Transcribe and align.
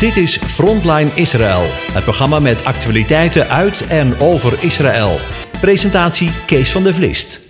Dit 0.00 0.16
is 0.16 0.36
Frontline 0.38 1.10
Israël, 1.14 1.62
het 1.92 2.04
programma 2.04 2.38
met 2.38 2.64
actualiteiten 2.64 3.48
uit 3.48 3.88
en 3.88 4.20
over 4.20 4.64
Israël. 4.64 5.16
Presentatie 5.60 6.44
Kees 6.46 6.72
van 6.72 6.82
der 6.82 6.94
Vlist. 6.94 7.42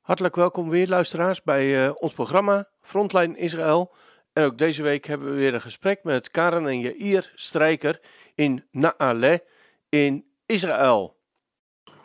Hartelijk 0.00 0.36
welkom 0.36 0.68
weer 0.68 0.86
luisteraars 0.86 1.42
bij 1.42 1.86
uh, 1.86 1.90
ons 1.94 2.12
programma 2.12 2.68
Frontline 2.82 3.38
Israël. 3.38 3.94
En 4.32 4.44
ook 4.44 4.58
deze 4.58 4.82
week 4.82 5.06
hebben 5.06 5.28
we 5.28 5.34
weer 5.34 5.54
een 5.54 5.60
gesprek 5.60 6.00
met 6.02 6.30
Karen 6.30 6.66
en 6.66 6.80
Jair 6.80 7.32
Strijker 7.34 8.00
in 8.34 8.64
Naale 8.70 9.44
in 9.88 10.24
Israël. 10.46 11.16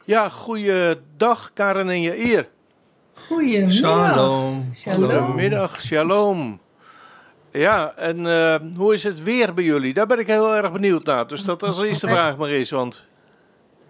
Ja, 0.05 0.29
goeiedag 0.29 1.53
Karen 1.53 1.89
en 1.89 2.01
Jair. 2.01 2.49
Goedemiddag. 3.13 3.71
Shalom. 3.71 4.73
Goedemiddag, 4.83 5.81
shalom. 5.81 6.60
Ja, 7.51 7.93
en 7.97 8.25
uh, 8.25 8.55
hoe 8.75 8.93
is 8.93 9.03
het 9.03 9.23
weer 9.23 9.53
bij 9.53 9.63
jullie? 9.63 9.93
Daar 9.93 10.07
ben 10.07 10.19
ik 10.19 10.27
heel 10.27 10.55
erg 10.55 10.71
benieuwd 10.71 11.03
naar. 11.05 11.27
Dus 11.27 11.43
dat 11.43 11.63
als 11.63 11.81
eerste 11.81 12.07
vraag 12.07 12.37
maar 12.37 12.49
eens, 12.49 12.69
want... 12.69 13.01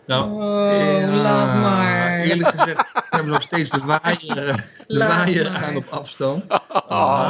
Nou, 0.05 0.31
oh, 0.31 0.99
ja, 0.99 1.07
laat 1.11 1.53
maar. 1.61 2.19
Eerlijk 2.19 2.49
gezegd, 2.57 2.77
we 2.93 3.01
hebben 3.09 3.31
nog 3.31 3.41
steeds 3.41 3.69
de 3.69 3.79
waaier, 3.85 4.69
de 4.87 4.97
waaier 4.97 5.49
aan 5.49 5.75
op 5.75 5.87
afstand. 5.89 6.43
Ah. 6.87 7.29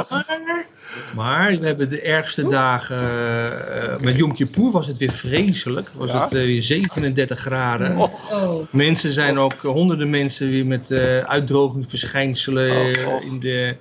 Maar 1.14 1.58
we 1.58 1.66
hebben 1.66 1.88
de 1.88 2.00
ergste 2.00 2.48
dagen, 2.48 3.00
uh, 3.02 3.98
met 4.00 4.16
Yom 4.16 4.34
Kippur 4.34 4.70
was 4.70 4.86
het 4.86 4.96
weer 4.98 5.10
vreselijk. 5.12 5.88
Was 5.94 6.10
Ja? 6.10 6.22
het 6.22 6.32
uh, 6.32 6.44
weer 6.44 6.62
37 6.62 7.38
graden. 7.38 7.98
Oh, 7.98 8.58
Mensen 8.70 9.12
zijn 9.12 9.38
ook, 9.38 9.52
uh, 9.62 9.70
honderden 9.70 10.10
mensen 10.10 10.48
weer 10.48 10.66
met 10.66 10.90
uh, 10.90 11.18
uitdrogingsverschijnselen 11.18 12.88
Och, 12.88 13.04
och. 13.14 13.22
in 13.22 13.40
de, 13.40 13.76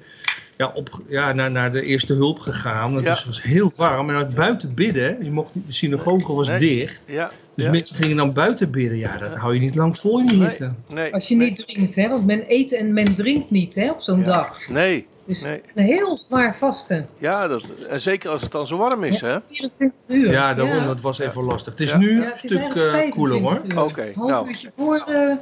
ja, 0.57 0.71
op, 0.73 1.01
ja, 1.07 1.33
naar, 1.33 1.51
naar 1.51 1.71
de 1.71 1.81
eerste 1.81 2.13
hulp 2.13 2.39
gegaan. 2.39 2.95
Het 2.95 3.03
Ja. 3.03 3.09
was, 3.09 3.25
was 3.25 3.41
heel 3.41 3.71
warm. 3.75 4.09
En 4.09 4.15
uit 4.15 4.35
buiten 4.35 4.75
bidden, 4.75 5.17
je 5.23 5.31
mocht 5.31 5.55
niet, 5.55 5.67
de 5.67 5.73
synagoge 5.73 6.33
was 6.33 6.47
Nee. 6.47 6.59
dicht. 6.59 7.01
Ja, 7.05 7.31
Dus 7.55 7.65
ja. 7.65 7.71
mensen 7.71 7.95
gingen 7.95 8.17
dan 8.17 8.33
buiten 8.33 8.71
bidden. 8.71 8.97
Ja, 8.97 9.17
dat 9.17 9.35
hou 9.35 9.53
je 9.53 9.59
niet 9.59 9.75
lang 9.75 9.97
vol 9.97 10.19
in 10.19 10.25
Nee. 10.39 10.47
hitte. 10.47 10.71
nee, 10.93 11.13
als 11.13 11.27
je 11.27 11.35
nee, 11.35 11.47
niet 11.49 11.67
drinkt, 11.67 11.95
hè? 11.95 12.09
Want 12.09 12.25
men 12.25 12.43
eet 12.47 12.73
en 12.73 12.93
men 12.93 13.15
drinkt 13.15 13.51
niet, 13.51 13.75
hè? 13.75 13.91
Op 13.91 14.01
zo'n 14.01 14.19
Ja. 14.19 14.25
dag. 14.25 14.67
Nee, 14.69 15.07
Dus 15.25 15.43
nee. 15.43 15.61
een 15.75 15.83
heel 15.85 16.17
zwaar 16.17 16.55
vasten. 16.55 17.07
Ja, 17.17 17.47
dat, 17.47 17.63
en 17.89 18.01
zeker 18.01 18.29
als 18.29 18.41
het 18.41 18.51
dan 18.51 18.67
zo 18.67 18.77
warm 18.77 19.03
is, 19.03 19.21
hè? 19.21 19.37
24 19.49 19.91
uur. 20.07 20.31
Ja, 20.31 20.53
daarom, 20.53 20.75
Ja. 20.75 20.85
dat 20.85 21.01
was 21.01 21.19
even 21.19 21.43
lastig. 21.43 21.71
Het 21.73 21.81
is 21.81 21.89
Ja. 21.89 21.97
nu 21.97 22.21
Ja, 22.21 22.25
een 22.31 22.37
stuk 22.37 22.51
eh, 22.75 23.09
koeler 23.11 23.39
25 23.39 23.73
hoor. 23.75 23.83
Oké, 23.89 24.01
Een 24.01 24.13
half 24.15 24.29
nou. 24.29 24.47
uurtje 24.47 24.71
voor 24.71 24.95
eh, 25.07 25.35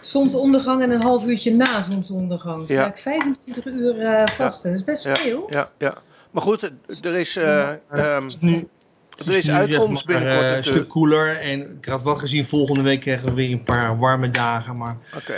zonsondergang 0.00 0.82
en 0.82 0.90
een 0.90 1.02
half 1.02 1.26
uurtje 1.26 1.54
na 1.54 1.82
zonsondergang. 1.82 2.58
Dus 2.66 2.68
Ja. 2.68 2.82
eigenlijk 2.82 3.22
25 3.24 3.64
uur 3.64 4.00
eh, 4.00 4.26
vasten. 4.26 4.70
Dat 4.70 4.78
is 4.78 4.84
best 4.84 5.04
Ja, 5.04 5.14
veel. 5.14 5.46
ja, 5.50 5.70
ja. 5.78 5.94
Maar 6.30 6.42
goed, 6.42 6.70
er 7.02 7.14
is, 7.16 7.36
eh, 7.36 7.68
ehm, 7.90 8.22
Het 8.22 8.24
is 8.32 8.38
nu, 8.40 8.68
het 9.16 9.26
er 9.26 9.36
is 9.36 9.50
uitkomst 9.50 10.04
zeg 10.04 10.14
maar, 10.14 10.16
binnenkort 10.22 10.50
eh, 10.50 10.56
een 10.56 10.64
stuk 10.64 10.88
koeler. 10.88 11.40
En 11.40 11.60
ik 11.80 11.84
had 11.84 12.02
wel 12.02 12.14
gezien, 12.16 12.44
volgende 12.44 12.82
week 12.82 13.00
krijgen 13.00 13.26
we 13.28 13.34
weer 13.34 13.50
een 13.52 13.62
paar 13.62 13.98
warme 13.98 14.30
dagen. 14.30 14.76
Maar 14.76 14.96
Oké, 15.16 15.34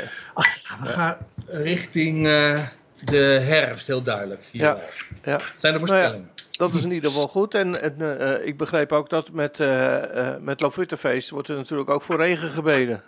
we 0.83 0.89
gaan 0.89 1.17
richting 1.47 2.27
eh, 2.27 2.59
de 3.05 3.17
herfst, 3.43 3.87
heel 3.87 4.03
duidelijk. 4.03 4.49
Hier. 4.53 4.63
Ja, 4.63 4.79
ja. 5.25 5.41
Zijn 5.59 5.73
er 5.73 5.79
voorspellingen? 5.79 6.31
Dat 6.51 6.75
is 6.75 6.83
in 6.85 6.91
ieder 6.93 7.11
geval 7.11 7.29
goed. 7.29 7.55
En, 7.55 7.83
en 7.99 8.47
ik 8.47 8.57
begreep 8.57 8.93
ook 8.93 9.11
dat 9.11 9.31
met, 9.33 9.61
eh 9.61 10.29
eh 10.33 10.41
met 10.41 10.61
Loofhuttenfeest 10.61 11.31
wordt 11.31 11.49
er 11.49 11.57
natuurlijk 11.57 11.91
ook 11.91 12.03
voor 12.03 12.17
regen 12.17 12.49
gebeden. 12.49 13.03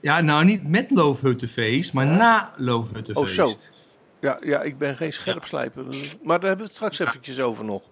Ja, 0.00 0.20
nou 0.20 0.44
niet 0.44 0.68
met 0.68 0.90
Loofhuttenfeest, 0.90 1.92
maar 1.92 2.06
na 2.06 2.52
Loofhuttenfeest. 2.56 3.38
Oh, 3.38 3.46
zo. 3.46 3.52
Ja, 4.20 4.38
ja, 4.40 4.62
ik 4.62 4.78
ben 4.78 4.96
geen 4.96 5.12
scherpslijper. 5.12 5.84
Maar 6.22 6.40
daar 6.40 6.48
hebben 6.48 6.56
we 6.56 6.62
het 6.62 6.72
straks 6.72 6.98
eventjes 6.98 7.40
over 7.40 7.64
nog. 7.64 7.82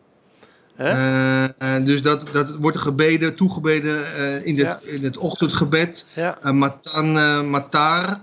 Eh, 0.77 1.44
eh, 1.44 1.84
dus 1.84 2.02
dat, 2.02 2.28
dat 2.32 2.56
wordt 2.56 2.77
er 2.77 2.82
gebeden, 2.82 3.36
toegebeden 3.36 4.14
eh, 4.14 4.46
in, 4.46 4.58
het, 4.58 4.78
Ja. 4.84 4.90
in 4.90 5.04
het 5.04 5.16
ochtendgebed. 5.16 6.06
ja, 6.12 6.38
Matan 6.52 7.50
Matar 7.50 8.20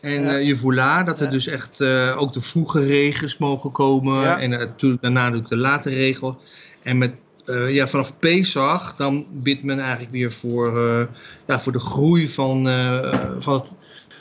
en 0.00 0.22
Ja. 0.22 0.38
Yevula. 0.40 1.02
Dat 1.02 1.18
er 1.18 1.24
Ja. 1.24 1.30
dus 1.30 1.46
echt 1.46 1.82
ook 2.16 2.32
de 2.32 2.40
vroege 2.40 2.80
regens 2.80 3.38
mogen 3.38 3.72
komen. 3.72 4.38
En 4.38 4.50
natuurlijk 4.50 5.02
daarna 5.02 5.20
natuurlijk 5.22 5.48
de 5.48 5.56
late 5.56 5.90
regel. 5.90 6.40
En 6.82 6.98
met, 6.98 7.22
eh, 7.46 7.74
ja, 7.74 7.86
vanaf 7.86 8.18
Pesach 8.18 8.96
dan 8.96 9.26
bidt 9.42 9.62
men 9.62 9.78
eigenlijk 9.78 10.12
weer 10.12 10.32
voor, 10.32 10.78
eh, 10.88 11.06
ja, 11.46 11.60
voor 11.60 11.72
de 11.72 11.80
groei 11.80 12.28
van, 12.28 12.68
eh, 12.68 13.20
van, 13.38 13.54
het, 13.54 13.74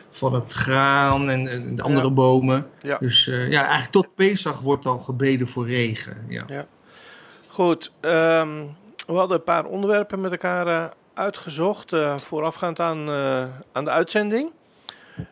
van 0.10 0.34
het 0.34 0.54
graan 0.54 1.30
en, 1.30 1.48
en 1.48 1.76
de 1.76 1.82
andere 1.82 2.08
Ja. 2.08 2.14
bomen. 2.14 2.68
Ja. 2.82 2.98
Dus 2.98 3.26
ja, 3.26 3.60
eigenlijk 3.62 3.92
tot 3.92 4.16
Pesach 4.16 4.60
wordt 4.60 4.86
al 4.86 4.98
gebeden 5.00 5.48
voor 5.48 5.68
regen. 5.68 6.18
Ja. 6.30 6.66
goed. 7.48 7.92
ehm, 8.00 8.64
we 9.08 9.14
hadden 9.14 9.38
een 9.38 9.44
paar 9.44 9.66
onderwerpen 9.66 10.22
met 10.22 10.32
elkaar 10.32 10.94
uitgezocht. 11.14 11.92
voorafgaand 12.16 12.80
aan, 12.80 13.10
aan 13.74 13.86
de 13.86 13.92
uitzending. 13.92 14.52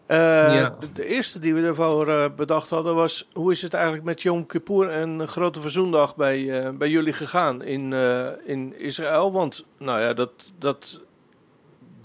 Eh, 0.05 0.17
Ja. 0.55 0.75
de, 0.79 0.93
de 0.93 1.05
eerste 1.05 1.39
die 1.39 1.53
we 1.53 1.61
ervoor 1.61 2.07
eh, 2.07 2.25
bedacht 2.35 2.69
hadden 2.69 2.95
was... 2.95 3.27
hoe 3.33 3.51
is 3.51 3.61
het 3.61 3.73
eigenlijk 3.73 4.03
met 4.03 4.21
Yom 4.21 4.45
Kippur 4.45 4.89
en 4.89 5.27
Grote 5.27 5.61
Verzoendag 5.61 6.15
bij, 6.15 6.59
eh, 6.63 6.69
bij 6.69 6.89
jullie 6.89 7.13
gegaan 7.13 7.63
in, 7.63 7.93
eh, 7.93 8.27
in 8.45 8.79
Israël? 8.79 9.31
Want 9.31 9.65
nou 9.77 10.01
ja, 10.01 10.13
dat, 10.13 10.31
dat, 10.59 11.01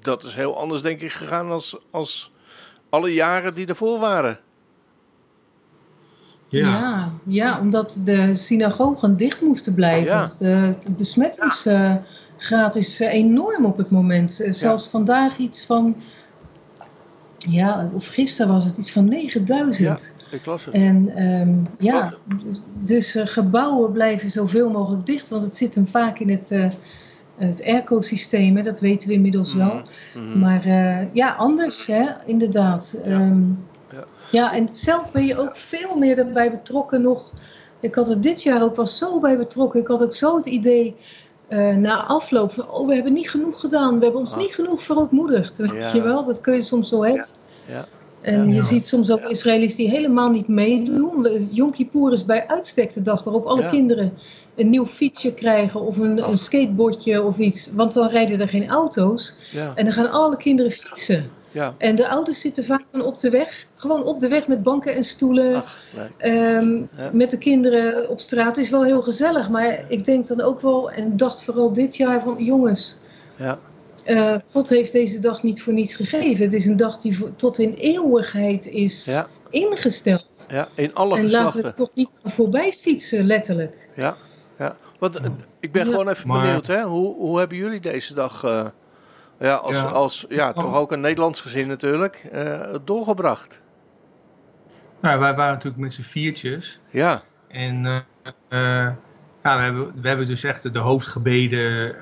dat 0.00 0.24
is 0.24 0.34
heel 0.34 0.58
anders 0.58 0.82
denk 0.82 1.00
ik 1.00 1.12
gegaan 1.12 1.50
als, 1.50 1.76
als 1.90 2.32
alle 2.88 3.14
jaren 3.14 3.54
die 3.54 3.66
ervoor 3.66 3.98
waren. 3.98 4.38
Ja. 6.48 6.68
Ja, 6.68 7.12
ja, 7.24 7.60
omdat 7.60 8.00
de 8.04 8.34
synagogen 8.34 9.16
dicht 9.16 9.40
moesten 9.40 9.74
blijven. 9.74 10.12
Ja. 10.12 10.30
De, 10.38 10.74
de 10.82 10.90
besmettingsgraad 10.90 12.76
is 12.76 13.00
eh, 13.00 13.12
enorm 13.12 13.64
op 13.64 13.76
het 13.76 13.90
moment. 13.90 14.44
Zelfs 14.50 14.88
vandaag 14.88 15.36
iets 15.36 15.66
van, 15.66 15.96
ja, 17.48 17.90
of 17.94 18.06
gisteren 18.06 18.52
was 18.52 18.64
het 18.64 18.76
iets 18.76 18.92
van 18.92 19.08
9000. 19.08 20.14
Ik 20.30 20.46
las 20.46 20.64
het. 20.64 20.74
En 20.74 21.08
ehm, 21.16 21.58
ja, 21.78 22.14
dus 22.84 23.14
eh, 23.14 23.26
gebouwen 23.26 23.92
blijven 23.92 24.30
zoveel 24.30 24.70
mogelijk 24.70 25.06
dicht, 25.06 25.28
want 25.28 25.42
het 25.42 25.56
zit 25.56 25.74
hem 25.74 25.86
vaak 25.86 26.18
in 26.18 26.30
het, 26.30 26.50
eh 26.50 26.68
het 27.36 27.64
airco-systeem, 27.64 28.62
dat 28.62 28.80
weten 28.80 29.08
we 29.08 29.14
inmiddels 29.14 29.54
wel. 29.54 29.82
Mhm. 30.14 30.38
Maar 30.38 30.64
eh, 30.64 31.14
ja, 31.14 31.32
anders, 31.32 31.86
hè, 31.86 32.06
inderdaad. 32.26 32.98
Ja. 33.04 33.10
Ehm, 33.10 33.42
Ja. 33.90 34.04
ja, 34.30 34.54
en 34.54 34.68
zelf 34.72 35.12
ben 35.12 35.26
je 35.26 35.38
ook 35.38 35.56
veel 35.56 35.96
meer 35.96 36.18
erbij 36.18 36.50
betrokken 36.50 37.02
nog. 37.02 37.32
Ik 37.80 37.94
had 37.94 38.10
er 38.10 38.20
dit 38.20 38.42
jaar 38.42 38.62
ook 38.62 38.76
wel 38.76 38.86
zo 38.86 39.20
bij 39.20 39.36
betrokken. 39.36 39.80
Ik 39.80 39.86
had 39.86 40.04
ook 40.04 40.14
zo 40.14 40.36
het 40.36 40.46
idee 40.46 40.96
eh, 41.48 41.74
na 41.76 42.04
afloop 42.06 42.52
van, 42.52 42.70
oh, 42.70 42.86
we 42.88 42.94
hebben 42.94 43.12
niet 43.12 43.30
genoeg 43.30 43.60
gedaan. 43.60 43.96
We 43.98 44.02
hebben 44.02 44.20
ons 44.20 44.32
Ah. 44.32 44.38
niet 44.38 44.54
genoeg 44.54 44.82
verootmoedigd. 44.82 45.56
Weet 45.72 45.90
je 45.92 46.02
wel, 46.02 46.24
dat 46.24 46.40
kun 46.40 46.54
je 46.54 46.62
soms 46.62 46.88
zo 46.88 47.04
hebben. 47.04 47.26
Ja. 47.68 47.86
En 48.20 48.48
Ja. 48.48 48.54
je 48.54 48.62
ziet 48.62 48.86
soms 48.86 49.10
ook 49.10 49.20
Israëli's 49.24 49.74
die 49.74 49.90
helemaal 49.90 50.30
niet 50.30 50.48
meedoen. 50.48 51.48
Yom 51.50 51.70
Kippur 51.70 52.12
is 52.12 52.24
bij 52.24 52.46
uitstek 52.46 52.92
de 52.92 53.02
dag 53.02 53.24
waarop 53.24 53.44
alle 53.46 53.68
kinderen 53.68 54.12
een 54.56 54.70
nieuw 54.70 54.86
fietsje 54.86 55.34
krijgen 55.34 55.80
of 55.80 55.96
een, 55.96 56.28
een 56.28 56.38
skateboardje 56.38 57.22
of 57.22 57.38
iets. 57.38 57.70
Want 57.72 57.92
dan 57.92 58.08
rijden 58.08 58.40
er 58.40 58.48
geen 58.48 58.68
auto's. 58.68 59.34
En 59.74 59.84
dan 59.84 59.92
gaan 59.94 60.10
alle 60.10 60.36
kinderen 60.36 60.70
fietsen. 60.70 61.30
Ja. 61.56 61.74
En 61.78 61.96
de 61.96 62.08
ouders 62.08 62.40
zitten 62.40 62.64
vaak 62.64 62.84
dan 62.90 63.02
op 63.04 63.18
de 63.18 63.30
weg. 63.30 63.66
Gewoon 63.74 64.04
op 64.04 64.20
de 64.20 64.28
weg 64.28 64.48
met 64.48 64.62
banken 64.62 64.94
en 64.94 65.04
stoelen. 65.04 65.54
Ach, 65.56 65.80
ehm, 66.18 66.74
Ja. 66.96 67.10
Met 67.12 67.30
de 67.30 67.38
kinderen 67.38 68.08
op 68.08 68.20
straat. 68.20 68.56
Het 68.56 68.64
is 68.64 68.70
wel 68.70 68.84
heel 68.84 69.02
gezellig. 69.02 69.50
Maar 69.50 69.84
ik 69.88 70.04
denk 70.04 70.26
dan 70.26 70.40
ook 70.40 70.60
wel, 70.60 70.90
en 70.90 71.16
dacht 71.16 71.44
vooral 71.44 71.72
dit 71.72 71.96
jaar 71.96 72.22
van 72.22 72.44
jongens. 72.44 72.98
Ja. 73.36 73.58
eh, 74.04 74.34
God 74.52 74.68
heeft 74.68 74.92
deze 74.92 75.18
dag 75.18 75.42
niet 75.42 75.62
voor 75.62 75.72
niets 75.72 75.94
gegeven. 75.94 76.44
Het 76.44 76.54
is 76.54 76.66
een 76.66 76.76
dag 76.76 76.98
die 76.98 77.18
voor- 77.18 77.36
tot 77.36 77.58
in 77.58 77.74
eeuwigheid 77.74 78.66
is 78.66 79.04
Ja. 79.04 79.26
ingesteld. 79.50 80.46
ja, 80.48 80.68
in 80.74 80.94
alle 80.94 81.16
en 81.16 81.22
laten 81.30 81.38
we 81.40 81.44
geslachten. 81.44 81.64
er 81.64 81.74
toch 81.74 81.90
niet 81.94 82.14
voorbij 82.24 82.72
fietsen, 82.72 83.26
letterlijk. 83.26 83.88
Ja, 83.96 84.16
ja. 84.58 84.76
Want, 84.98 85.16
eh, 85.16 85.24
ik 85.60 85.72
ben 85.72 85.84
Ja. 85.84 85.90
gewoon 85.90 86.08
even 86.08 86.28
Maar- 86.28 86.42
benieuwd, 86.42 86.66
hè? 86.66 86.82
Hoe, 86.82 87.14
hoe 87.14 87.38
hebben 87.38 87.56
jullie 87.58 87.80
deze 87.80 88.14
dag, 88.14 88.44
eh, 88.44 88.66
ja, 89.38 89.54
als, 89.54 89.74
Ja. 89.76 89.82
als 89.82 90.26
ja, 90.28 90.52
toch 90.52 90.74
ook 90.74 90.92
een 90.92 91.00
Nederlands 91.00 91.40
gezin 91.40 91.68
natuurlijk, 91.68 92.28
eh, 92.32 92.74
doorgebracht? 92.84 93.60
Nou, 95.00 95.20
wij 95.20 95.34
waren 95.34 95.52
natuurlijk 95.52 95.82
met 95.82 95.92
z'n 95.94 96.02
viertjes. 96.02 96.80
Ja, 96.90 97.22
En 97.48 97.86
eh, 97.86 97.96
eh, 98.48 98.92
ja, 99.42 99.56
we, 99.56 99.62
hebben, 99.62 99.92
we 100.00 100.08
hebben 100.08 100.26
dus 100.26 100.44
echt 100.44 100.72
de 100.72 100.78
hoofdgebeden, 100.78 101.94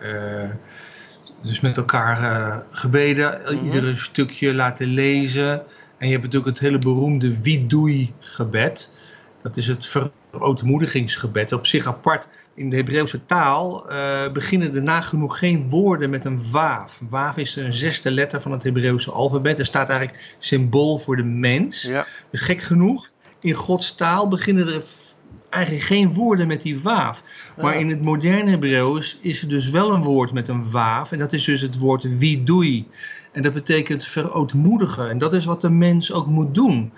dus 1.43 1.61
met 1.61 1.77
elkaar 1.77 2.63
gebeden, 2.71 3.41
Mhm. 3.45 3.65
ieder 3.65 3.97
stukje 3.97 4.55
laten 4.55 4.87
lezen. 4.87 5.63
En 5.99 6.07
je 6.07 6.13
hebt 6.13 6.25
natuurlijk 6.25 6.51
het 6.51 6.59
hele 6.61 6.79
beroemde 6.79 7.41
Widui 7.43 8.13
gebed. 8.19 8.99
Dat 9.45 9.57
is 9.57 9.67
het 9.67 9.87
verootmoedigingsgebed. 9.87 11.53
Op 11.53 11.67
zich 11.67 11.87
apart. 11.87 12.29
In 12.55 12.71
de 12.71 12.77
Hebreeuwse 12.77 13.27
taal 13.27 13.91
eh, 13.91 14.33
beginnen 14.33 14.75
er 14.75 14.83
nagenoeg 14.83 15.39
geen 15.39 15.69
woorden 15.71 16.11
met 16.11 16.25
een 16.25 16.51
waaf. 16.51 17.01
Waaf 17.09 17.37
is 17.37 17.57
een 17.57 17.73
zesde 17.73 18.11
letter 18.11 18.41
van 18.41 18.53
het 18.53 18.63
Hebreeuwse 18.63 19.11
alfabet. 19.11 19.59
Er 19.59 19.65
staat 19.65 19.89
eigenlijk 19.89 20.37
symbool 20.39 20.99
voor 20.99 21.17
de 21.17 21.23
mens. 21.23 21.83
ja, 21.83 22.07
Dus 22.31 22.41
gek 22.41 22.61
genoeg, 22.63 23.11
in 23.41 23.55
Gods 23.55 23.95
taal 23.95 24.29
beginnen 24.29 24.67
er 24.67 24.85
eigenlijk 25.51 25.85
geen 25.85 26.13
woorden 26.15 26.47
met 26.47 26.63
die 26.63 26.81
waaf. 26.81 27.23
Maar 27.57 27.75
Ja. 27.75 27.81
in 27.81 27.91
het 27.91 28.03
moderne 28.03 28.51
Hebreeuws 28.51 29.19
is 29.23 29.43
er 29.43 29.49
dus 29.49 29.71
wel 29.71 29.93
een 29.93 30.03
woord 30.03 30.33
met 30.33 30.49
een 30.49 30.71
waaf. 30.71 31.13
En 31.13 31.19
dat 31.19 31.33
is 31.33 31.45
dus 31.45 31.61
het 31.61 31.79
woord 31.79 32.19
widui. 32.19 32.87
En 33.33 33.43
dat 33.43 33.53
betekent 33.53 34.05
verootmoedigen. 34.07 35.11
En 35.11 35.19
dat 35.19 35.33
is 35.35 35.45
wat 35.45 35.61
de 35.61 35.71
mens 35.71 36.13
ook 36.13 36.27
moet 36.27 36.55
doen. 36.55 36.93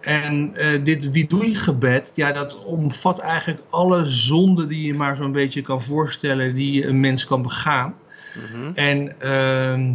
En 0.00 0.56
eh, 0.56 0.84
dit 0.84 1.10
widui-gebed, 1.10 2.12
ja, 2.14 2.32
dat 2.32 2.64
omvat 2.64 3.18
eigenlijk 3.18 3.62
alle 3.70 4.04
zonden 4.04 4.68
die 4.68 4.86
je 4.86 4.94
maar 4.94 5.16
zo'n 5.16 5.32
beetje 5.32 5.62
kan 5.62 5.82
voorstellen 5.82 6.54
die 6.54 6.86
een 6.86 7.00
mens 7.00 7.26
kan 7.26 7.42
begaan. 7.42 7.94
Mhm. 8.34 8.70
En 8.74 9.20
ehm, 9.20 9.92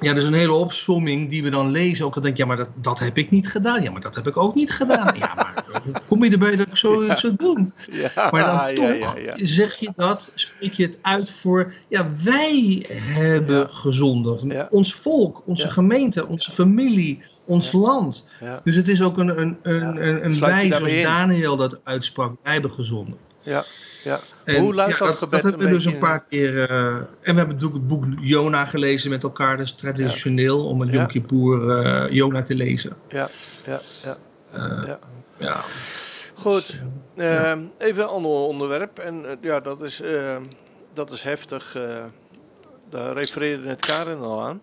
ja, 0.00 0.12
dus 0.12 0.24
een 0.24 0.32
hele 0.32 0.52
opsomming 0.52 1.30
die 1.30 1.42
we 1.42 1.50
dan 1.50 1.70
lezen. 1.70 2.04
Ook 2.04 2.14
dan 2.14 2.22
denk 2.22 2.36
je, 2.36 2.42
ja, 2.42 2.48
maar 2.48 2.56
dat, 2.56 2.68
dat 2.74 2.98
heb 2.98 3.18
ik 3.18 3.30
niet 3.30 3.50
gedaan. 3.50 3.82
Ja, 3.82 3.90
maar 3.90 4.00
dat 4.00 4.14
heb 4.14 4.26
ik 4.26 4.36
ook 4.36 4.54
niet 4.54 4.70
gedaan. 4.70 5.14
Ja, 5.18 5.34
maar 5.34 5.64
kom 6.06 6.24
je 6.24 6.30
erbij 6.30 6.56
dat 6.56 6.66
ik 6.66 6.76
zoiets 6.76 7.20
zou 7.20 7.34
doen? 7.36 7.72
Ja, 7.90 8.28
Maar 8.30 8.44
dan 8.44 8.54
ja, 8.54 8.74
toch 8.74 9.16
ja, 9.18 9.34
ja. 9.36 9.46
zeg 9.46 9.74
je 9.76 9.92
dat, 9.96 10.32
spreek 10.34 10.72
je 10.72 10.82
het 10.82 10.98
uit 11.02 11.30
voor, 11.30 11.72
ja, 11.88 12.06
wij 12.24 12.84
hebben 12.90 13.56
Ja. 13.56 13.66
gezondigd. 13.70 14.42
Ja. 14.48 14.66
Ons 14.70 14.94
volk, 14.94 15.42
onze 15.46 15.66
Ja. 15.66 15.72
gemeente, 15.72 16.26
onze 16.26 16.50
familie, 16.50 17.22
ons 17.44 17.72
land. 17.72 18.28
Ja, 18.40 18.60
Dus 18.64 18.74
het 18.74 18.88
is 18.88 19.02
ook 19.02 19.18
een, 19.18 19.40
een, 19.40 19.56
een, 19.62 20.06
een, 20.06 20.24
een 20.24 20.40
wij 20.40 20.72
zoals 20.72 20.92
in? 20.92 21.02
Daniel 21.02 21.56
dat 21.56 21.80
uitsprak. 21.84 22.32
Wij 22.42 22.52
hebben 22.52 22.70
gezondigd. 22.70 23.18
ja, 23.42 23.64
ja. 24.04 24.18
En 24.44 24.60
Hoe 24.60 24.74
luidt 24.74 24.92
ja, 24.92 24.98
dat 24.98 25.08
dat, 25.08 25.16
gebed 25.18 25.30
dat 25.30 25.42
hebben 25.42 25.60
we 25.60 25.66
een 25.66 25.72
dus 25.72 25.84
een 25.84 25.98
paar 25.98 26.24
keer. 26.28 26.70
eh, 26.70 26.86
en 26.96 27.06
we 27.22 27.32
hebben 27.34 27.46
natuurlijk 27.48 27.74
het 27.74 27.86
boek 27.88 28.04
Jona 28.20 28.64
gelezen 28.64 29.10
met 29.10 29.22
elkaar. 29.22 29.56
Dat 29.56 29.66
is 29.66 29.72
traditioneel 29.72 30.64
om 30.66 30.84
Ja. 30.84 30.90
Yom 30.92 31.06
Kippur 31.06 31.70
eh, 31.70 32.12
Jona 32.12 32.42
te 32.42 32.54
lezen. 32.54 32.92
Ja, 33.08 33.28
ja, 33.66 33.80
ja. 34.04 34.16
Eh, 34.52 34.82
Ja. 34.86 34.98
Ja. 35.38 35.60
Goed, 36.34 36.80
Ja. 37.14 37.44
ehm, 37.44 37.62
even 37.78 38.02
een 38.02 38.08
ander 38.08 38.30
onderwerp. 38.30 38.98
En 38.98 39.26
eh, 39.30 39.36
ja, 39.40 39.60
dat 39.60 39.82
is, 39.82 40.00
ehm, 40.00 40.42
dat 40.92 41.10
is 41.10 41.22
heftig. 41.22 41.74
eh, 41.74 42.04
daar 42.90 43.12
refereerde 43.12 43.64
net 43.64 43.86
Karin 43.86 44.18
al 44.18 44.42
aan. 44.42 44.62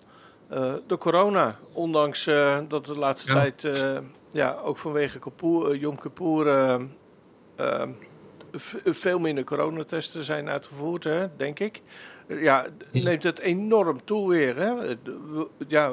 Eh, 0.49 0.73
de 0.87 0.97
corona. 0.97 1.59
Ondanks 1.73 2.23
dat 2.67 2.85
de 2.85 2.97
laatste 2.97 3.33
Ja. 3.33 3.41
tijd, 3.41 3.67
ja, 4.31 4.57
ook 4.63 4.77
vanwege 4.77 5.19
eh, 5.41 5.79
Yom 5.81 5.99
Kippur, 5.99 6.47
ehm, 6.47 7.89
veel 8.85 9.19
minder 9.19 9.43
coronatesten 9.43 10.23
zijn 10.23 10.49
uitgevoerd, 10.49 11.03
hè, 11.03 11.27
denk 11.37 11.59
ik. 11.59 11.81
Ja, 12.27 12.65
neemt 12.91 13.23
het 13.23 13.39
enorm 13.39 14.05
toe 14.05 14.29
weer. 14.29 14.55
Hè? 14.55 14.75
Het- 14.87 14.99
Ja, 15.67 15.91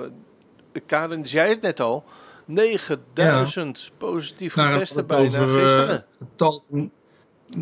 Karin 0.86 1.26
zei 1.26 1.48
het 1.48 1.60
net 1.60 1.80
al. 1.80 2.04
9000 2.46 3.90
positieve 3.98 4.60
Nou, 4.60 4.78
testen 4.78 5.06
bijna 5.06 5.26
over, 5.26 5.56
eh, 5.56 5.62
gisteren. 5.62 6.04
getal 6.18 6.60
van 6.70 6.90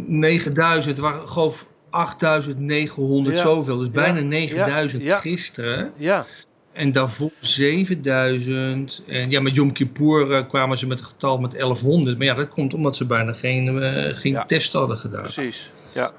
9000. 0.07 0.97
Het 0.97 0.99
waren 1.07 1.29
geloof 1.29 1.69
8900 1.91 3.37
Ja. 3.37 3.43
zoveel. 3.43 3.77
Dus 3.77 3.87
Ja. 3.87 3.93
bijna 3.93 4.21
9000 4.21 5.05
Ja. 5.05 5.19
gisteren. 5.19 5.93
Ja, 5.97 6.27
En 6.73 6.93
daarvoor 6.93 7.31
7000. 7.39 9.03
En 9.07 9.31
ja, 9.31 9.41
met 9.41 9.55
Yom 9.55 9.73
Kippur 9.73 10.33
eh, 10.33 10.49
kwamen 10.49 10.79
ze 10.79 10.87
met 10.87 10.99
een 10.99 11.05
getal 11.05 11.39
met 11.39 11.55
1100. 11.55 12.17
Maar 12.19 12.27
ja, 12.27 12.35
dat 12.35 12.49
komt 12.49 12.75
omdat 12.75 12.97
ze 12.97 13.05
bijna 13.07 13.33
geen, 13.33 13.83
eh, 13.83 14.17
geen 14.17 14.43
test 14.47 14.73
hadden 14.73 14.97
gedaan. 14.97 15.23
precies. 15.23 15.71
Ja, 15.95 16.13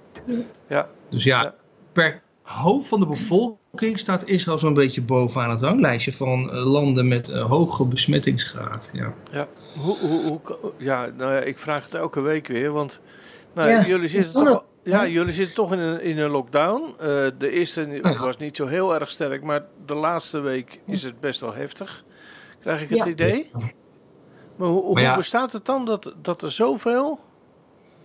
ja, 0.70 0.88
Dus 1.10 1.24
Ja. 1.24 1.56
per 1.94 2.22
hoofd 2.42 2.88
van 2.88 3.00
de 3.00 3.06
bevolking 3.08 4.00
staat 4.00 4.28
Israël 4.28 4.60
zo'n 4.60 4.74
beetje 4.74 5.02
bovenaan 5.02 5.50
het 5.50 5.62
ranglijstje 5.62 6.14
van 6.14 6.52
eh, 6.52 6.66
landen 6.66 7.08
met 7.08 7.28
een 7.28 7.42
hoge 7.42 7.88
besmettingsgraad. 7.88 8.90
Ja. 8.94 9.14
ja. 9.32 9.48
Hoe, 9.80 9.98
hoe, 9.98 10.22
hoe, 10.22 10.42
ja, 10.78 11.06
nou 11.18 11.34
ja, 11.34 11.40
ik 11.40 11.60
vraag 11.60 11.84
het 11.84 11.94
elke 11.94 12.22
week 12.22 12.48
weer, 12.48 12.72
want 12.72 13.00
nou, 13.54 13.70
ja, 13.70 13.86
jullie, 13.86 14.10
zitten 14.10 14.44
toch, 14.44 14.64
ja, 14.84 15.08
jullie 15.08 15.34
zitten 15.34 15.56
toch 15.56 15.72
in 15.74 15.80
een, 15.80 16.02
in 16.02 16.18
een 16.18 16.30
lockdown. 16.30 16.84
Eh, 17.00 17.08
de 17.38 17.50
eerste 17.52 18.00
was 18.20 18.38
niet 18.38 18.56
zo 18.56 18.66
heel 18.66 18.96
erg 18.96 19.10
sterk, 19.10 19.44
maar 19.44 19.66
de 19.86 19.94
laatste 19.96 20.40
week 20.40 20.80
is 20.86 21.04
het 21.04 21.20
best 21.20 21.40
wel 21.40 21.54
heftig. 21.54 22.04
Krijg 22.60 22.82
ik 22.82 22.90
het 22.90 22.98
Ja. 22.98 23.08
idee? 23.08 23.52
Maar 24.56 24.68
hoe, 24.68 24.82
hoe 24.82 24.94
Maar 24.94 25.04
ja. 25.04 25.16
bestaat 25.16 25.54
het 25.54 25.66
dan 25.66 25.86
dat, 25.86 26.14
dat 26.22 26.42
er 26.42 26.52
zoveel 26.52 27.20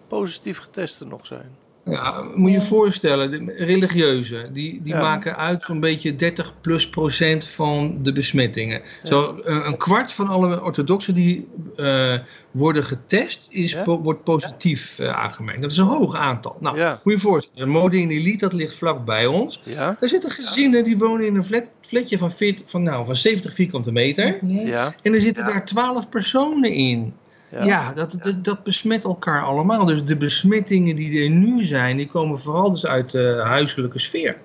positief 0.09 0.59
getesten 0.59 1.09
nog 1.09 1.27
zijn? 1.27 1.57
Ja, 1.91 2.25
moet 2.35 2.51
je 2.51 2.57
je 2.57 2.63
voorstellen, 2.63 3.31
de 3.31 3.55
religieuzen, 3.65 4.53
die, 4.53 4.83
die 4.83 4.95
Ja. 4.95 5.01
maken 5.01 5.37
uit 5.37 5.63
zo'n 5.63 5.81
beetje 5.81 6.17
30 6.17 6.55
plus 6.61 6.89
procent 6.89 7.47
van 7.49 7.99
de 8.03 8.13
besmettingen. 8.13 8.83
Zo, 9.05 9.39
een, 9.43 9.67
een 9.67 9.77
kwart 9.77 10.13
van 10.13 10.27
alle 10.29 10.63
orthodoxen 10.63 11.15
die 11.15 11.49
eh, 11.77 12.19
worden 12.51 12.85
getest, 12.85 13.47
is, 13.51 13.73
Ja. 13.73 13.83
po- 13.83 14.01
wordt 14.03 14.25
positief 14.25 14.99
eh, 14.99 15.09
aangemerkt. 15.19 15.63
Dat 15.63 15.71
is 15.71 15.79
een 15.79 15.87
hoog 15.87 16.15
aantal. 16.15 16.57
Nou, 16.61 16.77
Ja. 16.79 16.91
moet 16.91 17.01
je 17.05 17.11
je 17.11 17.19
voorstellen, 17.19 17.69
Modin 17.69 18.11
Elite, 18.11 18.39
dat 18.49 18.53
ligt 18.53 18.77
vlak 18.77 19.05
bij 19.05 19.27
ons. 19.27 19.61
Ja, 19.65 19.97
Er 20.01 20.09
zitten 20.09 20.31
gezinnen 20.31 20.85
die 20.85 20.99
wonen 20.99 21.27
in 21.27 21.37
een 21.37 21.45
flat, 21.45 21.65
flatje 21.81 22.19
van, 22.19 22.33
40, 22.33 22.71
van, 22.71 22.83
nou, 22.83 23.07
van 23.07 23.17
70 23.17 23.55
vierkante 23.55 23.93
meter. 23.93 24.39
ja, 24.47 24.95
En 25.03 25.15
er 25.15 25.21
zitten 25.21 25.45
daar 25.45 25.65
12 25.65 26.09
personen 26.09 26.73
in. 26.73 27.15
Ja. 27.59 27.65
Ja, 27.65 27.93
dat, 27.93 28.17
dat, 28.21 28.45
dat 28.45 28.63
besmet 28.63 29.05
elkaar 29.05 29.43
allemaal. 29.43 29.85
Dus 29.85 30.05
de 30.05 30.17
besmettingen 30.17 30.97
die 30.97 31.23
er 31.23 31.31
nu 31.31 31.65
zijn, 31.65 31.97
die 31.97 32.07
komen 32.07 32.39
vooral 32.39 32.71
dus 32.71 32.87
uit 32.87 33.11
de 33.11 33.41
huiselijke 33.45 33.99
sfeer. 33.99 34.37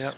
Ja. 0.00 0.14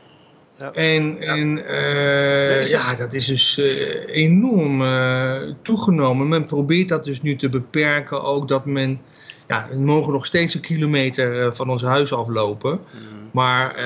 Ja. 0.61 0.73
En, 0.73 1.21
en 1.21 1.67
eh, 1.67 2.67
ja, 2.67 2.95
dat 2.95 3.15
is 3.15 3.27
dus 3.27 3.59
eh, 3.59 4.17
enorm 4.17 4.83
eh, 4.83 5.41
toegenomen. 5.63 6.29
Men 6.29 6.47
probeert 6.47 6.89
dat 6.89 7.05
dus 7.05 7.23
nu 7.23 7.37
te 7.37 7.49
beperken. 7.49 8.23
Ook 8.23 8.49
dat 8.49 8.65
men, 8.65 9.01
ja, 9.49 9.69
we 9.71 9.79
mogen 9.79 10.13
nog 10.13 10.27
steeds 10.27 10.55
een 10.55 10.61
kilometer 10.61 11.57
van 11.57 11.71
ons 11.71 11.83
huis 11.83 12.13
aflopen. 12.13 12.71
Mhm. 12.71 13.05
Maar 13.33 13.81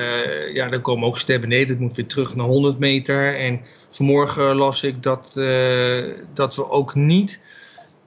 ja, 0.53 0.69
er 0.71 0.81
komen 0.81 1.07
ook 1.07 1.19
stemmen. 1.19 1.49
Nee, 1.49 1.65
dat 1.65 1.79
moet 1.79 1.95
weer 1.95 2.07
terug 2.07 2.35
naar 2.35 2.45
100 2.45 2.79
meter. 2.79 3.37
En 3.37 3.61
vanmorgen 3.89 4.55
las 4.55 4.83
ik 4.83 5.03
dat, 5.03 5.31
dat 6.33 6.55
we 6.55 6.69
ook 6.69 6.95
niet 6.95 7.39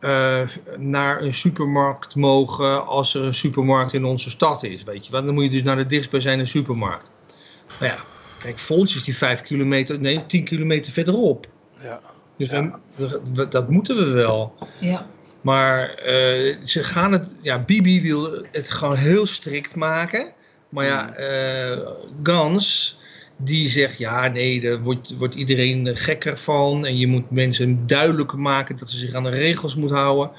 eh, 0.00 0.40
naar 0.76 1.22
een 1.22 1.34
supermarkt 1.34 2.14
mogen 2.14 2.86
als 2.86 3.14
er 3.14 3.22
een 3.24 3.34
supermarkt 3.34 3.92
in 3.92 4.04
onze 4.04 4.30
stad 4.30 4.62
is. 4.62 4.82
Weet 4.84 5.06
je, 5.06 5.12
wel. 5.12 5.24
dan 5.24 5.34
moet 5.34 5.44
je 5.44 5.50
dus 5.50 5.62
naar 5.62 5.76
de 5.76 5.86
dichtstbijzijnde 5.86 6.44
supermarkt. 6.44 7.06
Nou 7.80 7.92
ja, 7.92 7.98
kijk, 8.38 8.58
Volts 8.58 8.94
is 8.94 9.04
die 9.04 9.16
5 9.16 9.42
kilometer, 9.42 10.00
nee, 10.00 10.26
10 10.26 10.44
kilometer 10.44 10.92
verderop. 10.92 11.46
ja. 11.80 12.00
Dus 12.36 12.50
we- 12.50 12.70
we- 12.96 13.20
we- 13.34 13.48
dat 13.48 13.70
moeten 13.70 13.96
we 13.96 14.04
wel. 14.10 14.54
Ja. 14.80 15.06
Maar 15.40 15.88
eh, 15.88 16.56
ze 16.64 16.84
gaan 16.84 17.12
het, 17.12 17.28
ja, 17.40 17.58
Bibi 17.58 18.02
wil 18.02 18.44
het 18.52 18.70
gewoon 18.70 18.96
heel 18.96 19.26
strikt 19.26 19.74
maken. 19.76 20.32
Maar 20.68 20.84
ja, 20.84 21.12
eh, 21.12 21.78
Gans, 22.22 22.97
die 23.38 23.68
zegt 23.68 23.98
ja, 23.98 24.28
nee, 24.28 24.60
daar 24.60 24.82
wordt, 24.82 25.16
wordt 25.16 25.34
iedereen 25.34 25.96
gekker 25.96 26.38
van. 26.38 26.86
En 26.86 26.98
je 26.98 27.06
moet 27.06 27.30
mensen 27.30 27.86
duidelijk 27.86 28.32
maken 28.32 28.76
dat 28.76 28.90
ze 28.90 28.96
zich 28.98 29.14
aan 29.14 29.22
de 29.22 29.28
regels 29.28 29.76
moeten 29.76 29.96
houden. 29.96 30.30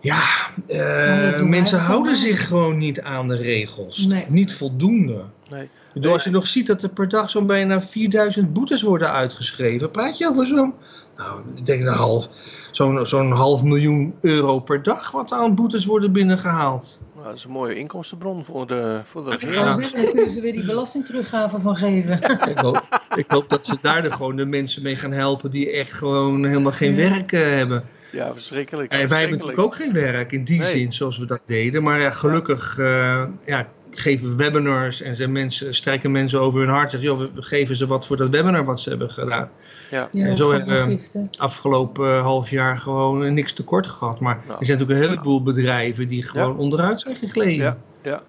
Ja, 0.00 0.22
eh, 0.66 0.76
wij 0.76 1.42
mensen 1.42 1.78
houden 1.78 2.16
zich 2.16 2.46
gewoon 2.46 2.78
niet 2.78 3.00
aan 3.00 3.28
de 3.28 3.36
regels. 3.36 4.06
Nee. 4.06 4.24
Niet 4.28 4.52
voldoende. 4.52 5.24
Nee. 5.50 5.68
Als 6.12 6.24
je 6.24 6.30
nog 6.30 6.46
ziet 6.46 6.66
dat 6.66 6.82
er 6.82 6.88
per 6.88 7.08
dag 7.08 7.30
zo'n 7.30 7.46
bijna 7.46 7.82
4000 7.82 8.52
boetes 8.52 8.82
worden 8.82 9.12
uitgeschreven, 9.12 9.90
praat 9.90 10.18
je 10.18 10.28
over 10.28 10.46
zo'n, 10.46 10.74
nou, 11.16 11.40
ik 11.56 11.66
denk 11.66 11.82
een 11.82 11.92
half, 11.92 12.28
zo'n 12.70 13.06
zo'n 13.06 13.30
half 13.32 13.62
miljoen 13.62 14.14
euro 14.20 14.58
per 14.60 14.82
dag 14.82 15.10
wat 15.10 15.32
aan 15.32 15.54
boetes 15.54 15.84
worden 15.84 16.12
binnengehaald. 16.12 16.98
Nou, 17.14 17.26
dat 17.26 17.34
is 17.36 17.44
een 17.44 17.50
mooie 17.50 17.74
inkomstenbron 17.74 18.44
voor 18.44 18.66
de, 18.66 19.00
voor 19.04 19.24
de 19.24 19.30
Ja. 19.30 19.36
regering. 19.36 19.64
Dan 19.64 19.72
zeggen, 19.74 20.12
kunnen 20.12 20.30
ze 20.30 20.40
weer 20.40 20.52
die 20.52 20.64
belastingteruggave 20.66 21.60
van 21.60 21.76
geven. 21.76 22.22
Ik 22.50 22.58
hoop, 22.58 23.00
ik 23.14 23.24
hoop 23.28 23.48
dat 23.48 23.66
ze 23.66 23.76
daar 23.80 24.02
de, 24.02 24.10
gewoon 24.10 24.36
de 24.36 24.46
mensen 24.46 24.82
mee 24.82 24.96
gaan 24.96 25.12
helpen 25.12 25.50
die 25.50 25.70
echt 25.70 25.92
gewoon 25.92 26.44
helemaal 26.44 26.72
geen 26.72 26.94
Ja. 26.96 27.08
werk 27.10 27.32
eh, 27.32 27.40
hebben. 27.40 27.84
Ja, 28.12 28.32
verschrikkelijk. 28.32 28.92
En 28.92 29.08
wij 29.08 29.20
hebben 29.20 29.38
natuurlijk 29.38 29.64
ook 29.64 29.74
geen 29.74 29.92
werk 29.92 30.32
in 30.32 30.44
die 30.44 30.58
Nee. 30.58 30.70
zin 30.70 30.92
zoals 30.92 31.18
we 31.18 31.26
dat 31.26 31.40
deden. 31.46 31.82
Maar 31.82 32.00
ja, 32.00 32.10
gelukkig 32.10 32.78
eh, 32.78 33.24
ja, 33.46 33.66
geven 33.98 34.28
we 34.30 34.36
webinars 34.36 35.00
en 35.00 35.16
zijn 35.16 35.32
mensen, 35.32 35.74
strijken 35.74 36.10
mensen 36.12 36.40
over 36.40 36.60
hun 36.60 36.68
hart. 36.68 36.90
Zeggen, 36.90 37.08
joh, 37.10 37.18
we- 37.18 37.30
we 37.34 37.42
geven 37.42 37.76
ze 37.76 37.86
wat 37.86 38.06
voor 38.06 38.16
dat 38.16 38.28
webinar 38.28 38.64
wat 38.64 38.80
ze 38.80 38.88
hebben 38.88 39.10
gedaan. 39.10 39.50
Ja, 39.90 40.08
Ja, 40.10 40.24
En 40.26 40.36
zo 40.36 40.52
hebben 40.52 40.88
we- 40.88 41.28
afgelopen 41.38 42.08
eh, 42.16 42.22
half 42.22 42.50
jaar 42.50 42.78
gewoon 42.78 43.24
eh, 43.24 43.30
niks 43.32 43.52
tekort 43.52 43.86
gehad. 43.86 44.20
Maar 44.20 44.34
Nou. 44.46 44.58
er 44.58 44.66
zijn 44.66 44.78
natuurlijk 44.78 45.06
een 45.06 45.10
heleboel 45.10 45.42
bedrijven 45.42 46.08
die 46.08 46.22
gewoon 46.22 46.56
onderuit 46.58 47.00
zijn 47.00 47.16
gegleden. 47.16 47.54
Ja. 47.54 47.76
ja, 48.02 48.22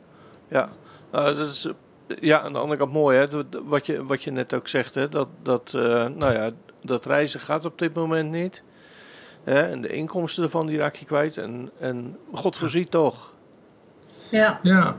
ja. 0.48 0.69
Nou, 1.12 1.36
dat 1.36 1.48
is, 1.48 1.65
eh, 2.07 2.17
ja, 2.22 2.41
aan 2.41 2.53
de 2.53 2.60
andere 2.60 2.79
kant 2.79 2.91
mooi, 2.91 3.17
hè. 3.17 3.25
Wat 3.65 3.86
je, 3.86 4.05
wat 4.05 4.24
je 4.24 4.31
net 4.31 4.53
ook 4.53 4.67
zegt, 4.67 4.93
hè. 4.95 5.10
Dat, 5.10 5.27
dat, 5.43 5.72
eh, 5.75 5.81
nou 6.17 6.34
ja, 6.34 6.51
dat 6.84 7.05
reizen 7.05 7.39
gaat 7.39 7.65
op 7.65 7.77
dit 7.79 7.93
moment 7.93 8.31
niet. 8.31 8.63
Hè? 9.43 9.62
En 9.62 9.81
de 9.81 9.88
inkomsten 9.88 10.43
ervan, 10.43 10.65
die 10.67 10.77
raak 10.77 10.95
je 10.95 11.05
kwijt. 11.05 11.38
En, 11.38 11.69
en 11.79 12.17
God 12.34 12.57
voorziet 12.57 12.91
toch. 12.91 13.34
Ja. 14.29 14.60
Ja. 14.63 14.98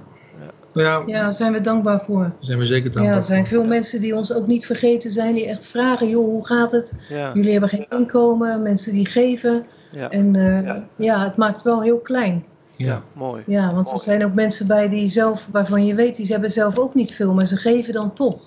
Ja, 0.73 1.03
ja, 1.07 1.23
daar 1.23 1.35
zijn 1.35 1.53
we 1.53 1.61
dankbaar 1.61 2.01
voor. 2.01 2.23
daar 2.23 2.33
zijn 2.41 2.59
we 2.59 2.65
zeker 2.67 2.87
Ja, 2.89 2.93
dankbaar 2.95 3.17
er 3.17 3.23
zijn 3.23 3.47
voor. 3.47 3.59
veel 3.59 3.67
mensen 3.67 4.01
die 4.01 4.17
ons 4.17 4.33
ook 4.35 4.47
niet 4.47 4.67
vergeten 4.67 5.11
zijn, 5.11 5.35
die 5.35 5.47
echt 5.47 5.67
vragen, 5.67 6.09
joh, 6.09 6.25
hoe 6.25 6.47
gaat 6.47 6.73
het? 6.73 6.93
Ja, 7.09 7.31
Jullie 7.35 7.51
hebben 7.53 7.69
geen 7.69 7.87
inkomen, 7.91 8.63
mensen 8.63 8.93
die 8.93 9.07
geven. 9.07 9.67
ja. 9.93 10.11
En 10.11 10.37
eh, 10.37 10.75
ja. 10.97 11.25
het 11.25 11.37
maakt 11.37 11.63
wel 11.63 11.83
heel 11.83 11.99
klein. 11.99 12.45
Ja, 12.77 13.03
mooi. 13.13 13.43
Ja, 13.47 13.75
want 13.75 13.91
er 13.93 13.99
zijn 13.99 14.25
ook 14.25 14.35
mensen 14.35 14.67
bij 14.67 14.89
die 14.89 15.07
zelf, 15.09 15.49
waarvan 15.53 15.87
je 15.87 15.95
weet, 15.95 16.17
die 16.17 16.27
ze 16.27 16.33
hebben 16.33 16.51
zelf 16.51 16.79
ook 16.79 16.95
niet 16.95 17.15
veel, 17.15 17.35
maar 17.35 17.47
ze 17.47 17.57
geven 17.57 17.93
dan 17.93 18.13
toch. 18.13 18.41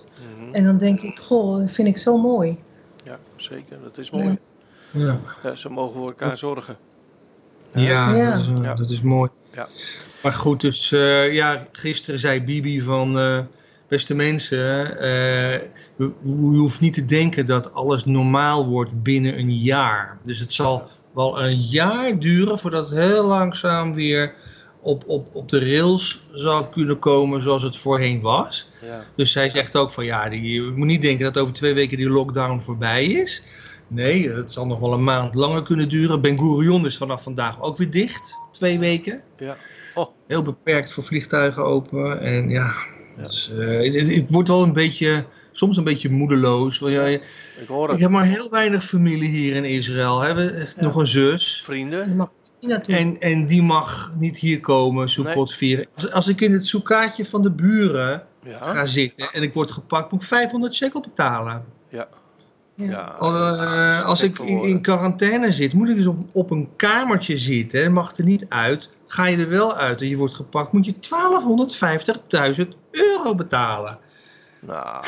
Mhm. 0.44 0.56
En 0.56 0.64
dan 0.66 0.78
denk 0.78 1.02
ik, 1.02 1.20
goh, 1.20 1.58
dat 1.60 1.72
vind 1.72 1.88
ik 1.88 1.98
zo 1.98 2.18
mooi. 2.18 2.58
Ja, 3.04 3.18
zeker. 3.36 3.78
Dat 3.84 3.98
is 3.98 4.10
mooi. 4.12 4.38
Ja, 4.92 5.20
Ja, 5.44 5.56
ze 5.56 5.70
mogen 5.70 5.94
voor 6.00 6.08
elkaar 6.08 6.38
zorgen. 6.38 6.76
ja, 7.74 8.16
Ja. 8.16 8.30
Dat, 8.32 8.40
is, 8.40 8.48
Ja. 8.62 8.74
dat 8.76 8.90
is 8.90 9.02
mooi. 9.02 9.30
Ja. 9.54 9.68
Maar 10.24 10.34
goed, 10.34 10.62
dus 10.62 10.92
eh, 10.92 11.34
ja, 11.34 11.68
gisteren 11.72 12.20
zei 12.20 12.42
Bibi 12.42 12.82
van, 12.82 13.20
eh, 13.20 13.40
beste 13.88 14.16
mensen, 14.16 15.00
eh, 15.00 15.54
je, 15.98 16.12
je 16.24 16.58
hoeft 16.58 16.80
niet 16.80 16.94
te 16.94 17.06
denken 17.06 17.46
dat 17.46 17.74
alles 17.74 18.06
normaal 18.06 18.68
wordt 18.68 19.04
binnen 19.04 19.40
een 19.40 19.58
jaar. 19.58 20.20
Dus 20.24 20.40
het 20.40 20.54
zal 20.54 20.90
wel 21.14 21.42
een 21.42 21.60
jaar 21.60 22.20
duren 22.20 22.60
voordat 22.60 22.90
het 22.90 23.00
heel 23.00 23.26
langzaam 23.26 23.94
weer 23.94 24.34
op, 24.82 25.04
op, 25.08 25.36
op 25.36 25.50
de 25.50 25.60
rails 25.60 26.26
zal 26.34 26.68
kunnen 26.68 27.00
komen 27.00 27.42
zoals 27.42 27.64
het 27.64 27.78
voorheen 27.78 28.22
was. 28.22 28.68
Ja. 28.86 29.06
Dus 29.16 29.32
zij 29.32 29.50
zegt 29.50 29.78
ook 29.78 29.92
van 29.92 30.06
ja, 30.06 30.30
die, 30.30 30.52
je 30.52 30.62
moet 30.62 30.88
niet 30.88 31.02
denken 31.02 31.26
dat 31.26 31.38
over 31.38 31.54
twee 31.54 31.74
weken 31.74 31.98
die 31.98 32.10
lockdown 32.10 32.60
voorbij 32.60 33.06
is. 33.06 33.42
Nee, 33.90 34.30
het 34.30 34.52
zal 34.52 34.66
nog 34.68 34.80
wel 34.80 34.94
een 34.94 35.04
maand 35.04 35.36
langer 35.36 35.64
kunnen 35.64 35.90
duren. 35.90 36.22
Ben 36.22 36.40
Gurion 36.40 36.86
is 36.86 36.98
vanaf 36.98 37.24
vandaag 37.24 37.62
ook 37.62 37.78
weer 37.78 37.92
dicht. 37.92 38.38
Twee 38.52 38.80
weken. 38.80 39.22
Ja. 39.38 39.56
Oh, 39.96 40.08
Heel 40.28 40.42
beperkt 40.42 40.92
voor 40.92 41.04
vliegtuigen 41.04 41.64
open. 41.66 42.22
En 42.22 42.50
ja, 42.50 42.74
Ja. 43.18 43.24
Dus, 43.24 43.52
eh, 43.60 43.94
het- 43.94 44.10
ik 44.10 44.30
word 44.30 44.48
wel 44.48 44.64
een 44.64 44.74
beetje, 44.74 45.26
soms 45.52 45.78
een 45.78 45.84
beetje 45.84 46.10
moedeloos. 46.10 46.80
Want 46.80 46.94
ja, 46.94 47.04
ik 47.06 47.22
hoor 47.68 47.86
ik 47.86 47.92
het. 47.92 48.00
heb 48.02 48.10
maar 48.10 48.26
heel 48.26 48.50
weinig 48.50 48.84
familie 48.84 49.30
hier 49.30 49.56
in 49.56 49.66
Israël. 49.66 50.22
Hè. 50.22 50.34
We 50.34 50.42
hebben 50.42 50.60
Ja. 50.76 50.82
nog 50.84 50.96
een 50.96 51.08
zus. 51.08 51.62
Vrienden. 51.66 52.10
Je 52.10 52.16
mag 52.16 52.32
niet 52.62 52.70
naartoe. 52.72 52.96
En, 52.96 53.20
en 53.20 53.46
die 53.48 53.62
mag 53.62 54.12
niet 54.20 54.38
hier 54.38 54.60
komen, 54.60 55.10
Sukkot 55.10 55.54
vieren. 55.54 55.86
Als, 55.96 56.12
als 56.12 56.28
ik 56.28 56.42
in 56.42 56.52
het 56.52 56.66
soekaatje 56.66 57.26
van 57.26 57.42
de 57.42 57.52
buren 57.52 58.24
Ja. 58.44 58.64
ga 58.64 58.86
zitten 58.86 59.30
en 59.32 59.42
ik 59.44 59.54
word 59.54 59.72
gepakt, 59.72 60.12
moet 60.12 60.22
ik 60.22 60.28
500 60.28 60.74
shekel 60.76 61.02
betalen. 61.02 61.66
Ja. 61.90 62.08
Ja. 62.88 63.16
eh, 63.20 64.06
als 64.06 64.22
ik 64.22 64.40
in, 64.40 64.82
quarantaine 64.82 65.52
zit, 65.52 65.74
moet 65.74 65.90
ik 65.90 65.96
dus 65.96 66.08
op, 66.08 66.18
op 66.32 66.52
een 66.52 66.70
kamertje 66.76 67.38
zitten. 67.38 67.84
en 67.84 67.94
Mag 67.94 68.18
er 68.18 68.26
niet 68.26 68.46
uit. 68.50 68.90
Ga 69.08 69.26
je 69.26 69.38
er 69.38 69.50
wel 69.50 69.76
uit 69.76 70.02
en 70.02 70.08
je 70.08 70.18
wordt 70.18 70.34
gepakt, 70.34 70.72
moet 70.72 70.86
je 70.86 70.94
1250.000 72.58 72.68
euro 72.92 73.36
betalen. 73.36 73.98
Nou, 74.62 75.06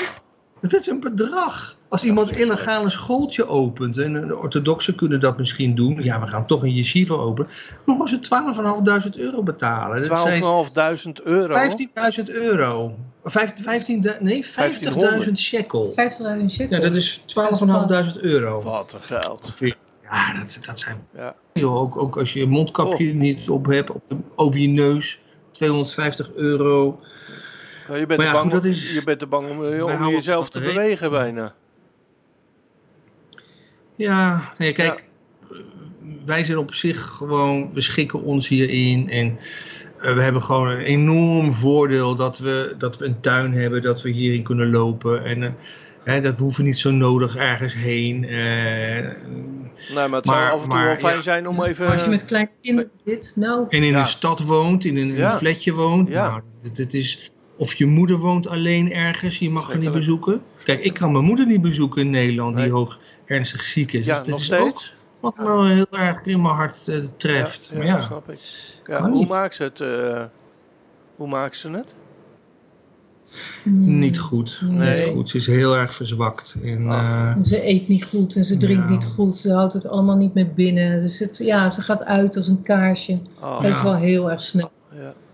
Dat 0.62 0.74
is 0.74 0.88
een 0.88 1.00
bedrag. 1.00 1.76
Als 1.90 2.04
iemand 2.04 2.38
illegaal 2.38 2.84
een 2.84 2.92
schooltje 2.92 3.48
opent, 3.48 3.98
en 3.98 4.28
de 4.28 4.38
orthodoxen 4.38 4.96
kunnen 4.96 5.20
dat 5.20 5.38
misschien 5.38 5.76
doen. 5.76 6.04
Ja, 6.04 6.20
we 6.22 6.28
gaan 6.28 6.46
toch 6.48 6.64
een 6.64 6.72
yeshiva 6.74 7.14
openen. 7.14 7.50
Dan 7.86 7.98
moeten 7.98 8.24
ze 8.24 9.10
12.500 9.12 9.20
euro 9.20 9.44
betalen. 9.44 10.08
Dat 10.10 10.20
zijn 10.20 10.42
12.500 10.42 11.24
euro. 11.24 11.56
15.000 11.56 12.30
euro. 12.30 12.96
Vijf- 13.24 13.54
15, 13.56 14.06
nee, 14.20 14.46
50.000 14.46 15.32
shekel. 15.36 15.94
50.000 15.94 16.52
shekel. 16.52 16.76
Ja, 16.78 16.82
dat 16.84 16.96
is 16.96 17.22
12.500 17.26 18.20
euro. 18.22 18.62
Wat 18.62 18.94
een 18.94 19.02
geld. 19.02 19.60
Ja, 20.04 20.34
dat, 20.40 20.60
dat 20.66 20.80
zijn 20.80 21.08
Ja. 21.16 21.36
Joh, 21.54 21.76
ook, 21.76 21.98
ook 21.98 22.18
als 22.18 22.34
je 22.34 22.40
je 22.40 22.48
mondkapje 22.48 23.10
Oh. 23.10 23.16
niet 23.16 23.50
op 23.50 23.66
hebt, 23.66 23.92
op 23.92 24.02
de- 24.08 24.16
over 24.36 24.60
je 24.60 24.68
neus, 24.68 25.22
250 25.52 26.32
euro. 26.34 27.00
Nou, 27.92 28.04
je, 28.04 28.10
bent 28.10 28.22
ja, 28.22 28.32
bang, 28.32 28.44
goed, 28.44 28.52
dat 28.52 28.64
om- 28.64 28.70
is- 28.70 28.94
je 28.94 29.04
bent 29.04 29.20
te 29.20 29.26
bang 29.28 29.50
om, 29.50 29.58
om 29.58 29.64
houden 29.90 30.10
jezelf 30.10 30.50
te 30.50 30.60
bewegen 30.60 31.10
bijna. 31.12 31.54
Ja, 33.96 34.42
nee, 34.58 34.72
kijk, 34.72 35.04
eh, 35.52 35.58
wij 36.26 36.44
zijn 36.44 36.58
op 36.58 36.74
zich 36.74 37.02
gewoon, 37.08 37.74
we 37.74 37.82
schikken 37.82 38.22
ons 38.24 38.48
hierin 38.48 39.10
en 39.10 39.38
eh, 40.00 40.14
we 40.16 40.24
hebben 40.24 40.42
gewoon 40.42 40.68
een 40.68 40.80
enorm 40.80 41.54
voordeel 41.54 42.16
dat 42.16 42.38
we, 42.40 42.76
dat 42.78 42.98
we 42.98 43.06
een 43.06 43.20
tuin 43.20 43.54
hebben, 43.54 43.82
dat 43.82 44.02
we 44.02 44.10
hierin 44.10 44.44
kunnen 44.44 44.70
lopen. 44.70 45.24
En 45.24 45.44
eh, 45.44 45.50
hè, 46.04 46.20
dat 46.22 46.38
we 46.38 46.44
hoeven 46.44 46.64
niet 46.64 46.78
zo 46.78 46.92
nodig 46.92 47.36
ergens 47.36 47.74
heen. 47.74 48.24
eh, 48.26 49.10
Nee, 49.96 50.08
maar 50.08 50.12
het 50.20 50.26
Maar- 50.26 50.42
zou 50.42 50.46
af 50.46 50.54
en 50.54 50.60
toe 50.60 50.68
maar, 50.68 50.86
wel 50.86 50.96
fijn 50.96 51.16
ja. 51.16 51.22
zijn 51.22 51.48
om 51.48 51.64
even... 51.64 51.84
Maar 51.86 51.94
als 51.94 52.04
je 52.04 52.10
met 52.10 52.26
kleine 52.26 52.50
kinderen 52.62 52.92
zit, 53.06 53.34
nou, 53.36 53.66
en 53.70 53.84
in 53.84 53.92
Ja. 53.92 54.00
een 54.00 54.06
stad 54.06 54.40
woont, 54.40 54.86
in 54.86 54.98
een, 54.98 55.10
in 55.10 55.16
Ja. 55.16 55.32
een 55.32 55.38
flatje 55.38 55.74
woont. 55.74 56.08
Ja. 56.10 56.28
Nou, 56.30 56.42
het, 56.64 56.78
het 56.78 56.94
is, 56.94 57.32
of 57.62 57.74
je 57.74 57.86
moeder 57.86 58.18
woont 58.18 58.48
alleen 58.48 58.92
ergens, 58.94 59.40
je 59.40 59.50
mag 59.50 59.68
haar 59.68 59.78
niet 59.78 59.92
bezoeken. 59.92 60.42
Kijk, 60.64 60.84
ik 60.84 60.94
kan 60.94 61.12
mijn 61.12 61.24
moeder 61.24 61.46
niet 61.46 61.62
bezoeken 61.62 62.02
in 62.02 62.10
Nederland, 62.10 62.56
Nee. 62.56 62.64
die 62.64 62.74
hoog 62.74 63.00
ernstig 63.26 63.62
ziek 63.62 63.94
is. 63.94 64.06
ja, 64.06 64.20
Dus 64.20 64.28
nog 64.30 64.40
is 64.40 64.52
ook 64.54 64.60
steeds. 64.70 64.94
wat 65.20 65.38
me 65.38 65.68
heel 65.70 65.88
erg 66.00 66.26
in 66.26 66.42
mijn 66.42 66.54
hart 66.54 66.88
eh, 66.88 66.98
treft. 67.18 67.70
Ja, 67.72 67.78
maar 67.78 67.88
ja, 67.88 67.96
ja, 67.96 68.02
snap 68.02 68.30
ik. 68.32 68.40
Ja, 68.88 68.96
kan 68.98 69.10
hoe 69.10 69.20
niet. 69.20 69.30
maakt 69.30 69.56
ze 69.56 69.64
het? 69.64 69.80
eh, 69.82 70.24
hoe 71.16 71.28
maakt 71.28 71.58
ze 71.58 71.70
het? 71.70 71.94
niet 73.64 74.20
goed. 74.20 74.62
Nee. 74.64 75.00
Niet 75.06 75.14
goed. 75.14 75.30
Ze 75.30 75.38
is 75.38 75.46
heel 75.48 75.76
erg 75.78 75.96
verzwakt. 75.96 76.56
En, 76.64 76.86
eh, 76.90 77.36
Ze 77.44 77.68
eet 77.68 77.88
niet 77.88 78.04
goed 78.06 78.36
en 78.36 78.44
ze 78.44 78.58
drinkt 78.58 78.84
Ja. 78.84 78.90
niet 78.90 79.06
goed. 79.06 79.38
Ze 79.38 79.54
houdt 79.54 79.74
het 79.74 79.88
allemaal 79.88 80.16
niet 80.18 80.34
meer 80.34 80.54
binnen. 80.54 81.00
Dus 81.00 81.20
het, 81.20 81.38
ja, 81.38 81.70
ze 81.70 81.82
gaat 81.82 82.04
uit 82.04 82.36
als 82.36 82.48
een 82.48 82.62
kaarsje. 82.64 83.20
Oh, 83.42 83.62
Dat 83.62 83.76
is 83.76 83.82
wel 83.82 83.96
heel 83.96 84.32
erg 84.32 84.42
snel. 84.42 84.72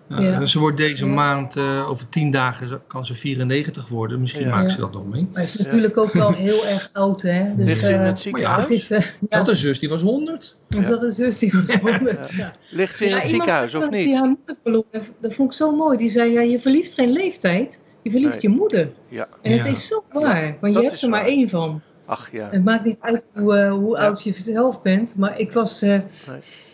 Ja. 0.08 0.20
ja, 0.20 0.46
Ze 0.46 0.60
wordt 0.60 0.78
deze 0.78 1.06
Ja. 1.06 1.12
maand, 1.12 1.56
eh, 1.56 1.90
over 1.90 2.10
tien 2.10 2.32
dagen 2.32 2.82
kan 2.88 3.06
ze 3.06 3.14
94 3.14 3.88
worden. 3.88 4.22
Misschien 4.22 4.44
Ja. 4.46 4.56
maakt 4.56 4.72
ze 4.72 4.80
dat 4.80 4.94
nog 4.94 5.08
mee. 5.08 5.28
Maar 5.34 5.46
ze 5.46 5.58
is 5.58 5.64
natuurlijk 5.66 5.98
ook 5.98 6.12
wel 6.14 6.34
heel 6.34 6.66
erg 6.66 6.90
oud, 6.94 7.22
hè. 7.22 7.56
Dus, 7.56 7.66
Ligt 7.66 7.84
ze 7.84 7.92
in 7.92 8.00
eh, 8.00 8.06
het 8.06 8.20
ziekenhuis? 8.20 8.62
het 8.62 8.70
is, 8.70 8.92
Ik 8.92 9.12
ja, 9.30 9.38
had 9.38 9.48
een 9.48 9.56
zus, 9.56 9.80
die 9.80 9.90
was 9.90 10.02
100. 10.02 10.58
er 10.70 10.86
zat 10.86 11.04
een 11.04 11.12
zus 11.12 11.38
die 11.38 11.52
was 11.66 11.76
honderd. 11.76 12.32
Ja. 12.32 12.54
Ligt 12.70 12.96
ze 12.98 13.04
in 13.06 13.10
Ja, 13.12 13.18
het 13.20 13.28
ziekenhuis 13.30 13.76
of 13.76 13.82
eens 13.84 13.92
Die 13.92 14.06
niet? 14.06 14.16
haar 14.16 14.28
moeder 14.28 14.56
verloor. 14.62 14.86
Dat 15.22 15.34
vond 15.34 15.50
ik 15.52 15.58
zo 15.58 15.76
mooi. 15.76 15.98
Die 15.98 16.10
zei, 16.10 16.32
ja, 16.32 16.42
je 16.42 16.60
verliest 16.60 16.94
geen 16.94 17.12
leeftijd. 17.12 17.84
Je 18.02 18.12
verliest 18.12 18.42
Nee. 18.44 18.52
je 18.52 18.58
moeder. 18.58 18.90
Ja. 19.10 19.28
En 19.42 19.52
het 19.52 19.66
is 19.66 19.88
zo 19.88 20.04
waar. 20.12 20.58
Want 20.62 20.74
dat 20.74 20.74
je 20.74 20.80
hebt 20.82 20.94
is 20.94 21.04
er 21.04 21.10
maar 21.10 21.26
één 21.26 21.50
van. 21.50 21.82
Ach 22.06 22.30
ja. 22.32 22.48
Het 22.52 22.64
maakt 22.64 22.86
niet 22.86 22.98
uit 23.02 23.28
hoe, 23.34 23.68
hoe 23.68 23.98
Ja. 23.98 24.04
oud 24.04 24.24
je 24.24 24.34
zelf 24.34 24.82
bent. 24.82 25.16
Maar 25.18 25.40
ik 25.40 25.52
was 25.52 25.82
eh, 25.82 25.90
Nee. 25.90 26.02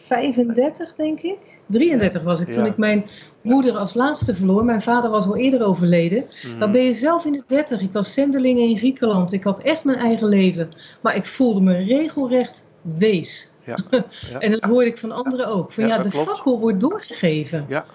35, 0.07 0.93
denk 0.95 1.19
ik. 1.21 1.37
33 1.67 2.21
was 2.23 2.39
ik 2.39 2.51
toen 2.53 2.63
Ja. 2.63 2.69
ik 2.69 2.77
mijn 2.77 3.05
moeder 3.41 3.77
als 3.77 3.93
laatste 3.93 4.33
verloor. 4.35 4.65
Mijn 4.65 4.81
vader 4.81 5.09
was 5.09 5.25
al 5.27 5.35
eerder 5.37 5.63
overleden. 5.63 6.25
Mhm. 6.47 6.59
Dan 6.59 6.71
ben 6.71 6.81
je 6.83 6.91
zelf 6.91 7.25
in 7.25 7.31
de 7.31 7.43
30. 7.47 7.81
Ik 7.81 7.93
was 7.93 8.13
zendeling 8.13 8.59
in 8.59 8.77
Griekenland. 8.77 9.31
Ik 9.33 9.43
had 9.43 9.61
echt 9.61 9.83
mijn 9.83 9.97
eigen 9.97 10.27
leven. 10.27 10.69
Maar 11.01 11.15
ik 11.15 11.25
voelde 11.25 11.61
me 11.61 11.73
regelrecht 11.77 12.65
wees. 12.81 13.51
Ja. 13.65 13.77
Ja. 14.31 14.39
En 14.39 14.51
dat 14.51 14.63
hoorde 14.63 14.89
ik 14.89 14.97
van 14.97 15.11
anderen 15.11 15.47
ook. 15.47 15.71
Van 15.71 15.87
Ja, 15.87 15.97
de 16.01 16.09
klopt. 16.09 16.29
fakkel 16.29 16.59
wordt 16.59 16.79
doorgegeven 16.79 17.65
Ja. 17.67 17.85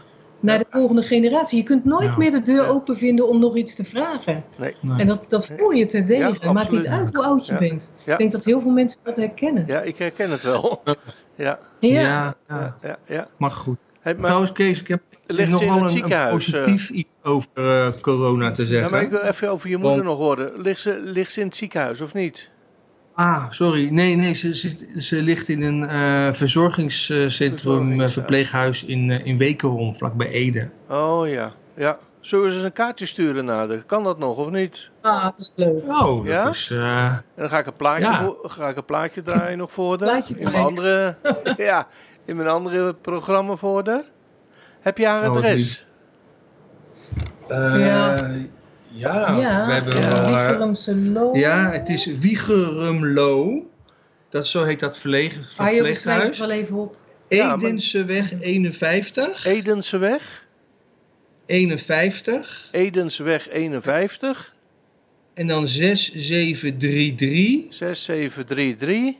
Naar 0.41 0.59
de 0.59 0.65
volgende 0.71 1.03
generatie. 1.03 1.59
Je 1.59 1.65
kunt 1.65 1.85
nooit 1.85 2.05
Ja. 2.05 2.17
meer 2.17 2.31
de 2.31 2.43
deur 2.43 2.63
Ja. 2.63 2.69
open 2.69 2.97
vinden 2.97 3.29
om 3.29 3.41
nog 3.41 3.57
iets 3.57 3.75
te 3.75 3.85
vragen. 3.85 4.45
Nee. 4.59 4.77
Nee. 4.81 5.01
En 5.01 5.07
dat, 5.07 5.25
dat 5.29 5.47
voel 5.47 5.71
je 5.71 5.87
ter 5.87 6.07
dege. 6.07 6.21
Ja, 6.21 6.33
Het 6.41 6.53
maakt 6.53 6.71
niet 6.71 6.87
uit 6.87 7.15
hoe 7.15 7.25
oud 7.25 7.47
je 7.47 7.53
Ja. 7.53 7.59
bent. 7.59 7.93
Ja. 8.05 8.13
Ik 8.13 8.19
denk 8.19 8.33
dat 8.33 8.45
heel 8.45 8.61
veel 8.61 8.71
mensen 8.71 9.01
dat 9.03 9.17
herkennen. 9.17 9.65
ja, 9.67 9.81
ik 9.81 9.97
herken 9.99 10.31
het 10.31 10.43
wel. 10.43 10.83
Ja. 10.85 10.95
Ja. 11.35 11.91
ja, 11.91 12.01
ja, 12.01 12.35
Ja, 12.49 12.77
ja, 12.83 12.97
ja. 13.07 13.29
maar 13.37 13.51
goed. 13.51 13.77
Hey, 14.01 14.15
maar, 14.15 14.25
Trouwens, 14.25 14.53
Kees, 14.53 14.81
ik 14.81 14.89
heb 14.89 15.03
Ligt 15.27 15.51
nog 15.51 15.59
ze 15.59 15.65
in 15.67 15.71
wel 15.73 15.83
het 15.83 15.91
een, 15.91 15.97
een 15.97 16.03
ziekenhuis, 16.03 16.53
eh? 16.53 16.61
positief 16.63 16.91
iets 16.91 17.09
over 17.23 17.51
eh, 17.55 17.93
corona 18.01 18.51
te 18.53 18.63
ja, 18.63 18.69
zeggen. 18.69 18.91
maar 18.91 19.03
ik 19.03 19.11
wil 19.11 19.21
even 19.21 19.51
over 19.51 19.69
je 19.69 19.77
moeder 19.77 19.95
Want- 20.05 20.09
nog 20.09 20.17
horen. 20.19 20.53
Ligt 20.61 20.81
ze, 20.81 20.99
ligt 21.03 21.33
ze 21.33 21.41
in 21.41 21.47
het 21.47 21.57
ziekenhuis 21.57 22.01
of 22.01 22.15
niet? 22.15 22.51
Ah, 23.21 23.45
sorry. 23.51 23.89
Nee, 23.91 24.15
nee, 24.17 24.35
ze, 24.35 24.55
zit- 24.55 24.87
ze 24.97 25.23
ligt 25.23 25.49
in 25.49 25.63
een 25.63 25.85
eh, 25.89 26.33
verzorgingscentrum, 26.33 28.01
eh, 28.01 28.09
verpleeghuis 28.09 28.85
in, 28.85 29.11
eh, 29.11 29.27
in 29.27 29.39
Wekerom, 29.39 29.97
vlakbij 29.97 30.29
Ede. 30.29 30.69
Oh 30.89 31.29
ja. 31.29 31.53
ja. 31.75 31.99
Zullen 32.21 32.49
we 32.49 32.55
eens 32.55 32.63
een 32.65 32.73
kaartje 32.73 33.07
sturen 33.07 33.45
naar 33.45 33.69
de? 33.69 33.83
Kan 33.87 34.05
dat 34.05 34.19
nog 34.19 34.37
of 34.37 34.51
niet? 34.51 34.91
Ah, 35.01 35.23
dat 35.23 35.35
is 35.39 35.53
leuk. 35.57 35.83
Oh, 35.89 36.17
dat 36.17 36.27
Ja? 36.27 36.49
is... 36.49 36.71
eh, 36.71 37.05
En 37.13 37.23
dan 37.37 37.49
ga 37.49 37.59
ik 37.59 37.67
een 37.67 37.77
plaatje, 37.77 38.05
Ja. 38.05 38.23
voor, 38.25 38.39
ga 38.51 38.69
ik 38.69 38.77
een 38.77 38.85
plaatje 38.85 39.23
draaien 39.23 39.59
nog 39.59 39.73
voor 39.73 39.99
de. 39.99 40.05
Plaatje 40.05 40.35
in 40.39 40.51
mijn 40.53 40.65
andere, 40.65 41.17
ja, 41.57 41.87
in 42.25 42.37
mijn 42.37 42.49
andere 42.49 42.95
programma 42.95 43.57
voor 43.57 43.85
de. 43.85 44.05
Heb 44.81 44.99
je 44.99 45.07
haar 45.07 45.31
Oh, 45.31 45.37
adres? 45.37 45.87
eh, 47.49 47.87
Ja. 47.87 48.17
Ja. 48.99 49.39
ja, 49.41 49.67
we 49.67 49.73
hebben 49.73 49.97
ja. 49.97 50.09
wel... 50.09 50.23
eh, 51.35 51.41
ja, 51.41 51.71
het 51.71 51.89
is 51.89 52.07
Wiegerumlo. 52.07 53.63
Dat, 54.29 54.47
zo 54.47 54.65
heet 54.65 54.81
dat 54.81 54.99
verlegen, 54.99 55.43
Ah, 55.57 55.73
joh, 55.73 55.83
we 55.83 55.95
schrijven 55.95 56.27
het 56.27 56.37
verpleeghuis. 56.37 56.39
wel 56.39 56.51
even 56.51 56.77
op. 56.77 56.97
Edenseweg 57.29 58.41
51. 58.41 59.45
Edenseweg. 59.45 60.47
51. 61.47 62.69
Edensweg 62.73 63.49
51 63.49 64.55
En 65.35 65.47
dan 65.47 65.69
6733 65.69 67.75
6733 67.75 69.15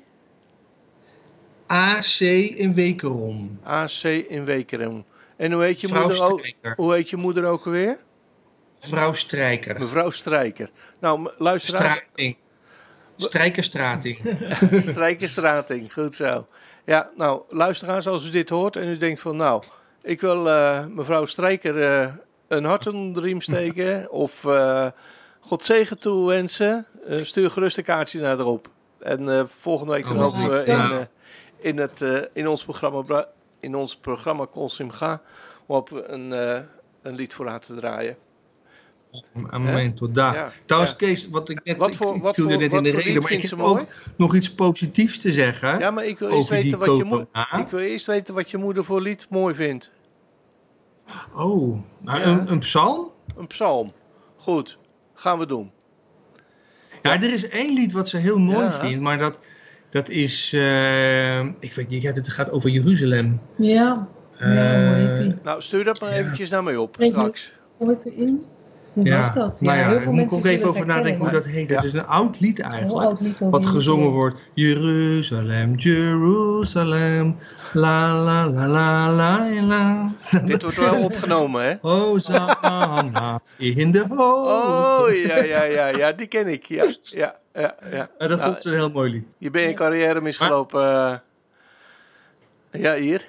AC 1.67 2.21
in 2.21 2.75
Wekerom. 2.75 3.59
AC 3.63 4.03
in 4.29 4.45
Wekerum. 4.45 5.05
En 5.37 5.53
hoe 5.53 5.63
heet 5.63 5.81
je, 5.81 5.89
moeder 5.89 6.23
ook, 6.23 6.47
hoe 6.77 6.95
heet 6.95 7.11
je 7.11 7.17
moeder 7.17 7.45
ook 7.45 7.67
alweer? 7.67 7.99
Vrouw 8.79 9.13
Strijker. 9.13 9.79
Mevrouw 9.79 10.11
Strijker. 10.11 10.71
Nou, 10.99 11.31
luisteraars, 11.39 11.85
Strating. 11.85 12.37
Strijkerstrating. 13.17 14.19
Strijkerstrating, 14.91 15.93
goed 15.93 16.15
zo. 16.15 16.47
Ja, 16.85 17.11
nou, 17.17 17.43
luisteraars, 17.49 18.07
als 18.07 18.27
u 18.27 18.31
dit 18.31 18.49
hoort 18.49 18.77
en 18.77 18.89
u 18.89 18.97
denkt 18.97 19.21
van, 19.21 19.37
nou, 19.37 19.63
Ik 20.03 20.21
wil 20.21 20.49
eh, 20.49 20.87
mevrouw 20.87 21.27
Strijker 21.27 21.83
eh, 21.83 22.13
een 22.49 22.65
hart 22.65 22.87
onder 22.87 23.23
de 23.23 23.29
riem 23.29 23.41
steken. 23.41 24.11
of 24.25 24.45
eh, 24.45 24.87
God 25.41 25.65
zegen 25.65 25.99
toewensen. 25.99 26.87
Eh, 27.07 27.19
stuur 27.23 27.51
gerust 27.51 27.79
een 27.79 27.85
kaartje 27.85 28.21
naar 28.21 28.39
erop. 28.39 28.69
En 28.99 29.49
volgende 29.49 29.93
week 29.93 30.07
dan 30.07 30.17
Oh, 30.17 30.23
hopen 30.23 30.51
we 30.51 30.65
in, 30.65 31.09
in, 31.59 31.79
het, 31.79 32.29
in 32.33 32.49
ons 32.49 32.65
programma, 32.65 33.27
in 33.61 33.75
ons 33.75 33.97
programma 33.97 34.47
Consim 34.47 34.91
Ga 34.91 35.21
we 35.67 36.05
een, 36.07 36.31
een 37.03 37.15
lied 37.15 37.35
voor 37.35 37.47
haar 37.47 37.61
te 37.61 37.75
draaien. 37.75 38.17
Amen, 39.51 39.95
tot 39.95 40.15
daar. 40.15 40.35
Ja, 40.35 40.53
Trouwens, 40.65 40.93
ja. 40.93 40.99
Kees, 41.07 41.29
wat 41.29 41.49
ik 41.49 41.65
net, 41.65 41.77
Wat 41.77 41.89
ik- 41.89 41.95
voor- 41.97 42.15
ik 42.17 42.23
wat 42.23 42.35
viel 42.35 42.45
voor- 42.45 42.53
er 42.53 42.59
net 42.59 42.73
in 42.73 42.83
de 42.83 42.91
reden, 42.91 43.23
maar 43.23 43.33
ik 43.33 43.43
heb 43.43 43.61
ook 43.61 43.75
mooi? 43.75 43.87
nog 44.17 44.35
iets 44.35 44.51
positiefs 44.55 45.19
te 45.19 45.33
zeggen. 45.33 45.79
Ja, 45.79 45.91
maar 45.91 46.05
ik 46.07 46.19
wil 46.19 46.29
eerst 46.29 46.41
over 46.41 46.55
die 46.63 46.77
weten 46.77 47.09
wat 47.09 47.27
je, 47.33 47.59
ik 47.59 47.69
wil 47.69 47.81
eerst 47.81 48.07
weten 48.07 48.35
wat 48.35 48.51
je 48.51 48.57
moeder 48.57 48.85
voor 48.85 49.01
lied 49.01 49.27
mooi 49.31 49.55
vindt. 49.55 49.91
Oh, 51.37 51.79
nou, 52.01 52.21
Ja. 52.21 52.27
een, 52.27 52.51
een 52.53 52.59
psalm? 52.59 53.11
Een 53.37 53.47
psalm. 53.47 53.93
Goed, 54.37 54.79
gaan 55.15 55.39
we 55.39 55.47
doen. 55.47 55.71
Ja, 57.03 57.15
er 57.15 57.33
is 57.33 57.49
één 57.49 57.75
lied 57.75 57.93
wat 57.93 58.09
ze 58.09 58.17
heel 58.17 58.39
mooi 58.39 58.65
Ja. 58.65 58.71
vindt, 58.71 59.01
maar 59.03 59.19
dat, 59.19 59.41
dat 59.91 60.09
is, 60.09 60.53
eh, 60.53 61.41
ik 61.41 61.73
weet 61.75 61.89
niet, 61.89 62.03
ja, 62.03 62.13
het 62.13 62.29
gaat 62.29 62.51
over 62.51 62.71
Jeruzalem. 62.71 63.41
Ja, 63.57 64.09
ja 64.39 64.87
hoe 64.87 64.95
heet 64.95 65.17
die? 65.17 65.35
Nou, 65.43 65.63
stuur 65.63 65.85
dat 65.85 66.01
maar 66.01 66.11
Ja. 66.11 66.17
eventjes 66.17 66.51
naar 66.51 66.63
mij 66.63 66.77
op 66.77 66.97
straks. 67.01 67.53
Hoe 67.77 67.89
heet 67.89 68.07
erin? 68.07 68.45
Hoe 68.93 69.05
ja, 69.05 69.19
was 69.19 69.35
dat? 69.35 69.61
nou 69.61 69.77
ja, 69.79 69.83
heel 69.85 69.93
daar 69.93 70.03
veel 70.03 70.13
moet 70.13 70.25
ik 70.25 70.31
mensen 70.31 70.51
even 70.51 70.69
over 70.69 70.87
nadenken 70.87 71.21
hoe 71.21 71.31
dat 71.31 71.45
heet. 71.45 71.69
Ja. 71.69 71.75
Het 71.75 71.85
is 71.85 71.93
een 71.93 72.07
oud 72.07 72.41
lied 72.41 72.59
Heel 72.59 72.67
eigenlijk. 72.71 73.07
oud 73.09 73.21
lied 73.21 73.35
over 73.43 73.51
Wat 73.51 73.67
gezongen 73.67 74.11
wordt. 74.11 74.41
Jeruzalem, 74.55 75.75
Jeruzalem, 75.77 77.37
la 77.73 78.15
la 78.15 78.47
la 78.51 78.67
la 78.67 79.11
la 79.13 79.51
la. 79.63 80.13
Dit 80.45 80.63
wordt 80.63 80.77
wel 80.77 81.03
opgenomen, 81.05 81.65
hè? 81.65 81.75
Hosanna 81.81 83.41
in 83.57 83.91
de 83.91 84.05
hoogte. 84.09 85.13
Oh, 85.13 85.23
ja, 85.27 85.43
ja, 85.43 85.63
ja, 85.65 85.87
ja, 85.87 86.13
die 86.13 86.27
ken 86.27 86.47
ik. 86.47 86.65
Ja, 86.67 86.85
ja, 87.03 87.35
ja. 87.55 87.75
ja. 87.91 88.09
Ja, 88.19 88.27
dat 88.27 88.39
Nou, 88.39 88.51
vond 88.51 88.63
ze 88.63 88.69
een 88.69 88.75
heel 88.75 88.91
mooi 88.91 89.11
lied. 89.11 89.25
je 89.39 89.51
bent 89.51 89.69
je 89.69 89.75
carrière 89.75 90.21
misgelopen. 90.21 90.83
eh. 90.83 91.15
Ja, 92.83 92.95
hier. 92.95 93.29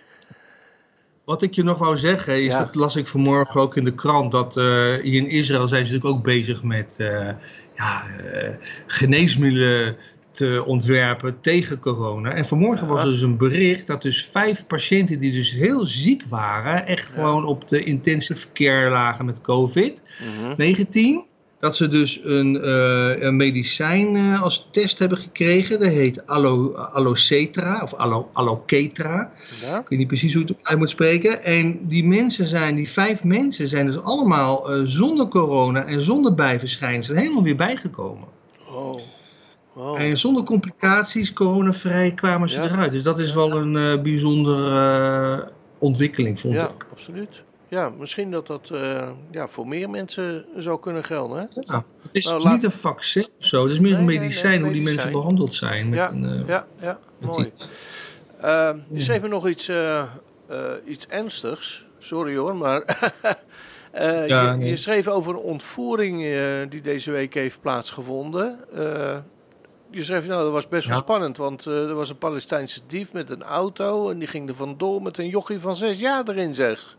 Wat 1.30 1.42
ik 1.42 1.54
je 1.54 1.64
nog 1.64 1.78
wou 1.78 1.98
zeggen 1.98 2.44
is, 2.44 2.54
Ja. 2.54 2.60
dat 2.60 2.76
las 2.76 2.96
ik 2.96 3.08
vanmorgen 3.08 3.62
ook 3.62 3.78
in 3.78 3.84
de 3.84 3.94
krant, 3.96 4.32
dat 4.32 4.58
eh, 4.58 4.64
hier 5.02 5.22
in 5.22 5.30
Israël 5.30 5.68
zijn 5.68 5.86
ze 5.86 5.92
natuurlijk 5.92 6.18
ook 6.18 6.24
bezig 6.24 6.64
met 6.64 6.96
eh, 6.98 7.28
ja, 7.76 8.18
eh, 8.18 8.56
geneesmiddelen 8.88 9.96
te 10.32 10.64
ontwerpen 10.66 11.42
tegen 11.42 11.80
corona. 11.80 12.32
En 12.32 12.46
vanmorgen 12.46 12.88
was 12.88 13.04
dus 13.04 13.22
een 13.22 13.38
bericht 13.38 13.88
dat 13.88 14.02
dus 14.02 14.26
vijf 14.26 14.66
patiënten 14.68 15.20
die 15.20 15.32
dus 15.32 15.52
heel 15.52 15.86
ziek 15.86 16.24
waren, 16.28 16.86
echt 16.86 17.08
Ja. 17.08 17.14
gewoon 17.14 17.46
op 17.46 17.68
de 17.68 17.84
intensive 17.84 18.48
care 18.54 18.90
lagen 18.90 19.26
met 19.26 19.42
COVID-19, 19.42 21.29
dat 21.60 21.76
ze 21.76 21.88
dus 21.88 22.20
een, 22.24 22.62
eh, 22.62 23.22
een 23.22 23.36
medicijn 23.36 24.16
eh, 24.16 24.42
als 24.42 24.68
test 24.72 25.00
hebben 25.00 25.18
gekregen. 25.18 25.80
Dat 25.80 25.90
heet 25.90 26.28
Allo, 26.28 26.74
Allocetra 26.74 27.82
of 27.84 27.94
Allo, 27.94 28.30
Alloketra. 28.34 29.32
Ja? 29.62 29.80
Ik 29.80 29.88
weet 29.90 30.00
niet 30.00 30.08
precies 30.08 30.34
hoe 30.34 30.42
ik 30.42 30.48
het 30.48 30.58
uit 30.62 30.78
moet 30.78 30.90
spreken. 30.90 31.44
En 31.44 31.88
die 31.88 32.04
mensen 32.06 32.46
zijn, 32.46 32.76
die 32.76 32.90
vijf 32.90 33.24
mensen 33.24 33.68
zijn 33.68 33.86
dus 33.86 34.02
allemaal 34.02 34.72
eh, 34.74 34.82
zonder 34.84 35.28
corona 35.28 35.86
en 35.86 36.02
zonder 36.02 36.36
bijverschijnselen 36.36 37.22
helemaal 37.22 37.44
weer 37.44 37.56
bijgekomen. 37.56 38.28
Oh. 38.70 39.00
oh. 39.76 40.02
En 40.02 40.18
zonder 40.18 40.44
complicaties, 40.44 41.34
coronavrij 41.34 42.12
kwamen 42.14 42.50
ze 42.50 42.56
Ja. 42.58 42.64
eruit. 42.64 42.92
Dus 42.92 43.04
dat 43.04 43.20
is 43.20 43.34
wel 43.34 43.52
een 43.52 44.02
bijzondere 44.04 45.52
ontwikkeling, 45.78 46.40
vond 46.40 46.54
Ja, 46.56 46.68
ik. 46.68 46.86
absoluut. 46.92 47.42
Ja, 47.70 47.90
misschien 47.90 48.32
dat 48.32 48.48
dat 48.48 48.70
eh, 48.74 49.10
ja, 49.32 49.48
voor 49.48 49.68
meer 49.68 49.90
mensen 49.90 50.46
zou 50.58 50.80
kunnen 50.80 51.04
gelden, 51.04 51.38
hè? 51.38 51.44
Ja, 51.62 51.84
het 52.02 52.10
is 52.12 52.24
Nou, 52.26 52.36
dus 52.36 52.44
laat- 52.46 52.54
niet 52.54 52.64
een 52.64 52.72
vaccin 52.72 53.28
of 53.40 53.46
zo. 53.46 53.64
Het 53.64 53.72
is 53.72 53.80
meer 53.80 53.92
Nee, 53.92 54.00
een 54.00 54.06
medicijn, 54.06 54.52
nee, 54.52 54.60
hoe 54.62 54.72
die 54.72 54.82
medicijn. 54.82 54.96
mensen 54.96 55.12
behandeld 55.22 55.54
zijn. 55.54 55.90
Met 55.90 56.00
Ja, 56.00 56.10
een, 56.12 56.24
eh, 56.42 56.48
Ja, 56.48 56.68
ja, 56.82 57.00
mooi. 57.20 57.44
die- 57.58 57.68
Uh, 58.44 58.70
je 58.92 59.02
schreef 59.02 59.22
me 59.22 59.28
nog 59.28 59.48
iets, 59.48 59.68
eh, 59.68 60.04
iets 60.86 61.08
ernstigs. 61.08 61.86
Sorry 61.98 62.36
hoor, 62.38 62.56
maar... 62.56 62.84
Ja, 64.28 64.54
je, 64.54 64.66
je 64.66 64.76
schreef 64.78 65.08
over 65.08 65.32
een 65.32 65.40
ontvoering 65.40 66.18
die 66.70 66.82
deze 66.82 67.12
week 67.12 67.34
heeft 67.34 67.62
plaatsgevonden. 67.62 68.60
Je 69.92 70.04
schreef, 70.04 70.28
nou, 70.28 70.44
dat 70.44 70.52
was 70.52 70.68
best 70.68 70.88
wel 70.88 70.98
spannend, 70.98 71.38
want 71.38 71.66
er 71.66 71.94
was 71.94 72.10
een 72.10 72.18
Palestijnse 72.18 72.80
dief 72.88 73.14
met 73.14 73.30
een 73.30 73.44
auto 73.44 74.10
en 74.10 74.20
die 74.20 74.28
ging 74.28 74.50
er 74.50 74.56
vandoor 74.56 75.02
met 75.02 75.18
een 75.18 75.28
jochie 75.30 75.60
van 75.60 75.76
zes 75.76 76.00
jaar 76.00 76.24
erin, 76.28 76.54
zeg. 76.54 76.98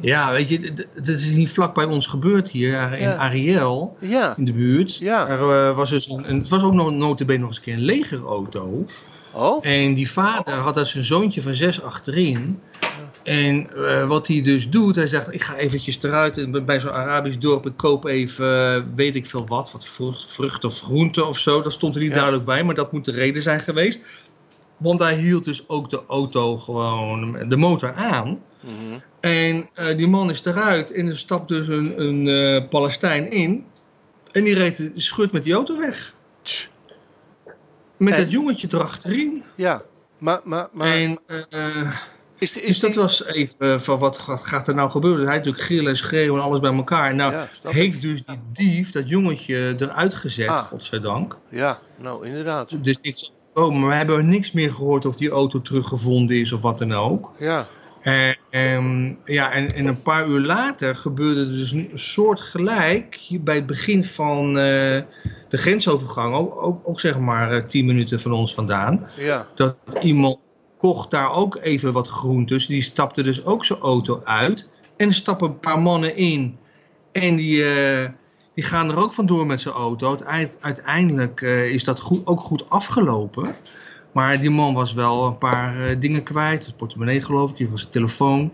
Ja, 0.00 0.32
weet 0.32 0.48
je, 0.48 0.72
dat 0.94 1.08
is 1.08 1.34
niet 1.36 1.50
vlak 1.50 1.74
bij 1.74 1.84
ons 1.84 2.06
gebeurd 2.06 2.48
hier 2.48 2.74
eh, 2.74 2.92
in 2.92 3.08
Ja. 3.08 3.16
Ariel. 3.16 3.96
Ja, 3.98 4.36
in 4.36 4.44
de 4.44 4.52
buurt. 4.52 4.96
Ja. 4.96 5.28
Er 5.28 5.68
eh, 5.68 5.76
was 5.76 5.90
dus 5.90 6.08
een, 6.08 6.24
het 6.38 6.48
was 6.48 6.62
ook 6.62 6.72
nog 6.72 6.90
notabene 6.90 7.38
nog 7.38 7.48
eens 7.48 7.56
een 7.56 7.62
keer 7.62 7.74
een 7.74 7.80
legerauto. 7.80 8.86
oh, 9.32 9.66
En 9.66 9.94
die 9.94 10.10
vader 10.10 10.54
had 10.54 10.74
daar 10.74 10.86
zijn 10.86 11.04
zoontje 11.04 11.42
van 11.42 11.54
zes 11.54 11.82
achterin. 11.82 12.60
En 13.22 13.70
eh, 13.86 14.06
wat 14.06 14.26
hij 14.26 14.40
dus 14.42 14.68
doet, 14.68 14.96
hij 14.96 15.06
zegt, 15.06 15.34
ik 15.34 15.42
ga 15.42 15.56
eventjes 15.56 15.98
eruit 16.02 16.38
en 16.38 16.64
bij 16.64 16.80
zo'n 16.80 16.92
Arabisch 16.92 17.38
dorp, 17.38 17.66
ik 17.66 17.76
koop 17.76 18.04
even, 18.04 18.94
weet 18.94 19.16
ik 19.16 19.26
veel 19.26 19.46
wat, 19.46 19.72
wat 19.72 19.86
vrucht, 19.86 20.32
vrucht 20.32 20.64
of 20.64 20.80
groente 20.80 21.24
of 21.24 21.38
zo. 21.38 21.62
Dat 21.62 21.72
stond 21.72 21.94
er 21.94 22.00
niet 22.02 22.14
duidelijk 22.14 22.44
bij, 22.44 22.64
maar 22.64 22.74
dat 22.74 22.92
moet 22.92 23.04
de 23.04 23.10
reden 23.12 23.42
zijn 23.42 23.60
geweest. 23.60 24.00
Want 24.76 25.00
hij 25.00 25.16
hield 25.16 25.44
dus 25.44 25.68
ook 25.68 25.90
de 25.90 26.02
auto 26.08 26.56
gewoon, 26.56 27.38
de 27.48 27.56
motor 27.56 27.92
aan. 27.94 28.38
En 29.20 29.68
eh, 29.74 29.96
die 29.96 30.06
man 30.08 30.30
is 30.30 30.44
eruit 30.44 30.92
en 30.92 31.06
er 31.08 31.18
stapt 31.18 31.48
dus 31.48 31.68
een, 31.68 32.00
een 32.00 32.28
eh, 32.28 32.68
Palestijn 32.68 33.30
in. 33.32 33.64
En 34.32 34.44
die 34.44 34.54
reed, 34.54 34.90
schudt 34.94 35.32
met 35.32 35.42
die 35.44 35.52
auto 35.54 35.78
weg. 35.78 36.14
Tch. 36.42 36.68
Met 37.96 38.14
En? 38.14 38.20
dat 38.22 38.30
jongetje 38.30 38.68
erachterin. 38.72 39.42
ja. 39.54 39.82
Maar, 40.18 40.40
maar, 40.44 40.68
maar 40.72 40.86
En, 40.96 41.18
eh, 41.50 41.92
is, 42.38 42.52
de, 42.52 42.60
is 42.62 42.66
dus 42.66 42.78
dat 42.78 42.90
die- 42.92 43.00
was 43.00 43.24
even 43.24 43.80
van 43.82 43.98
wat 43.98 44.18
gaat, 44.18 44.68
er 44.68 44.74
nou 44.74 44.90
gebeuren. 44.90 45.26
Hij 45.26 45.36
natuurlijk 45.36 45.64
gillen 45.64 45.86
en 45.88 45.96
schreeuwen 45.96 46.40
en 46.40 46.46
alles 46.46 46.60
bij 46.60 46.72
elkaar. 46.72 47.14
Nou, 47.14 47.32
Ja, 47.32 47.48
heeft 47.62 48.02
dus 48.02 48.22
die 48.22 48.38
dief 48.52 48.90
dat 48.90 49.08
jongetje 49.08 49.74
eruit 49.78 50.14
gezet, 50.14 50.48
Ah. 50.48 50.58
godzijdank. 50.58 51.38
Ja, 51.48 51.78
nou 51.98 52.26
inderdaad. 52.26 52.84
Dus 52.84 52.98
niks 53.02 53.32
gekomen. 53.52 53.80
Maar 53.80 53.88
we 53.90 53.94
hebben 53.96 54.28
niks 54.28 54.52
meer 54.52 54.72
gehoord 54.72 55.04
of 55.06 55.16
die 55.16 55.30
auto 55.30 55.62
teruggevonden 55.62 56.36
is 56.36 56.52
of 56.52 56.60
wat 56.60 56.78
dan 56.78 56.92
ook. 56.92 57.32
Ja, 57.38 57.66
En, 58.00 58.36
ehm, 58.50 59.14
ja, 59.24 59.52
en, 59.52 59.68
en 59.68 59.86
een 59.86 60.02
paar 60.02 60.26
uur 60.28 60.40
later 60.40 60.96
gebeurde 60.96 61.40
er 61.40 61.50
dus 61.50 61.70
een 61.70 61.90
soort 61.94 62.40
gelijk 62.40 63.14
hier 63.14 63.42
bij 63.42 63.54
het 63.54 63.66
begin 63.66 64.04
van 64.04 64.46
eh, 64.46 64.54
de 65.48 65.56
grensovergang, 65.56 66.34
ook, 66.34 66.62
ook, 66.62 66.88
ook 66.88 67.00
zeg 67.00 67.18
maar 67.18 67.52
eh, 67.52 67.62
tien 67.62 67.86
minuten 67.86 68.20
van 68.20 68.32
ons 68.32 68.54
vandaan, 68.54 69.06
ja, 69.16 69.46
dat 69.54 69.76
iemand 70.02 70.38
kocht 70.78 71.10
daar 71.10 71.32
ook 71.32 71.58
even 71.62 71.92
wat 71.92 72.08
groentes. 72.08 72.66
Die 72.66 72.82
stapte 72.82 73.22
dus 73.22 73.44
ook 73.44 73.64
zijn 73.64 73.78
auto 73.78 74.20
uit 74.24 74.68
en 74.96 75.06
er 75.08 75.14
stappen 75.14 75.48
een 75.48 75.60
paar 75.60 75.78
mannen 75.78 76.16
in 76.16 76.58
en 77.12 77.36
die, 77.36 77.64
eh, 77.64 78.08
die 78.54 78.64
gaan 78.64 78.90
er 78.90 78.98
ook 78.98 79.12
vandoor 79.12 79.46
met 79.46 79.60
zijn 79.60 79.74
auto. 79.74 80.16
Uite- 80.24 80.56
Uiteindelijk 80.60 81.40
is 81.40 81.84
dat 81.84 82.00
goed, 82.00 82.26
ook 82.26 82.40
goed 82.40 82.70
afgelopen. 82.70 83.56
Maar 84.12 84.40
die 84.40 84.50
man 84.50 84.74
was 84.74 84.92
wel 84.92 85.26
een 85.26 85.38
paar 85.38 85.80
eh, 85.86 85.96
dingen 86.00 86.22
kwijt. 86.22 86.66
Het 86.66 86.76
portemonnee 86.76 87.20
geloof 87.20 87.50
ik, 87.50 87.56
hier 87.56 87.70
was 87.70 87.80
zijn 87.80 87.92
telefoon. 87.92 88.52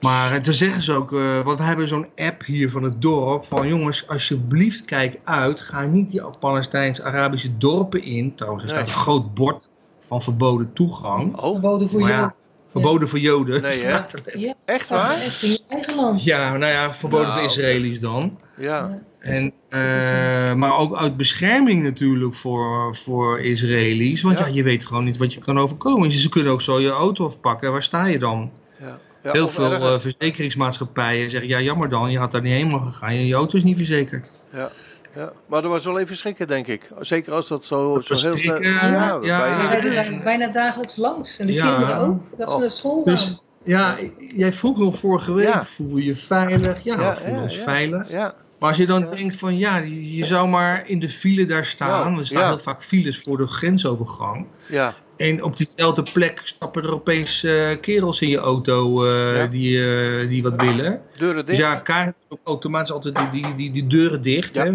Maar 0.00 0.32
eh, 0.32 0.40
toen 0.40 0.52
zeggen 0.54 0.82
ze 0.82 0.92
ook, 0.92 1.12
eh, 1.12 1.40
want 1.40 1.58
we 1.58 1.64
hebben 1.64 1.88
zo'n 1.88 2.06
app 2.16 2.44
hier 2.44 2.70
van 2.70 2.82
het 2.82 3.02
dorp. 3.02 3.44
Van 3.44 3.68
jongens, 3.68 4.08
alsjeblieft 4.08 4.84
kijk 4.84 5.20
uit. 5.24 5.60
Ga 5.60 5.82
niet 5.82 6.10
die 6.10 6.22
Palestijns-Arabische 6.40 7.56
dorpen 7.56 8.02
in. 8.02 8.34
Trouwens, 8.34 8.64
er 8.64 8.70
staat 8.70 8.84
Nee. 8.84 8.94
een 8.94 9.00
groot 9.00 9.34
bord 9.34 9.70
van 10.00 10.22
verboden 10.22 10.72
toegang. 10.72 11.36
Oh, 11.36 11.50
Verboden 11.50 11.88
voor 11.88 12.08
jou. 12.08 12.30
verboden 12.70 13.08
voor 13.08 13.18
Joden. 13.18 13.62
Nee, 13.62 13.80
hè? 13.80 13.90
Ja, 14.34 14.54
echt 14.64 14.88
dat 14.88 14.98
waar? 14.98 15.16
is 15.16 15.24
echt 15.26 15.42
in 15.42 15.50
je 15.50 15.62
eigen 15.68 15.94
land. 15.94 16.24
Ja, 16.24 16.56
nou 16.56 16.72
ja, 16.72 16.92
verboden 16.92 17.26
Nou, 17.26 17.38
voor 17.38 17.48
Israëli's 17.48 18.00
dan. 18.00 18.38
Ja, 18.56 18.98
En, 19.18 19.52
eh, 19.68 20.54
maar 20.54 20.78
ook 20.78 20.96
uit 20.96 21.16
bescherming 21.16 21.82
natuurlijk 21.82 22.34
voor, 22.34 22.96
voor 22.96 23.40
Israëli's. 23.40 24.22
Want 24.22 24.38
Ja. 24.38 24.46
ja. 24.46 24.52
je 24.54 24.62
weet 24.62 24.86
gewoon 24.86 25.04
niet 25.04 25.16
wat 25.16 25.32
je 25.32 25.40
kan 25.40 25.58
overkomen. 25.58 26.12
Ze 26.12 26.28
kunnen 26.28 26.52
ook 26.52 26.60
zo 26.62 26.80
je 26.80 26.90
auto 26.90 27.26
afpakken. 27.26 27.72
Waar 27.72 27.82
sta 27.82 28.04
je 28.06 28.18
dan? 28.18 28.50
ja. 28.80 28.98
ja 29.22 29.32
Heel 29.32 29.48
veel 29.48 29.72
erger. 29.72 29.92
eh, 29.92 29.98
verzekeringsmaatschappijen 29.98 31.30
zeggen... 31.30 31.48
ja, 31.48 31.60
jammer 31.60 31.88
dan, 31.88 32.10
je 32.10 32.18
had 32.18 32.32
daar 32.32 32.42
niet 32.42 32.52
heen 32.52 32.66
mogen 32.66 32.92
gaan. 32.92 33.14
Je, 33.26 33.34
auto 33.34 33.56
is 33.56 33.64
niet 33.64 33.76
verzekerd. 33.76 34.30
ja, 34.52 34.70
ja. 35.14 35.32
Maar 35.46 35.62
dat 35.62 35.70
was 35.70 35.84
wel 35.84 35.98
even 35.98 36.16
schrikken, 36.16 36.46
denk 36.46 36.66
ik. 36.66 36.82
Zeker 37.00 37.32
als 37.32 37.48
dat 37.48 37.64
zo, 37.64 38.00
zo 38.00 38.08
was 38.08 38.22
heel 38.22 38.36
snel... 38.36 38.62
ja. 38.62 39.18
bij 39.18 39.28
Ja, 39.28 39.68
rijden 39.78 40.22
bijna 40.24 40.48
dagelijks 40.48 40.96
langs. 40.96 41.38
En 41.38 41.46
de 41.46 41.52
Ja. 41.52 41.68
kinderen 41.68 41.98
ook. 42.00 42.20
Dat 42.38 42.50
ze 42.52 42.58
naar 42.58 42.70
school 42.70 43.04
Dus-. 43.04 43.38
Ja, 43.64 43.98
jij 44.36 44.52
vroeg 44.52 44.78
nog 44.78 44.96
vorige 44.98 45.32
week, 45.34 45.46
Ja. 45.46 45.64
voel 45.64 45.96
je 45.96 46.04
je 46.04 46.14
veilig? 46.16 46.82
Ja, 46.84 47.00
Ja, 47.00 47.10
we 47.10 47.16
voelen 47.16 47.36
ja, 47.36 47.42
ons 47.42 47.56
ja. 47.56 47.62
veilig. 47.62 48.10
Ja, 48.10 48.34
Maar 48.58 48.68
als 48.68 48.78
je 48.78 48.86
dan 48.86 49.10
denkt 49.10 49.36
van 49.36 49.58
ja, 49.58 49.76
je, 49.76 50.24
zou 50.24 50.48
maar 50.48 50.88
in 50.88 50.98
de 50.98 51.08
file 51.08 51.46
daar 51.46 51.64
staan. 51.64 52.12
Ja, 52.12 52.18
er 52.18 52.26
staan 52.26 52.42
ja. 52.42 52.48
heel 52.48 52.58
vaak 52.58 52.82
files 52.82 53.18
voor 53.18 53.36
de 53.36 53.46
grensovergang. 53.46 54.46
Ja, 54.68 54.94
En 55.16 55.42
op 55.42 55.56
diezelfde 55.56 56.02
plek 56.12 56.40
stappen 56.44 56.82
er 56.82 56.92
opeens 56.92 57.44
eh, 57.44 57.80
kerels 57.80 58.20
in 58.20 58.28
je 58.28 58.38
auto 58.38 59.04
eh, 59.04 59.36
Ja. 59.36 59.46
die, 59.46 59.90
eh, 60.20 60.28
die 60.28 60.42
wat 60.42 60.56
willen. 60.56 61.02
deuren 61.18 61.46
Dus 61.46 61.56
dicht. 61.56 61.68
ja, 61.68 61.74
kaart 61.74 62.24
automatisch 62.44 62.92
altijd 62.92 63.16
die, 63.16 63.30
die, 63.30 63.54
die, 63.54 63.70
die 63.70 63.86
deuren 63.86 64.22
dicht. 64.22 64.54
Ja. 64.54 64.64
Hè? 64.64 64.70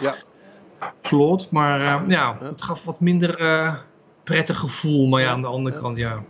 Ja. 0.00 0.14
Slot. 1.02 1.50
Maar 1.50 2.08
ja, 2.10 2.38
het 2.40 2.62
gaf 2.62 2.84
wat 2.84 3.00
minder 3.00 3.36
prettig 4.24 4.58
gevoel. 4.58 5.06
Maar 5.06 5.20
ja, 5.20 5.30
aan 5.30 5.40
de 5.40 5.46
andere 5.46 5.78
kant, 5.78 5.96
ja. 5.96 6.24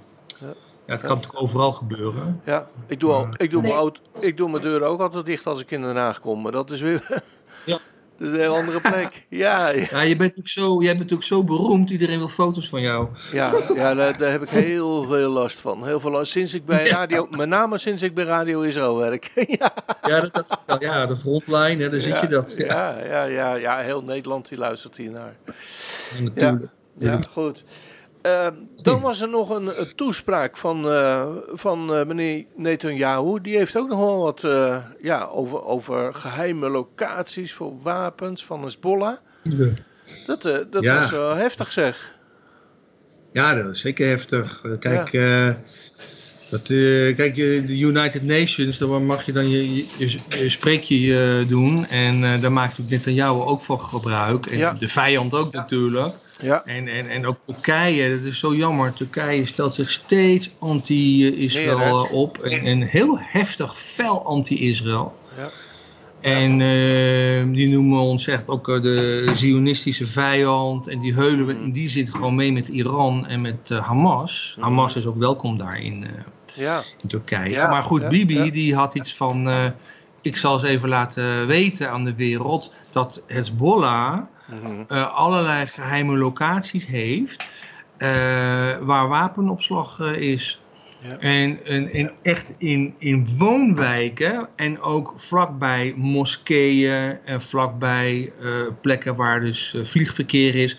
Ja. 0.87 0.93
Ja, 0.93 0.93
het 0.93 1.01
kan 1.01 1.17
natuurlijk 1.17 1.43
overal 1.43 1.73
gebeuren. 1.73 2.41
Ja, 2.45 2.69
ik 2.87 3.01
doe, 3.01 3.13
al, 3.13 3.29
ik, 3.37 3.51
doe 3.51 3.63
mijn 3.63 3.75
auto, 3.75 4.01
ik 4.21 4.37
doe 4.37 4.51
mijn 4.51 4.63
deuren 4.63 4.89
ook 4.89 5.01
altijd 5.01 5.27
dicht 5.27 5.47
als 5.47 5.61
ik 5.61 5.71
in 5.71 5.83
Den 5.83 5.97
Haag 5.97 6.21
kom. 6.21 6.43
Maar 6.43 6.53
dat 6.53 6.71
is 6.71 6.81
weer 6.81 7.23
Ja. 7.65 7.79
dat 8.19 8.29
is 8.29 8.33
een 8.33 8.41
heel 8.41 8.57
andere 8.57 8.81
plek. 8.81 9.27
Ja, 9.29 9.69
ja, 9.69 9.87
Ja, 9.91 10.01
je 10.01 10.17
bent 10.17 10.37
natuurlijk 10.37 10.49
zo, 10.49 10.83
jij 10.83 10.97
bent 10.97 10.99
natuurlijk 10.99 11.29
zo 11.29 11.45
beroemd. 11.45 11.91
Iedereen 11.91 12.19
wil 12.19 12.29
foto's 12.29 12.69
van 12.69 12.81
jou. 12.81 13.09
ja, 13.33 13.53
ja 13.75 13.95
daar, 13.95 14.19
daar 14.19 14.31
heb 14.31 14.43
ik 14.43 14.49
heel 14.49 15.03
veel 15.03 15.31
last 15.31 15.59
van. 15.59 15.87
Heel 15.87 16.01
veel 16.01 16.11
last. 16.11 16.33
Sinds 16.33 16.55
ik 16.55 16.65
bij 16.65 16.89
radio, 16.89 17.27
met 17.31 17.49
name 17.49 17.79
sinds 17.79 18.03
ik 18.03 18.15
bij 18.15 18.25
Radio 18.25 18.61
Israël 18.61 18.97
werk. 18.97 19.33
ja, 19.59 19.73
Ja, 20.03 20.21
dat, 20.21 20.59
dat, 20.67 20.81
ja 20.81 21.07
de 21.07 21.17
frontline, 21.17 21.83
hè, 21.83 21.91
daar 21.91 22.01
zit 22.01 22.21
je 22.21 22.29
dat. 22.29 22.55
Ja, 22.59 22.65
Ja, 22.65 23.05
ja, 23.05 23.25
ja, 23.25 23.55
ja, 23.55 23.79
heel 23.79 24.03
Nederland 24.03 24.49
die 24.49 24.59
luistert 24.59 24.97
hier 24.97 25.11
naar. 25.11 25.37
natuurlijk. 26.21 26.67
Ja, 26.99 27.19
goed. 27.31 27.65
Eh, 28.27 28.47
dan 28.83 29.01
was 29.01 29.21
er 29.21 29.29
nog 29.29 29.51
een, 29.51 29.81
een 29.81 29.95
toespraak 29.97 30.57
van, 30.57 30.91
eh, 30.91 31.27
van 31.53 31.95
eh, 31.95 32.07
meneer 32.07 32.45
Netanyahu. 32.57 33.41
Die 33.41 33.57
heeft 33.57 33.77
ook 33.77 33.89
nog 33.89 33.99
wel 33.99 34.19
wat 34.19 34.45
eh, 34.45 34.77
ja, 35.03 35.25
over, 35.25 35.65
over 35.65 36.15
geheime 36.15 36.69
locaties 36.69 37.53
voor 37.53 37.81
wapens 37.83 38.45
van 38.45 38.63
Hezbollah. 38.63 39.17
Dat, 40.27 40.45
eh, 40.45 40.57
dat 40.71 40.83
Ja. 40.83 41.01
was 41.01 41.11
wel 41.11 41.35
heftig 41.35 41.73
zeg. 41.73 42.15
Ja, 43.33 43.55
dat 43.55 43.75
is 43.75 43.81
zeker 43.81 44.09
heftig. 44.09 44.63
Eh, 44.65 44.71
Kijk, 44.79 45.13
eh, 45.13 45.49
dat, 46.51 46.61
eh, 46.71 47.17
kijk 47.17 47.37
je- 47.37 47.63
de 47.67 47.79
United 47.79 48.23
Nations, 48.23 48.79
daar 48.79 48.89
mag 48.89 49.27
je 49.27 49.33
dan 49.33 49.51
je, 49.51 49.75
je, 49.77 49.87
je- 49.99 50.19
je 50.43 50.49
spreekje 50.49 51.19
eh, 51.41 51.49
doen. 51.49 51.87
En 51.87 52.25
eh, 52.25 52.41
daar 52.41 52.53
maakt 52.53 52.91
Netanyahu 52.91 53.41
ook 53.41 53.61
van 53.61 53.81
gebruik. 53.81 54.47
En 54.47 54.77
de 54.79 54.89
vijand 54.89 55.35
ook 55.35 55.53
natuurlijk. 55.53 56.15
Ja, 56.41 56.63
En, 56.65 56.89
en, 56.89 57.09
en 57.09 57.27
ook 57.27 57.37
Turkije, 57.47 58.11
dat 58.11 58.21
is 58.21 58.39
zo 58.39 58.55
jammer. 58.55 58.93
Turkije 58.93 59.47
stelt 59.47 59.75
zich 59.75 59.91
steeds 59.91 60.51
anti-Israël 60.59 62.09
op. 62.13 62.39
En, 62.39 62.65
en 62.65 62.83
heel 62.83 63.19
heftig, 63.21 63.79
fel 63.79 64.25
anti-Israël. 64.25 65.13
ja, 65.37 65.51
En 66.21 66.51
eh, 66.61 67.55
die 67.55 67.69
noemen 67.69 67.99
ons 67.99 68.27
echt 68.27 68.49
ook 68.49 68.69
eh, 68.69 68.83
de 68.83 69.31
Zionistische 69.33 70.07
vijand. 70.07 70.89
En 70.89 71.01
die 71.01 71.15
heulen 71.15 71.47
we 71.47 71.53
in 71.53 71.73
die 71.73 71.89
zin 71.89 72.07
gewoon 72.07 72.35
mee 72.35 72.53
met 72.53 72.69
Iran 72.69 73.27
en 73.27 73.41
met 73.41 73.71
eh, 73.71 73.87
Hamas. 73.87 74.55
Mhm. 74.57 74.67
Hamas 74.67 74.97
is 74.97 75.07
ook 75.07 75.19
welkom 75.19 75.59
daar 75.59 75.81
in, 75.81 76.05
eh, 76.05 76.11
ja, 76.57 76.83
in 77.03 77.09
Turkije. 77.09 77.51
Ja, 77.51 77.69
maar 77.69 77.83
goed, 77.83 78.01
ja, 78.01 78.09
Bibi 78.09 78.51
die 78.51 78.75
had 78.75 78.95
iets 78.95 79.15
van... 79.15 79.49
ik 80.23 80.37
zal 80.37 80.55
eens 80.55 80.63
even 80.63 80.89
laten 80.89 81.47
weten 81.47 81.91
aan 81.91 82.05
de 82.05 82.15
wereld 82.15 82.73
dat 82.91 83.23
Hezbollah 83.27 84.19
mhm, 84.47 84.83
eh, 84.89 85.15
allerlei 85.15 85.67
geheime 85.67 86.17
locaties 86.17 86.87
heeft... 86.87 87.47
eh, 87.97 88.09
waar 88.81 89.09
wapenopslag 89.09 90.01
eh, 90.01 90.13
is. 90.13 90.61
Ja. 91.01 91.19
En, 91.19 91.65
en, 91.65 91.93
en 91.93 92.13
echt 92.23 92.53
in, 92.59 92.95
in 92.99 93.29
woonwijken 93.39 94.49
en 94.57 94.81
ook 94.81 95.13
vlakbij 95.17 95.95
moskeeën 95.97 97.19
en 97.25 97.41
vlakbij 97.41 98.33
plekken 98.81 99.17
waar 99.17 99.41
dus 99.41 99.77
vliegverkeer 99.83 100.55
is. 100.55 100.79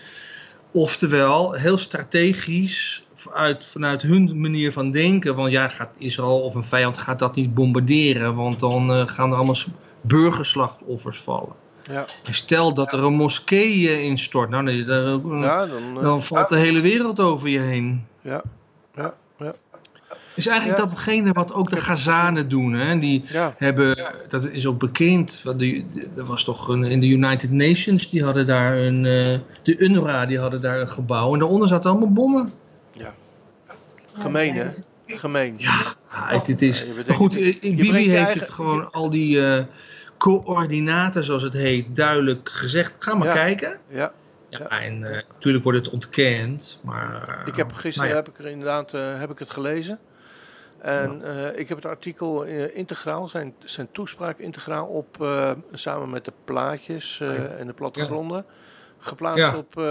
Oftewel, 0.72 1.52
heel 1.52 1.76
strategisch 1.78 3.06
vanuit, 3.12 3.66
vanuit 3.66 4.02
hun 4.02 4.40
manier 4.40 4.72
van 4.72 4.90
denken. 4.90 5.34
Van 5.34 5.50
ja, 5.50 5.68
gaat 5.68 5.90
Israël 5.98 6.40
of 6.40 6.54
een 6.54 6.62
vijand 6.62 6.98
gaat 6.98 7.18
dat 7.18 7.36
niet 7.36 7.54
bombarderen, 7.54 8.34
want 8.34 8.60
dan 8.60 9.08
gaan 9.08 9.30
er 9.30 9.36
allemaal 9.36 9.56
burgerslachtoffers 10.00 11.18
vallen. 11.18 11.54
Ja. 11.90 12.06
Stel 12.30 12.74
dat 12.74 12.92
er 12.92 13.04
een 13.04 13.14
moskee 13.14 13.88
eh, 13.88 14.04
instort, 14.04 14.50
nou, 14.50 14.62
nee, 14.62 14.84
daar, 14.84 15.04
ja 15.40 15.66
dan, 15.66 15.96
eh, 15.96 16.02
dan 16.02 16.22
valt 16.22 16.48
de 16.48 16.56
hele 16.56 16.80
wereld 16.80 17.20
over 17.20 17.48
je 17.48 17.58
heen. 17.58 18.06
ja, 18.20 18.42
ja, 18.94 19.14
ja, 19.38 19.54
is 20.34 20.46
eigenlijk 20.46 20.78
Ja. 20.78 20.86
datgene 20.86 21.32
wat 21.32 21.52
ook 21.52 21.70
de 21.70 21.76
Gazanen 21.76 22.48
doen. 22.48 22.72
Hè? 22.72 22.98
Die 22.98 23.24
ja, 23.28 23.54
hebben, 23.56 24.12
dat 24.28 24.44
is 24.48 24.66
ook 24.66 24.78
bekend. 24.78 25.34
van 25.34 25.56
die- 25.56 25.86
Er 26.16 26.24
was 26.24 26.44
toch 26.44 26.68
een, 26.68 26.84
in 26.84 27.00
de 27.00 27.06
United 27.06 27.50
Nations, 27.50 28.10
die 28.10 28.24
hadden 28.24 28.46
daar 28.46 28.76
een, 28.78 28.96
eh, 29.06 29.38
de 29.62 29.76
UNRWA, 29.78 30.26
die 30.26 30.38
hadden 30.38 30.60
daar 30.60 30.80
een 30.80 30.88
gebouw. 30.88 31.32
En 31.32 31.38
daaronder 31.38 31.68
zaten 31.68 31.90
allemaal 31.90 32.12
bommen. 32.12 32.52
gemeen 33.96 34.54
hè, 34.54 34.66
gemeen. 35.06 35.54
Ja, 35.58 35.80
het, 36.08 36.46
het 36.46 36.62
is. 36.62 36.80
Ja, 36.80 36.86
bedenkt 36.88 37.12
goed, 37.14 37.34
Bibi 37.60 37.92
heeft 37.92 38.14
eigen- 38.14 38.40
het 38.40 38.50
gewoon 38.50 38.90
al 38.90 39.10
die 39.10 39.46
eh, 39.46 39.64
coördinaten, 40.18 41.24
zoals 41.24 41.42
het 41.42 41.52
heet, 41.52 41.96
duidelijk 41.96 42.48
gezegd. 42.48 43.04
Ga 43.04 43.14
maar 43.14 43.26
Ja. 43.28 43.32
kijken. 43.34 43.78
Ja, 43.88 44.12
Ja, 44.50 44.58
Ja. 44.58 44.68
en 44.80 45.04
eh, 45.04 45.22
natuurlijk 45.32 45.64
wordt 45.64 45.78
het 45.78 45.90
ontkend, 45.90 46.80
maar... 46.82 47.28
eh, 47.28 47.46
Ik 47.46 47.56
heb 47.56 47.72
gisteren 47.72 48.08
nou 48.08 48.08
ja. 48.08 48.14
heb 48.14 48.28
ik 48.28 48.44
er 48.44 48.50
inderdaad 48.50 48.94
eh, 48.94 49.18
heb 49.20 49.30
ik 49.30 49.38
het 49.38 49.50
gelezen. 49.50 49.98
En 50.78 51.22
ik 51.56 51.68
heb 51.68 51.76
het 51.76 51.86
artikel 51.86 52.42
integraal, 52.74 53.28
zijn, 53.28 53.54
zijn 53.64 53.88
toespraak 53.92 54.38
integraal 54.38 54.86
op, 54.86 55.26
samen 55.72 56.10
met 56.10 56.24
de 56.24 56.32
plaatjes 56.44 57.20
en 57.58 57.66
de 57.66 57.72
plattegronden, 57.72 58.44
geplaatst 58.98 59.44
Ja. 59.44 59.56
op, 59.56 59.82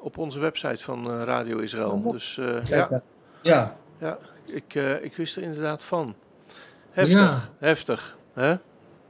op 0.00 0.18
onze 0.18 0.38
website 0.40 0.84
van 0.84 1.10
Radio 1.22 1.58
Israël. 1.58 1.90
Oh, 1.90 2.12
Dus 2.12 2.34
ja, 2.64 3.02
Ja, 3.42 3.76
ja 3.98 4.18
ik, 4.44 4.74
ik 5.02 5.16
wist 5.16 5.36
er 5.36 5.42
inderdaad 5.42 5.82
van. 5.84 6.14
Heftig, 6.90 7.18
Ja. 7.18 7.38
heftig. 7.58 8.16
Hè? 8.34 8.54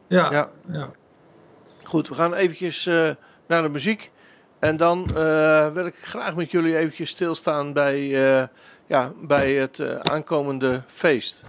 ja, 0.09 0.23
Ja. 0.23 0.31
ja. 0.31 0.49
ja. 0.71 0.89
Goed, 1.83 2.07
we 2.09 2.15
gaan 2.15 2.33
eventjes 2.33 2.85
eh, 2.85 3.09
naar 3.47 3.61
de 3.61 3.69
muziek. 3.69 4.11
En 4.59 4.77
dan 4.77 5.05
eh, 5.15 5.67
wil 5.73 5.85
ik 5.85 5.95
graag 6.01 6.35
met 6.35 6.51
jullie 6.51 6.77
eventjes 6.77 7.09
stilstaan 7.09 7.73
bij, 7.73 7.95
eh, 8.39 8.47
ja, 8.87 9.11
bij 9.21 9.53
het 9.53 9.79
eh, 9.79 9.95
aankomende 9.95 10.81
feest. 10.87 11.41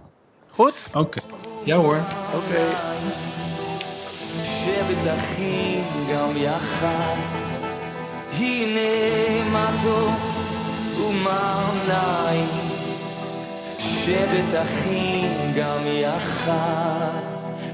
Goed? 0.50 0.74
Oké. 0.94 1.20
Ja 1.64 1.76
hoor. 1.76 2.00
Oké. 2.34 2.60
שבט 4.44 5.06
אחים 5.06 5.84
גם 6.12 6.30
יחד, 6.36 7.16
הנה 8.38 9.44
מה 9.52 9.70
טוב 9.82 10.10
ומה 11.00 11.72
נעים. 11.88 12.48
שבט 13.78 14.54
אחים 14.62 15.52
גם 15.56 15.80
יחד, 15.86 17.39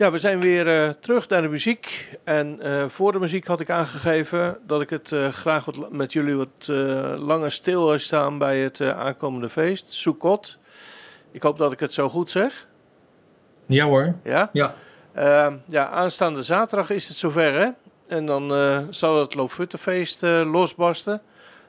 Ja, 0.00 0.10
we 0.10 0.18
zijn 0.18 0.40
weer 0.40 0.68
eh, 0.68 0.88
terug 0.88 1.28
naar 1.28 1.42
de 1.42 1.48
muziek. 1.48 2.16
En 2.24 2.60
eh, 2.60 2.88
voor 2.88 3.12
de 3.12 3.18
muziek 3.18 3.46
had 3.46 3.60
ik 3.60 3.70
aangegeven 3.70 4.58
dat 4.66 4.80
ik 4.80 4.90
het 4.90 5.12
eh, 5.12 5.28
graag 5.28 5.64
wat, 5.64 5.92
met 5.92 6.12
jullie 6.12 6.34
wat 6.34 6.66
langer 7.18 7.52
stil 7.52 7.86
wil 7.86 7.98
staan 7.98 8.38
bij 8.38 8.58
het 8.58 8.80
aankomende 8.80 9.48
feest, 9.48 9.92
Sukkot. 9.92 10.58
Ik 11.30 11.42
hoop 11.42 11.58
dat 11.58 11.72
ik 11.72 11.80
het 11.80 11.94
zo 11.94 12.08
goed 12.08 12.30
zeg. 12.30 12.66
Ja 13.66 13.84
hoor. 13.84 14.14
Ja? 14.24 14.50
Ja. 14.52 14.74
Eh, 15.12 15.52
ja, 15.66 15.88
aanstaande 15.88 16.42
zaterdag 16.42 16.90
is 16.90 17.08
het 17.08 17.16
zover, 17.16 17.52
hè? 17.54 17.68
En 18.06 18.26
dan 18.26 18.52
zal 18.90 19.20
het 19.20 19.34
Loofhuttenfeest 19.34 20.22
losbarsten. 20.22 21.22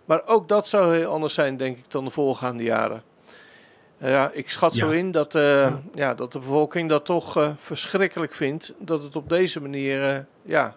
Maar 0.06 0.22
ook 0.26 0.48
dat 0.48 0.68
zou 0.68 0.96
heel 0.96 1.12
anders 1.12 1.34
zijn, 1.34 1.58
denk 1.58 1.78
ik, 1.78 1.92
dan 1.92 2.06
de 2.06 2.12
voorgaande 2.12 2.64
jaren. 2.64 3.04
Ja, 4.02 4.32
ik 4.34 4.50
schat 4.50 4.74
zo 4.74 4.90
in 4.90 5.12
dat, 5.12 5.36
eh, 5.36 5.74
ja. 5.94 6.14
dat 6.14 6.32
de 6.32 6.40
bevolking 6.40 6.90
dat 6.90 7.06
toch 7.06 7.38
eh, 7.38 7.50
verschrikkelijk 7.58 8.34
vindt. 8.34 8.74
Dat 8.80 9.04
het 9.04 9.16
op 9.16 9.30
deze 9.30 9.62
manier 9.62 10.04
eh, 10.04 10.20
ja, 10.42 10.76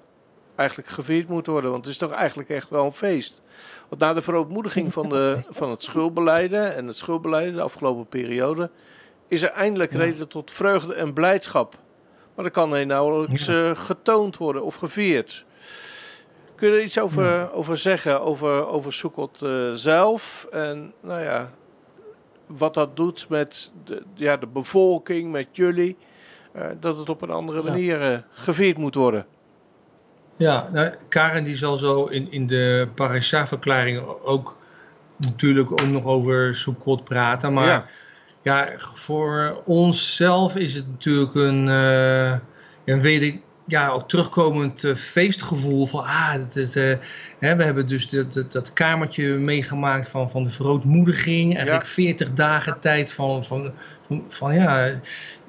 eigenlijk 0.54 0.88
gevierd 0.88 1.28
moet 1.28 1.46
worden. 1.46 1.70
Want 1.70 1.84
het 1.84 1.92
is 1.92 2.00
toch 2.00 2.10
eigenlijk 2.10 2.48
echt 2.48 2.70
wel 2.70 2.84
een 2.84 2.92
feest. 2.92 3.42
Want 3.88 4.00
na 4.00 4.14
de 4.14 4.22
verootmoediging 4.22 4.92
van, 4.92 5.08
de, 5.08 5.42
van 5.50 5.70
het 5.70 5.82
schuldbeleiden 5.82 6.74
en 6.74 6.86
het 6.86 6.96
schuldbeleiden 6.96 7.54
de 7.54 7.62
afgelopen 7.62 8.06
periode... 8.06 8.70
is 9.28 9.42
er 9.42 9.50
eindelijk 9.50 9.92
Ja. 9.92 9.98
reden 9.98 10.28
tot 10.28 10.50
vreugde 10.50 10.94
en 10.94 11.12
blijdschap. 11.12 11.76
Maar 12.34 12.44
dat 12.44 12.54
kan 12.54 12.74
heel 12.74 12.86
nauwelijks 12.86 13.50
getoond 13.74 14.36
worden 14.36 14.64
of 14.64 14.74
gevierd. 14.74 15.44
Kun 16.54 16.68
je 16.68 16.76
er 16.76 16.82
iets 16.82 16.98
over, 16.98 17.52
over 17.52 17.78
zeggen, 17.78 18.20
over, 18.20 18.66
over 18.66 18.92
Sukkot 18.92 19.42
eh, 19.42 19.72
zelf? 19.72 20.46
En 20.50 20.92
nou 21.00 21.22
ja, 21.22 21.50
wat 22.56 22.74
dat 22.74 22.96
doet 22.96 23.28
met 23.28 23.72
de, 23.84 24.02
ja, 24.14 24.36
de 24.36 24.46
bevolking, 24.46 25.32
met 25.32 25.46
jullie. 25.52 25.96
eh, 26.52 26.66
dat 26.80 26.96
het 26.96 27.08
op 27.08 27.22
een 27.22 27.30
andere 27.30 27.62
Ja. 27.62 27.68
manier 27.70 28.00
eh, 28.12 28.18
gevierd 28.30 28.78
moet 28.78 28.94
worden. 28.94 29.26
Ja, 30.36 30.68
nou, 30.72 30.94
Karen 31.08 31.44
die 31.44 31.56
zal 31.56 31.76
zo 31.76 32.04
in, 32.04 32.30
in 32.32 32.46
de 32.46 32.88
parasha-verklaring 32.94 34.02
ook 34.24 34.56
natuurlijk 35.16 35.72
ook 35.72 35.86
nog 35.86 36.04
over 36.04 36.54
Sukkot 36.54 37.04
praten. 37.04 37.52
Maar 37.52 37.66
Ja. 37.66 37.86
ja, 38.42 38.66
voor 38.94 39.62
onszelf 39.64 40.56
is 40.56 40.74
het 40.74 40.88
natuurlijk 40.88 41.34
een, 41.34 41.68
eh 41.68 42.32
een 42.84 43.00
weder, 43.00 43.34
ja, 43.66 43.88
ook 43.88 44.08
terugkomend 44.08 44.84
eh, 44.84 44.94
feestgevoel 44.94 45.86
van 45.86 46.04
ah, 46.04 46.34
eh, 46.34 46.98
hè, 47.38 47.56
we 47.56 47.64
hebben 47.64 47.86
dus 47.86 48.08
dat, 48.08 48.32
dat, 48.32 48.52
dat 48.52 48.72
kamertje 48.72 49.26
meegemaakt 49.26 50.08
van, 50.08 50.30
van 50.30 50.42
de 50.42 50.50
verootmoediging. 50.50 51.54
Eigenlijk 51.54 51.86
40 51.86 52.32
dagen 52.32 52.80
tijd 52.80 53.12
van, 53.12 53.44
van, 53.44 53.72
van, 54.06 54.24
van 54.28 54.54
ja, 54.54 55.00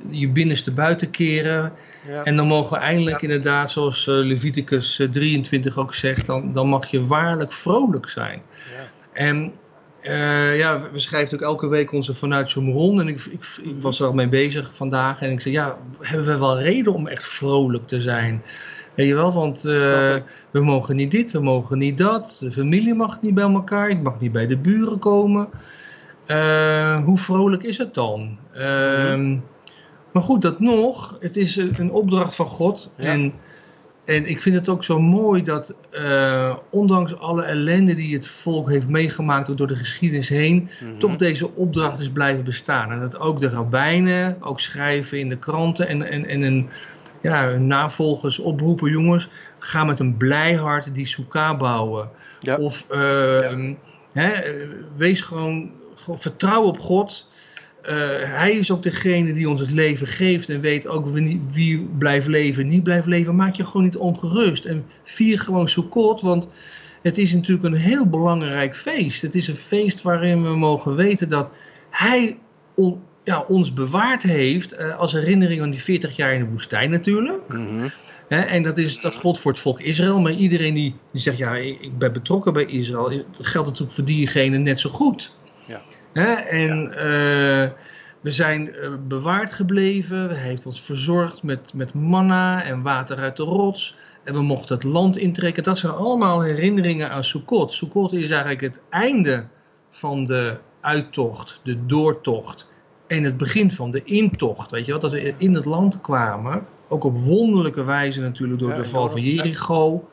je 0.09 0.29
binnenste 0.29 0.71
buiten 0.71 1.09
keren. 1.09 1.73
Ja. 2.07 2.23
En 2.23 2.35
dan 2.35 2.47
mogen 2.47 2.77
we 2.77 2.83
eindelijk 2.83 3.21
inderdaad, 3.21 3.71
zoals 3.71 4.07
eh, 4.07 4.13
Leviticus 4.15 4.99
eh, 4.99 5.09
23 5.09 5.77
ook 5.77 5.95
zegt, 5.95 6.25
dan, 6.25 6.53
dan 6.53 6.67
mag 6.67 6.87
je 6.87 7.05
waarlijk 7.05 7.51
vrolijk 7.51 8.09
zijn. 8.09 8.41
Ja. 8.53 8.87
En 9.13 9.53
eh, 10.05 10.57
ja, 10.57 10.81
we 10.91 10.99
schrijven 10.99 11.37
ook 11.37 11.43
elke 11.43 11.67
week 11.67 11.91
onze 11.91 12.13
vanuit 12.13 12.49
Zomeron. 12.49 12.99
En 12.99 13.07
ik, 13.07 13.25
ik, 13.25 13.45
ik 13.63 13.81
was 13.81 13.99
er 13.99 14.07
al 14.07 14.13
mee 14.13 14.29
bezig 14.29 14.71
vandaag. 14.73 15.21
En 15.21 15.31
ik 15.31 15.41
zei, 15.41 15.53
ja, 15.53 15.77
hebben 15.99 16.27
we 16.27 16.37
wel 16.37 16.59
reden 16.59 16.93
om 16.93 17.07
echt 17.07 17.23
vrolijk 17.23 17.87
te 17.87 17.99
zijn? 17.99 18.41
Weet 18.95 19.07
je 19.07 19.15
wel, 19.15 19.31
want 19.31 19.65
eh, 19.65 20.15
we 20.51 20.59
mogen 20.59 20.95
niet 20.95 21.11
dit, 21.11 21.31
we 21.31 21.39
mogen 21.39 21.77
niet 21.77 21.97
dat. 21.97 22.37
De 22.39 22.51
familie 22.51 22.93
mag 22.93 23.21
niet 23.21 23.33
bij 23.33 23.43
elkaar, 23.43 23.89
ik 23.89 24.01
mag 24.01 24.19
niet 24.19 24.31
bij 24.31 24.47
de 24.47 24.57
buren 24.57 24.99
komen. 24.99 25.49
Eh, 26.25 27.03
hoe 27.03 27.17
vrolijk 27.17 27.63
is 27.63 27.77
het 27.77 27.93
dan? 27.93 28.37
Ehm, 28.53 29.37
Maar 30.11 30.23
goed, 30.23 30.41
dat 30.41 30.59
nog, 30.59 31.17
het 31.19 31.37
is 31.37 31.55
een 31.55 31.73
een 31.77 31.91
opdracht 31.91 32.35
van 32.35 32.45
God. 32.45 32.93
Ja. 32.97 33.03
En, 33.05 33.33
en 34.05 34.25
ik 34.25 34.41
vind 34.41 34.55
het 34.55 34.69
ook 34.69 34.83
zo 34.83 34.99
mooi 34.99 35.43
dat, 35.43 35.75
eh, 35.91 36.55
ondanks 36.69 37.17
alle 37.19 37.43
ellende 37.43 37.95
die 37.95 38.13
het 38.15 38.27
volk 38.27 38.69
heeft 38.69 38.87
meegemaakt 38.87 39.57
door- 39.57 39.67
de 39.67 39.75
geschiedenis 39.75 40.29
heen, 40.29 40.69
Mhm. 40.83 40.97
toch 40.97 41.15
deze 41.15 41.55
opdracht 41.55 41.99
is 41.99 42.09
blijven 42.09 42.43
bestaan. 42.43 42.91
En 42.91 42.99
dat 42.99 43.19
ook 43.19 43.39
de 43.39 43.49
rabbijnen 43.49 44.37
ook 44.39 44.59
schrijven 44.59 45.19
in 45.19 45.29
de 45.29 45.37
kranten 45.37 45.87
en, 45.87 46.09
en, 46.11 46.25
en 46.25 46.41
een, 46.41 46.69
ja, 47.21 47.47
hun 47.47 47.67
navolgers 47.67 48.39
oproepen, 48.39 48.91
jongens, 48.91 49.29
ga 49.59 49.83
met 49.83 49.99
een 49.99 50.17
blij 50.17 50.53
hart 50.55 50.95
die 50.95 51.05
soeka 51.05 51.57
bouwen. 51.57 52.09
Ja. 52.39 52.55
Of 52.57 52.85
eh, 52.89 52.99
hè, 54.11 54.29
eh, 54.29 54.53
wees 54.95 55.21
gewoon, 55.21 55.71
gewoon 55.95 56.19
vertrouw 56.19 56.63
op 56.63 56.79
God. 56.79 57.27
Eh, 57.85 57.95
hij 58.21 58.51
is 58.51 58.71
ook 58.71 58.83
degene 58.83 59.33
die 59.33 59.49
ons 59.49 59.59
het 59.59 59.71
leven 59.71 60.07
geeft 60.07 60.49
en 60.49 60.61
weet 60.61 60.87
ook 60.87 61.07
wie, 61.07 61.41
wie 61.51 61.87
blijft 61.97 62.27
leven, 62.27 62.67
niet 62.67 62.83
blijft 62.83 63.07
leven. 63.07 63.35
Maak 63.35 63.55
je 63.55 63.65
gewoon 63.65 63.83
niet 63.83 63.97
ongerust 63.97 64.65
en 64.65 64.85
vier 65.03 65.39
gewoon 65.39 65.67
Sukkot, 65.67 66.21
want 66.21 66.47
het 67.01 67.17
is 67.17 67.33
natuurlijk 67.33 67.65
een 67.67 67.81
heel 67.81 68.09
belangrijk 68.09 68.75
feest. 68.75 69.21
Het 69.21 69.35
is 69.35 69.47
een 69.47 69.55
feest 69.55 70.01
waarin 70.01 70.43
we 70.43 70.55
mogen 70.55 70.95
weten 70.95 71.29
dat 71.29 71.51
hij 71.89 72.37
on- 72.75 73.01
ja, 73.23 73.45
ons 73.47 73.73
bewaard 73.73 74.23
heeft 74.23 74.71
eh, 74.71 74.97
als 74.99 75.11
herinnering 75.11 75.61
aan 75.61 75.69
die 75.69 75.81
40 75.81 76.15
jaar 76.15 76.33
in 76.33 76.39
de 76.39 76.45
woestijn 76.49 76.89
natuurlijk. 76.89 77.47
Mhm. 77.47 77.87
En 78.27 78.63
dat 78.63 78.77
is 78.77 78.99
dat 78.99 79.15
God 79.15 79.39
voor 79.39 79.51
het 79.51 79.59
volk 79.61 79.79
Israël. 79.81 80.19
Maar 80.19 80.31
iedereen 80.31 80.73
die, 80.73 80.95
die 81.11 81.21
zegt, 81.21 81.37
ja, 81.37 81.55
ik 81.55 81.81
ik 81.81 81.97
ben 81.97 82.13
betrokken 82.13 82.53
bij 82.53 82.65
Israël, 82.65 83.09
dat 83.09 83.47
geldt 83.47 83.67
natuurlijk 83.67 83.95
voor 83.95 84.05
diegene 84.05 84.57
net 84.57 84.79
zo 84.79 84.89
goed. 84.89 85.35
Ja. 85.67 85.81
Hè, 86.15 86.33
en 86.33 86.91
eh, 86.91 87.71
we 88.21 88.29
zijn 88.29 88.73
eh, 88.73 88.91
bewaard 89.07 89.53
gebleven. 89.53 90.29
Hij 90.29 90.37
heeft 90.37 90.65
ons 90.65 90.81
verzorgd 90.81 91.43
met, 91.43 91.73
met 91.73 91.93
manna 91.93 92.63
en 92.63 92.81
water 92.81 93.17
uit 93.17 93.37
de 93.37 93.43
rots. 93.43 93.95
En 94.23 94.33
we 94.33 94.41
mochten 94.41 94.75
het 94.75 94.83
land 94.83 95.17
intrekken. 95.17 95.63
Dat 95.63 95.77
zijn 95.77 95.93
allemaal 95.93 96.41
herinneringen 96.41 97.09
aan 97.09 97.23
Sukkot. 97.23 97.73
Sukkot 97.73 98.13
is 98.13 98.29
eigenlijk 98.29 98.61
het 98.61 98.81
einde 98.89 99.45
van 99.91 100.23
de 100.23 100.57
uittocht, 100.81 101.59
de 101.63 101.85
doortocht. 101.85 102.69
En 103.07 103.23
het 103.23 103.37
begin 103.37 103.71
van 103.71 103.91
de 103.91 104.03
intocht. 104.03 104.71
Weet 104.71 104.85
je 104.85 104.91
wel, 104.91 105.01
dat 105.01 105.11
we 105.11 105.33
in 105.37 105.53
het 105.53 105.65
land 105.65 106.01
kwamen. 106.01 106.65
Ook 106.87 107.03
op 107.03 107.17
wonderlijke 107.17 107.83
wijze 107.83 108.21
natuurlijk 108.21 108.59
door 108.59 108.69
Ja, 108.69 108.77
de 108.77 108.85
val 108.85 109.09
van. 109.09 109.21
Jericho. 109.21 110.07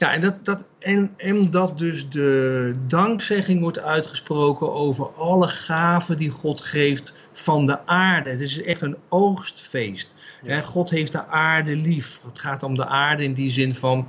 Ja, 0.00 0.12
en 0.12 0.20
dat, 0.20 0.44
dat, 0.44 0.64
en, 0.78 1.14
en 1.16 1.50
dat 1.50 1.78
dus 1.78 2.08
de 2.08 2.74
dankzegging 2.86 3.60
wordt 3.60 3.78
uitgesproken 3.78 4.72
over 4.72 5.06
alle 5.14 5.48
gaven 5.48 6.18
die 6.18 6.30
God 6.30 6.60
geeft 6.60 7.14
van 7.32 7.66
de 7.66 7.86
aarde. 7.86 8.30
Het 8.30 8.40
is 8.40 8.62
echt 8.62 8.80
een 8.80 8.96
oogstfeest. 9.08 10.14
Ja. 10.42 10.60
God 10.60 10.90
heeft 10.90 11.12
de 11.12 11.26
aarde 11.26 11.76
lief. 11.76 12.20
Het 12.26 12.38
gaat 12.38 12.62
om 12.62 12.74
de 12.74 12.86
aarde 12.86 13.24
in 13.24 13.34
die 13.34 13.50
zin 13.50 13.74
van 13.74 14.08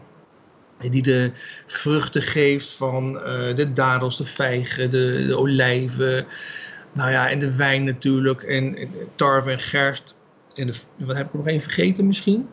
die 0.80 1.02
de 1.02 1.32
vruchten 1.66 2.22
geeft 2.22 2.72
van 2.72 3.20
eh, 3.20 3.56
de 3.56 3.74
dadels, 3.74 4.18
de 4.18 4.26
vijgen, 4.26 4.90
de, 4.90 5.26
de 5.28 5.38
olijven. 5.38 6.26
Nou 6.94 7.12
ja, 7.12 7.30
en 7.30 7.40
de 7.40 7.56
wijn 7.56 7.84
natuurlijk. 7.84 8.44
En, 8.44 8.78
en 8.78 8.90
tarwe 9.16 9.52
en 9.52 9.60
gerst. 9.60 10.16
En 10.56 10.68
de, 10.68 10.74
wat 10.98 11.18
heb 11.18 11.28
ik 11.28 11.34
nog 11.34 11.48
één 11.48 11.62
vergeten 11.62 12.08
misschien? 12.08 12.48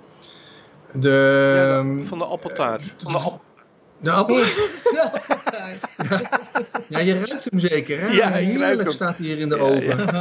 De, 0.93 1.53
Ja, 1.57 1.79
ehm, 1.79 1.97
de- 1.97 2.07
van 2.07 2.19
de 2.19 2.25
appeltaart. 2.25 2.83
van 2.97 3.13
de, 3.13 3.19
app- 3.19 3.43
de 4.01 4.11
appel? 4.11 4.37
Ja, 6.89 6.99
je 6.99 7.25
ruikt 7.27 7.47
hem 7.51 7.61
zeker, 7.61 8.01
hè? 8.01 8.07
Ja, 8.07 8.31
Heerlijk 8.31 8.91
staat 8.91 9.17
hij 9.17 9.27
hier 9.27 9.39
in 9.39 9.49
de 9.49 9.57
Ja, 9.57 9.63
oven. 9.63 10.09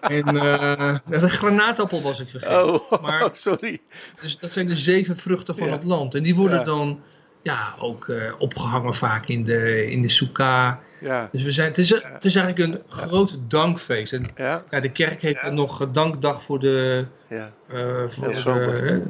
En 0.00 0.36
eh, 0.36 0.94
de 1.20 1.28
granaatappel 1.28 2.02
was 2.02 2.20
ik 2.20 2.30
vergeten. 2.30 2.90
Oh, 2.90 3.02
Maar- 3.02 3.28
sorry. 3.48 3.80
Dus 4.20 4.38
dat 4.38 4.52
zijn 4.52 4.66
de 4.66 4.76
zeven 4.76 5.16
vruchten 5.16 5.56
van 5.56 5.66
Ja. 5.66 5.72
het 5.72 5.84
land. 5.84 6.14
En 6.14 6.22
die 6.22 6.34
worden 6.34 6.58
Ja. 6.58 6.64
dan 6.64 7.00
ja, 7.42 7.74
ook 7.78 8.08
eh, 8.08 8.32
opgehangen 8.38 8.94
vaak 8.94 9.26
in 9.28 9.44
de, 9.44 9.90
in 9.90 10.02
de 10.02 10.08
soeka. 10.08 10.80
Ja, 11.00 11.28
Dus 11.32 11.42
we 11.42 11.52
zijn, 11.52 11.68
het, 11.68 11.78
is, 11.78 11.90
het 11.90 12.24
is 12.24 12.34
eigenlijk 12.36 12.72
een 12.72 12.82
groot 12.88 13.38
dankfeest. 13.48 14.12
En 14.12 14.22
ja, 14.36 14.62
ja, 14.70 14.80
de 14.80 14.90
kerk 14.90 15.22
heeft 15.22 15.50
nog 15.50 15.88
dankdag 15.90 16.42
voor, 16.42 16.58
de, 16.58 17.04
ja. 17.28 17.50
eh, 17.68 18.02
voor, 18.06 18.32
de, 18.32 19.02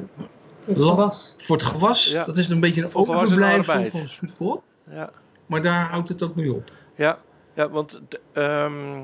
gewas. 0.73 1.35
voor 1.37 1.57
het 1.57 1.65
gewas. 1.65 2.11
Ja. 2.11 2.23
Dat 2.23 2.37
is 2.37 2.49
een 2.49 2.59
beetje 2.59 2.81
een 2.83 2.95
overblijfsel 2.95 3.85
van 3.85 4.07
Sukkot. 4.07 4.63
ja. 4.89 5.11
Maar 5.45 5.61
daar 5.61 5.89
houdt 5.89 6.09
het 6.09 6.23
ook 6.23 6.35
mee 6.35 6.53
op. 6.53 6.71
Ja, 6.95 7.19
ja 7.55 7.69
want 7.69 8.01
ehm, 8.33 9.01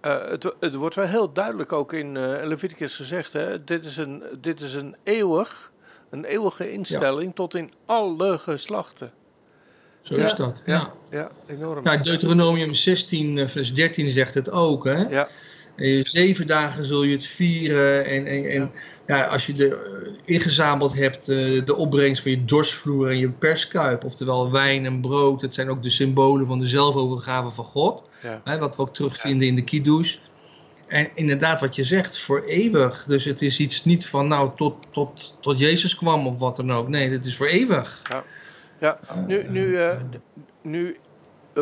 eh, 0.00 0.28
het, 0.28 0.52
het 0.60 0.74
wordt 0.74 0.94
wel 0.94 1.06
heel 1.06 1.32
duidelijk 1.32 1.72
ook 1.72 1.92
in 1.92 2.16
eh, 2.16 2.46
Leviticus 2.46 2.96
gezegd. 2.96 3.32
Hè? 3.32 3.64
Dit, 3.64 3.84
is 3.84 3.96
een, 3.96 4.22
dit 4.40 4.60
is 4.60 4.74
een 4.74 4.96
eeuwig, 5.02 5.72
een 6.10 6.24
eeuwige 6.24 6.72
instelling 6.72 7.34
tot 7.34 7.54
in 7.54 7.72
alle 7.86 8.38
geslachten. 8.38 9.12
Zo 10.02 10.14
Ja. 10.16 10.24
is 10.24 10.34
dat. 10.34 10.62
Ja. 10.66 10.92
Ja, 11.10 11.30
enorm. 11.46 11.84
Ja, 11.84 11.96
Deuteronomium 11.96 12.74
16, 12.74 13.38
eh, 13.38 13.48
vers 13.48 13.74
13 13.74 14.10
zegt 14.10 14.34
het 14.34 14.50
ook. 14.50 14.84
Hè? 14.84 15.08
Ja. 15.08 15.28
Zeven 16.02 16.46
dagen 16.46 16.84
zul 16.84 17.02
je 17.02 17.12
het 17.12 17.26
vieren. 17.26 18.04
En, 18.06 18.26
en, 18.26 18.50
en 18.50 18.72
ja. 19.06 19.24
als 19.24 19.46
je 19.46 19.52
de, 19.52 19.68
eh, 19.68 20.12
ingezameld 20.34 20.94
hebt 20.94 21.28
eh, 21.28 21.64
de 21.64 21.76
opbrengst 21.76 22.22
van 22.22 22.30
je 22.30 22.44
dorsvloer 22.44 23.08
en 23.08 23.18
je 23.18 23.28
perskuip. 23.28 24.04
Oftewel 24.04 24.50
wijn 24.50 24.86
en 24.86 25.00
brood. 25.00 25.40
Het 25.40 25.54
zijn 25.54 25.70
ook 25.70 25.82
de 25.82 25.90
symbolen 25.90 26.46
van 26.46 26.58
de 26.58 26.66
zelfovergave 26.66 27.50
van 27.50 27.64
God. 27.64 28.08
Ja. 28.22 28.40
Hè, 28.44 28.58
wat 28.58 28.76
we 28.76 28.82
ook 28.82 28.94
terugvinden 28.94 29.48
in 29.48 29.54
de 29.54 29.64
kiddush. 29.64 30.16
En 30.86 31.10
inderdaad, 31.14 31.60
wat 31.60 31.74
je 31.74 31.84
zegt, 31.84 32.18
voor 32.18 32.42
eeuwig. 32.42 33.04
Dus 33.04 33.24
het 33.24 33.42
is 33.42 33.58
iets 33.58 33.84
niet 33.84 34.06
van, 34.06 34.28
nou, 34.28 34.50
tot, 34.56 34.74
tot, 34.90 35.36
tot 35.40 35.58
Jezus 35.58 35.96
kwam 35.96 36.26
of 36.26 36.38
wat 36.38 36.56
dan 36.56 36.72
ook. 36.72 36.88
Nee, 36.88 37.08
het 37.08 37.26
is 37.26 37.36
voor 37.36 37.46
eeuwig. 37.46 38.02
Ja, 38.80 38.98
nu, 39.26 39.44
nu, 39.48 39.76
eh, 39.76 39.96
nu 40.62 40.96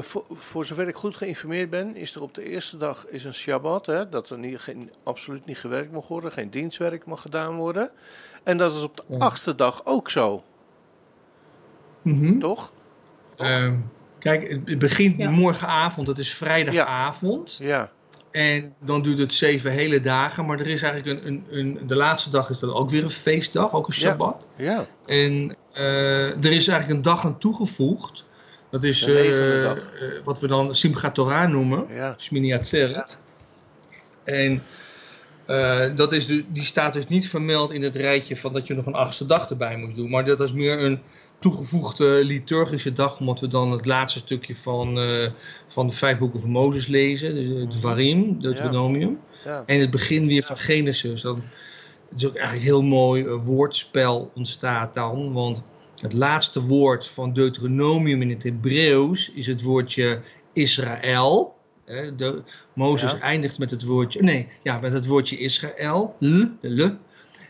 voor, 0.02 0.24
voor 0.32 0.64
zover 0.64 0.88
ik 0.88 0.94
goed 0.94 1.16
geïnformeerd 1.16 1.70
ben, 1.70 1.96
is 1.96 2.14
er 2.14 2.22
op 2.22 2.34
de 2.34 2.48
eerste 2.50 2.76
dag 2.76 3.06
is 3.08 3.24
een 3.24 3.34
Shabbat, 3.34 3.86
hè, 3.86 4.08
dat 4.08 4.30
er 4.30 4.38
niet, 4.38 4.58
geen, 4.58 4.90
absoluut 5.02 5.46
niet 5.46 5.58
gewerkt 5.58 5.92
mag 5.92 6.08
worden, 6.08 6.32
geen 6.32 6.50
dienstwerk 6.50 7.06
mag 7.06 7.20
gedaan 7.20 7.56
worden. 7.56 7.90
En 8.42 8.56
dat 8.58 8.74
is 8.74 8.82
op 8.82 8.96
de 8.96 9.02
Ja. 9.06 9.18
achtste 9.18 9.54
dag 9.54 9.80
ook 9.84 10.10
zo, 10.10 10.42
Mhm. 12.02 12.38
toch? 12.38 12.72
Ehm, 13.36 13.78
kijk, 14.18 14.48
het- 14.66 14.78
begint 14.78 15.16
Ja. 15.18 15.30
morgenavond, 15.30 16.06
het 16.06 16.18
is 16.18 16.34
vrijdagavond. 16.34 17.58
Ja, 17.62 17.90
En 18.30 18.74
dan 18.78 19.02
duurt 19.02 19.18
het 19.18 19.32
zeven 19.32 19.70
hele 19.70 20.00
dagen. 20.00 20.46
Maar 20.46 20.60
er 20.60 20.66
is 20.66 20.82
eigenlijk 20.82 21.24
een, 21.24 21.28
een, 21.28 21.46
een, 21.50 21.86
de 21.86 21.96
laatste 21.96 22.30
dag 22.30 22.50
is 22.50 22.58
dan 22.58 22.72
ook 22.74 22.90
weer 22.90 23.02
een 23.02 23.10
feestdag, 23.10 23.72
ook 23.72 23.86
een. 23.86 23.92
Shabbat. 23.92 24.46
ja, 24.56 24.86
En 25.06 25.56
eh, 25.72 26.28
er 26.44 26.52
is 26.52 26.68
eigenlijk 26.68 26.90
een 26.90 27.02
dag 27.02 27.24
aan 27.24 27.38
toegevoegd. 27.38 28.24
Dat 28.74 28.84
is 28.84 29.06
eh, 29.06 29.64
eh, 29.70 29.76
wat 30.24 30.40
we 30.40 30.46
dan 30.46 30.74
Simchat 30.74 31.14
Torah 31.14 31.50
noemen. 31.50 31.86
ja. 32.90 33.06
En 34.24 34.62
eh, 35.46 35.84
dat 35.94 36.12
is 36.12 36.26
de, 36.26 36.44
die 36.48 36.62
staat 36.62 36.92
dus 36.92 37.06
niet 37.06 37.28
vermeld 37.28 37.72
in 37.72 37.82
het 37.82 37.96
rijtje 37.96 38.36
van 38.36 38.52
dat 38.52 38.66
je 38.66 38.74
nog 38.74 38.86
een 38.86 38.94
achtste 38.94 39.26
dag 39.26 39.50
erbij 39.50 39.76
moest 39.76 39.96
doen. 39.96 40.10
Maar 40.10 40.24
dat 40.24 40.40
is 40.40 40.52
meer 40.52 40.78
een 40.78 41.00
toegevoegde 41.38 42.24
liturgische 42.24 42.92
dag, 42.92 43.18
omdat 43.18 43.40
we 43.40 43.48
dan 43.48 43.72
het 43.72 43.86
laatste 43.86 44.18
stukje 44.18 44.56
van, 44.56 44.98
van 45.66 45.86
de 45.86 45.92
vijf 45.92 46.18
boeken 46.18 46.40
van 46.40 46.50
Mozes 46.50 46.86
lezen. 46.86 47.34
Dus 47.34 47.60
het 47.60 47.76
Varim, 47.80 48.40
Deuteronomium. 48.40 49.18
ja, 49.44 49.62
En 49.66 49.80
het 49.80 49.90
begin 49.90 50.26
weer 50.26 50.42
van 50.42 50.56
Genesis. 50.56 51.20
Dan, 51.20 51.42
het 52.08 52.18
is 52.18 52.26
ook 52.26 52.34
eigenlijk 52.36 52.66
heel 52.66 52.82
mooi 52.82 53.26
woordspel 53.26 54.30
ontstaat 54.34 54.94
dan. 54.94 55.32
Want 55.32 55.64
het 56.04 56.12
laatste 56.12 56.62
woord 56.62 57.06
van 57.06 57.32
Deuteronomium 57.32 58.22
in 58.22 58.30
het 58.30 58.42
Hebreeuws 58.42 59.30
is 59.34 59.46
het 59.46 59.62
woordje 59.62 60.20
Israël. 60.52 61.54
De, 62.16 62.42
Mozes 62.72 63.10
Ja. 63.10 63.18
eindigt 63.20 63.58
met 63.58 63.70
het 63.70 63.84
woordje, 63.84 64.22
nee, 64.22 64.48
ja, 64.62 64.78
met 64.78 64.92
het 64.92 65.06
woordje 65.06 65.38
Israël, 65.38 66.16
l, 66.18 66.42
le. 66.60 66.96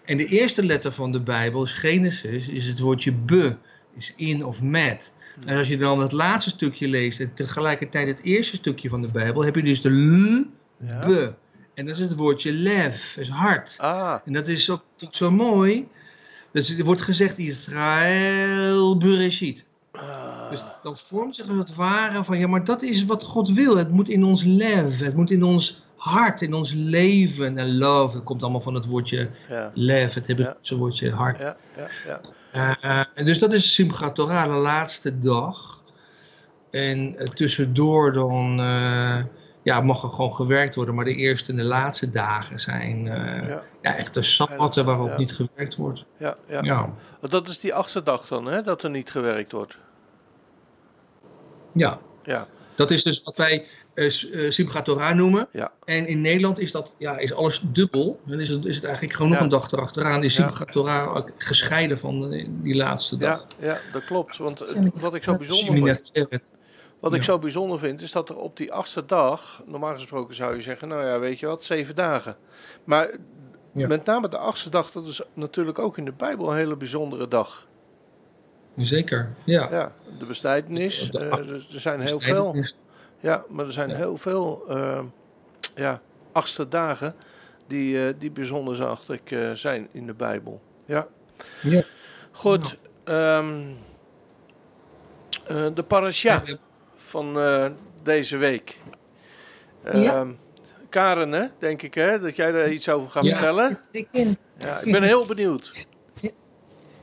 En 0.04 0.16
de 0.16 0.24
eerste 0.24 0.64
letter 0.66 0.92
van 0.92 1.12
de 1.12 1.20
Bijbel 1.20 1.62
is 1.62 1.72
Genesis, 1.72 2.48
is 2.48 2.66
het 2.66 2.78
woordje 2.78 3.12
be, 3.12 3.56
is 3.96 4.12
in 4.16 4.44
of 4.44 4.62
met. 4.62 5.14
En 5.46 5.56
als 5.56 5.68
je 5.68 5.76
dan 5.76 6.00
het 6.00 6.12
laatste 6.12 6.50
stukje 6.50 6.88
leest 6.88 7.20
en 7.20 7.34
tegelijkertijd 7.34 8.06
het 8.06 8.22
eerste 8.22 8.56
stukje 8.56 8.88
van 8.88 9.02
de 9.02 9.08
Bijbel, 9.12 9.44
heb 9.44 9.54
je 9.54 9.62
dus 9.62 9.80
de 9.80 9.90
l, 9.90 10.44
ja. 10.86 10.98
be. 11.06 11.32
En 11.74 11.86
dat 11.86 11.96
is 11.96 12.02
het 12.02 12.14
woordje 12.16 12.52
lev, 12.52 13.16
is 13.16 13.28
hart. 13.28 13.74
Ah, 13.78 14.16
En 14.24 14.32
dat 14.32 14.48
is 14.48 14.70
ook, 14.70 14.84
ook 15.04 15.14
zo 15.14 15.30
mooi. 15.30 15.88
Dus 16.54 16.78
er 16.78 16.84
wordt 16.84 17.00
gezegd 17.00 17.38
Israël 17.38 18.96
Bereshit. 18.96 19.64
ah, 19.92 20.50
Dus 20.50 20.64
dan 20.82 20.96
vormt 20.96 21.34
zich 21.34 21.48
als 21.48 21.58
het 21.58 21.74
ware 21.74 22.24
van, 22.24 22.38
ja, 22.38 22.46
maar 22.46 22.64
dat 22.64 22.82
is 22.82 23.04
wat 23.04 23.24
God 23.24 23.52
wil. 23.52 23.76
Het 23.76 23.90
moet 23.90 24.08
in 24.08 24.24
ons 24.24 24.44
leven, 24.44 25.04
het 25.04 25.16
moet 25.16 25.30
in 25.30 25.42
ons 25.42 25.82
hart, 25.96 26.42
in 26.42 26.54
ons 26.54 26.72
leven. 26.72 27.58
En 27.58 27.76
love, 27.76 28.14
dat 28.14 28.24
komt 28.24 28.42
allemaal 28.42 28.60
van 28.60 28.74
het 28.74 28.86
woordje 28.86 29.30
ja, 29.48 29.70
lev, 29.74 30.14
het 30.14 30.26
Hebreeuwse 30.26 30.76
woordje 30.76 31.10
hart. 31.10 31.42
ja, 31.42 31.56
ja, 31.76 31.88
ja. 32.06 32.20
Eh, 32.52 33.00
eh, 33.00 33.26
dus 33.26 33.38
dat 33.38 33.52
is 33.52 33.74
Simchat 33.74 34.14
Torah, 34.14 34.52
de 34.52 34.58
laatste 34.60 35.18
dag. 35.18 35.82
En 36.70 37.16
eh, 37.16 37.28
tussendoor 37.28 38.12
dan 38.12 38.56
ja, 39.64 39.80
mag 39.80 40.02
er 40.02 40.08
gewoon 40.08 40.32
gewerkt 40.32 40.74
worden. 40.74 40.94
Maar 40.94 41.04
de 41.04 41.14
eerste 41.14 41.50
en 41.50 41.56
de 41.56 41.64
laatste 41.64 42.10
dagen 42.10 42.58
zijn 42.58 43.08
eh, 43.08 43.48
Ja, 43.48 43.62
ja, 43.82 43.94
echt 43.96 44.14
de 44.14 44.22
sabbatten 44.22 44.84
waarop 44.84 45.08
Ja. 45.08 45.16
niet 45.16 45.32
gewerkt 45.32 45.76
wordt. 45.76 46.04
ja, 46.16 46.36
ja. 46.48 46.62
Ja, 46.62 46.90
Dat 47.28 47.48
is 47.48 47.58
die 47.60 47.74
achtste 47.74 48.02
dag 48.02 48.26
dan, 48.26 48.46
hè, 48.46 48.62
dat 48.62 48.82
er 48.82 48.90
niet 48.90 49.10
gewerkt 49.10 49.52
wordt. 49.52 49.78
ja. 51.72 51.98
Ja, 52.26 52.46
dat 52.74 52.90
is 52.90 53.02
dus 53.02 53.22
wat 53.22 53.36
wij 53.36 53.66
Simchat 54.48 54.84
Torah 54.84 55.14
noemen. 55.14 55.48
ja, 55.52 55.72
En 55.84 56.06
in 56.06 56.20
Nederland 56.20 56.58
is, 56.58 56.72
dat, 56.72 56.94
ja, 56.98 57.18
is 57.18 57.32
alles 57.32 57.60
dubbel. 57.64 58.20
Dan 58.26 58.40
is 58.40 58.48
het, 58.48 58.64
is 58.64 58.74
het 58.76 58.84
eigenlijk 58.84 59.14
gewoon 59.14 59.30
nog 59.30 59.40
een 59.40 59.48
dag 59.48 59.70
erachteraan. 59.72 60.22
Is. 60.24 60.34
Simchat 60.34 60.72
Torah 60.72 61.26
gescheiden 61.38 61.98
van 61.98 62.30
die 62.62 62.74
laatste 62.74 63.16
dag. 63.16 63.46
ja, 63.58 63.66
ja, 63.66 63.78
dat 63.92 64.04
klopt. 64.04 64.36
Want 64.36 64.64
wat 64.94 65.14
ik 65.14 65.22
zo 65.22 65.36
bijzonder 65.36 65.98
Wat 67.04 67.14
ik 67.14 67.22
zo 67.22 67.38
bijzonder 67.38 67.78
vind, 67.78 68.00
is 68.00 68.12
dat 68.12 68.28
er 68.28 68.36
op 68.36 68.56
die 68.56 68.72
achtste 68.72 69.06
dag, 69.06 69.62
normaal 69.66 69.94
gesproken 69.94 70.34
zou 70.34 70.54
je 70.56 70.62
zeggen, 70.62 70.88
nou 70.88 71.04
ja, 71.04 71.18
weet 71.18 71.38
je 71.38 71.46
wat, 71.46 71.64
zeven 71.64 71.94
dagen. 71.94 72.36
Maar 72.84 73.16
Ja. 73.72 73.86
met 73.86 74.04
name 74.04 74.28
de 74.28 74.38
achtste 74.38 74.70
dag, 74.70 74.90
dat 74.90 75.06
is 75.06 75.22
natuurlijk 75.34 75.78
ook 75.78 75.98
in 75.98 76.04
de 76.04 76.12
Bijbel 76.12 76.50
een 76.50 76.56
hele 76.56 76.76
bijzondere 76.76 77.28
dag. 77.28 77.66
Zeker, 78.76 79.34
ja. 79.44 79.68
Ja, 79.70 79.92
de 80.18 80.26
besnijdenis, 80.26 81.10
De 81.10 81.18
eh, 81.18 81.30
acht- 81.30 81.48
er 81.50 81.66
er 81.74 81.80
zijn 81.80 82.00
heel 82.00 82.20
veel. 82.20 82.56
Ja, 83.20 83.44
maar 83.48 83.64
er 83.64 83.72
zijn 83.72 83.88
Ja. 83.88 83.96
heel 83.96 84.16
veel 84.16 84.64
eh, 84.68 85.00
ja, 85.74 86.00
achtste 86.32 86.68
dagen 86.68 87.14
die, 87.66 88.06
eh, 88.06 88.14
die 88.18 88.30
bijzonder 88.30 88.76
zachtig 88.76 89.20
zijn 89.58 89.88
in 89.92 90.06
de 90.06 90.14
Bijbel. 90.14 90.60
Ja. 90.86 91.06
Ja. 91.62 91.82
Goed, 92.32 92.76
eh, 93.04 93.46
de 95.74 95.82
parasha 95.86 96.40
Ja. 96.44 96.56
Van 97.14 97.38
eh, 97.40 97.66
deze 98.02 98.36
week. 98.36 98.76
Ja. 99.84 99.92
Ehm, 99.92 100.28
Karen, 100.88 101.32
hè, 101.32 101.44
denk 101.58 101.82
ik, 101.82 101.94
hè, 101.94 102.20
dat 102.20 102.36
jij 102.36 102.52
daar 102.52 102.70
iets 102.72 102.88
over 102.88 103.10
gaat 103.10 103.24
Ja. 103.24 103.30
vertellen. 103.30 103.78
Ik 103.90 104.08
in. 104.12 104.36
Ja, 104.58 104.78
ik 104.82 104.92
ben 104.92 105.02
heel 105.02 105.26
benieuwd. 105.26 105.72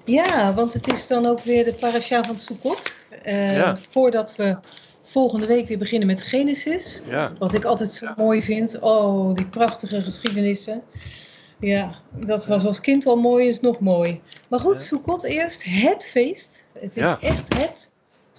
Ja, 0.06 0.54
want 0.54 0.74
het 0.74 0.88
is 0.88 1.08
dan 1.08 1.26
ook 1.26 1.40
weer 1.40 1.64
de 1.64 1.74
parasha 1.74 2.24
van 2.24 2.40
Sukkot. 2.40 2.96
Eh, 3.24 3.56
Ja. 3.58 3.78
Voordat 3.90 4.36
we 4.36 4.58
volgende 5.04 5.46
week 5.46 5.68
weer 5.68 5.78
beginnen 5.78 6.08
met 6.08 6.22
Genesis. 6.22 7.02
Ja, 7.06 7.32
Wat 7.40 7.54
ik 7.54 7.64
altijd 7.66 7.92
zo 7.92 8.08
mooi 8.18 8.42
vind. 8.42 8.80
Oh, 8.80 9.36
die 9.36 9.46
prachtige 9.48 10.02
geschiedenissen. 10.02 10.82
Ja, 11.60 11.96
dat 12.12 12.46
was 12.46 12.66
als 12.66 12.80
kind 12.82 13.06
al 13.06 13.16
mooi, 13.18 13.48
is 13.48 13.60
nog 13.60 13.80
mooi. 13.80 14.22
Maar 14.48 14.60
goed, 14.60 14.74
Ja. 14.74 14.80
Sukkot 14.80 15.24
eerst. 15.24 15.64
Het 15.64 16.06
feest. 16.06 16.64
Het 16.80 16.90
is 16.98 17.04
Ja. 17.04 17.18
echt 17.22 17.58
het 17.58 17.90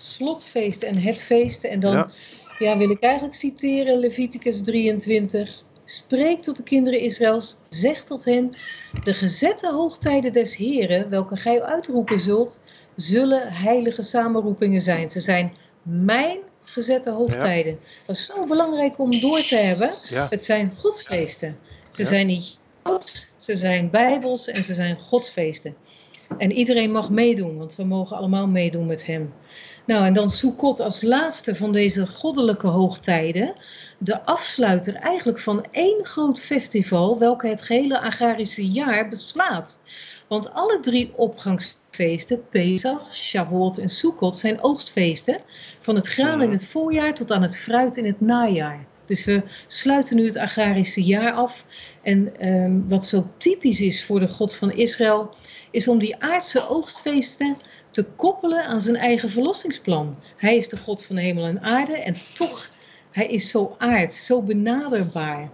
slotfeest 0.02 0.82
en 0.82 0.98
het 0.98 1.22
feest. 1.22 1.64
En 1.64 1.80
dan 1.80 1.94
Ja. 1.94 2.10
ja. 2.58 2.78
wil 2.78 2.90
ik 2.90 3.00
eigenlijk 3.00 3.34
citeren 3.34 3.98
Leviticus 3.98 4.60
23. 4.62 5.62
Spreek 5.84 6.42
tot 6.42 6.56
de 6.56 6.62
kinderen 6.62 7.00
Israëls, 7.00 7.56
zeg 7.68 8.04
tot 8.04 8.24
hen, 8.24 8.54
de 9.04 9.14
gezette 9.14 9.72
hoogtijden 9.72 10.32
des 10.32 10.56
Heren, 10.56 11.10
welke 11.10 11.36
gij 11.36 11.62
uitroepen 11.62 12.20
zult, 12.20 12.60
zullen 12.96 13.52
heilige 13.52 14.02
samenroepingen 14.02 14.80
zijn. 14.80 15.10
Ze 15.10 15.20
zijn 15.20 15.52
mijn 15.82 16.38
gezette 16.64 17.10
hoogtijden. 17.10 17.78
Dat 18.06 18.16
is 18.16 18.26
zo 18.26 18.46
belangrijk 18.46 18.98
om 18.98 19.20
door 19.20 19.40
te 19.40 19.56
hebben. 19.56 19.90
ja, 20.08 20.26
Het 20.30 20.44
zijn 20.44 20.72
godsfeesten. 20.78 21.58
Ze 21.90 22.04
zijn 22.04 22.26
niet 22.26 22.58
joods, 22.84 23.26
ze 23.38 23.56
zijn 23.56 23.90
bijbels 23.90 24.48
en 24.48 24.62
ze 24.62 24.74
zijn 24.74 24.98
godsfeesten. 24.98 25.74
En 26.38 26.52
iedereen 26.52 26.92
mag 26.92 27.10
meedoen, 27.10 27.56
want 27.56 27.76
we 27.76 27.84
mogen 27.84 28.16
allemaal 28.16 28.46
meedoen 28.46 28.86
met 28.86 29.06
hem. 29.06 29.32
Nou, 29.86 30.04
en 30.04 30.12
dan 30.12 30.30
Sukkot 30.30 30.80
als 30.80 31.02
laatste 31.02 31.54
van 31.54 31.72
deze 31.72 32.06
goddelijke 32.06 32.66
hoogtijden. 32.66 33.54
De 33.98 34.24
afsluiter 34.24 34.94
eigenlijk 34.94 35.38
van 35.38 35.66
één 35.70 36.04
groot 36.04 36.40
festival, 36.40 37.18
welke 37.18 37.48
het 37.48 37.62
gehele 37.62 38.00
agrarische 38.00 38.66
jaar 38.66 39.08
beslaat. 39.08 39.80
Want 40.28 40.52
alle 40.52 40.80
drie 40.80 41.12
opgangsfeesten, 41.16 42.48
Pesach, 42.48 43.14
Shavuot 43.14 43.78
en 43.78 43.88
Sukkot, 43.88 44.38
zijn 44.38 44.62
oogstfeesten. 44.62 45.40
Van 45.80 45.94
het 45.94 46.08
graan 46.08 46.42
in 46.42 46.50
het 46.50 46.66
voorjaar 46.66 47.14
tot 47.14 47.32
aan 47.32 47.42
het 47.42 47.56
fruit 47.56 47.96
in 47.96 48.06
het 48.06 48.20
najaar. 48.20 48.86
Dus 49.06 49.24
we 49.24 49.42
sluiten 49.66 50.16
nu 50.16 50.26
het 50.26 50.36
agrarische 50.36 51.02
jaar 51.02 51.32
af. 51.32 51.66
En 52.02 52.38
ehm, 52.38 52.88
wat 52.88 53.06
zo 53.06 53.26
typisch 53.38 53.80
is 53.80 54.04
voor 54.04 54.20
de 54.20 54.28
God 54.28 54.54
van 54.54 54.72
Israël, 54.72 55.34
is 55.72 55.88
om 55.88 55.98
die 55.98 56.22
aardse 56.22 56.68
oogstfeesten 56.68 57.56
te 57.90 58.04
koppelen 58.04 58.64
aan 58.64 58.80
zijn 58.80 58.96
eigen 58.96 59.30
verlossingsplan. 59.30 60.18
Hij 60.36 60.56
is 60.56 60.68
de 60.68 60.76
God 60.76 61.04
van 61.04 61.16
hemel 61.16 61.44
en 61.44 61.62
aarde 61.62 61.96
en 61.96 62.14
toch, 62.34 62.70
hij 63.10 63.26
is 63.26 63.50
zo 63.50 63.74
aards, 63.78 64.26
zo 64.26 64.42
benaderbaar. 64.42 65.50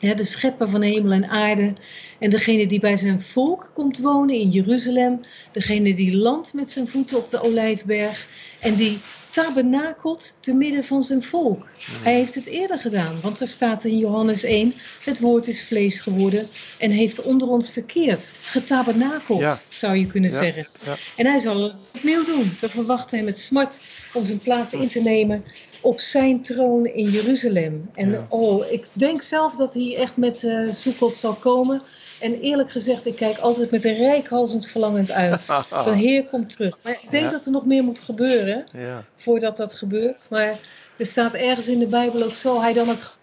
De 0.00 0.24
schepper 0.24 0.68
van 0.68 0.82
hemel 0.82 1.12
en 1.12 1.28
aarde 1.28 1.72
en 2.18 2.30
degene 2.30 2.66
die 2.66 2.80
bij 2.80 2.96
zijn 2.96 3.20
volk 3.20 3.70
komt 3.74 3.98
wonen 3.98 4.34
in 4.34 4.50
Jeruzalem, 4.50 5.20
degene 5.52 5.94
die 5.94 6.16
landt 6.16 6.52
met 6.52 6.70
zijn 6.70 6.88
voeten 6.88 7.16
op 7.16 7.30
de 7.30 7.42
olijfberg 7.42 8.28
en 8.60 8.74
die 8.74 8.98
tabernakelt 9.34 10.36
te 10.40 10.52
midden 10.52 10.84
van 10.84 11.02
zijn 11.02 11.22
volk. 11.22 11.66
Hij 12.02 12.14
heeft 12.14 12.34
het 12.34 12.46
eerder 12.46 12.78
gedaan, 12.78 13.20
want 13.20 13.40
er 13.40 13.46
staat 13.48 13.84
in 13.84 13.98
Johannes 13.98 14.42
1: 14.42 14.74
Het 15.04 15.20
woord 15.20 15.48
is 15.48 15.66
vlees 15.66 15.98
geworden 15.98 16.50
en 16.78 16.90
heeft 16.90 17.22
onder 17.22 17.48
ons 17.48 17.70
verkeerd. 17.70 18.34
Getabernakeld, 18.44 19.40
Ja. 19.40 19.62
zou 19.68 19.96
je 19.96 20.06
kunnen 20.06 20.30
Ja, 20.30 20.36
zeggen. 20.36 20.66
ja. 20.84 20.96
En 21.16 21.26
hij 21.26 21.38
zal 21.38 21.62
het 21.62 21.74
opnieuw 21.94 22.24
doen. 22.24 22.56
We 22.60 22.68
verwachten 22.68 23.16
hem 23.16 23.26
met 23.26 23.38
smart 23.38 23.80
om 24.12 24.24
zijn 24.24 24.40
plaats 24.40 24.72
in 24.72 24.88
te 24.88 25.00
nemen 25.00 25.44
op 25.80 26.00
zijn 26.00 26.42
troon 26.42 26.86
in 26.86 27.10
Jeruzalem. 27.10 27.90
En 27.94 28.26
oh, 28.28 28.70
ik 28.72 28.86
denk 28.92 29.22
zelf 29.22 29.56
dat 29.56 29.74
hij 29.74 29.96
echt 29.96 30.16
met 30.16 30.44
eh 30.44 30.72
Sukkot 30.72 31.16
zal 31.16 31.36
komen. 31.36 31.82
En 32.20 32.40
eerlijk 32.40 32.70
gezegd, 32.70 33.06
ik 33.06 33.16
kijk 33.16 33.38
altijd 33.38 33.70
met 33.70 33.84
een 33.84 33.96
rijkhalsend 33.96 34.66
verlangend 34.66 35.10
uit. 35.10 35.46
De 35.46 35.94
Heer 35.96 36.24
komt 36.24 36.50
terug. 36.50 36.78
Maar 36.82 36.92
ik 37.02 37.10
denk 37.10 37.24
Ja. 37.24 37.30
dat 37.30 37.44
er 37.46 37.52
nog 37.52 37.66
meer 37.66 37.84
moet 37.84 38.00
gebeuren 38.00 38.66
Ja. 38.72 39.04
voordat 39.16 39.56
dat 39.56 39.74
gebeurt. 39.74 40.26
Maar 40.30 40.58
er 40.96 41.06
staat 41.06 41.34
ergens 41.34 41.68
in 41.68 41.78
de 41.78 41.86
Bijbel 41.86 42.22
ook, 42.22 42.34
zal 42.34 42.62
hij 42.62 42.72
dan 42.72 42.88
het 42.88 43.16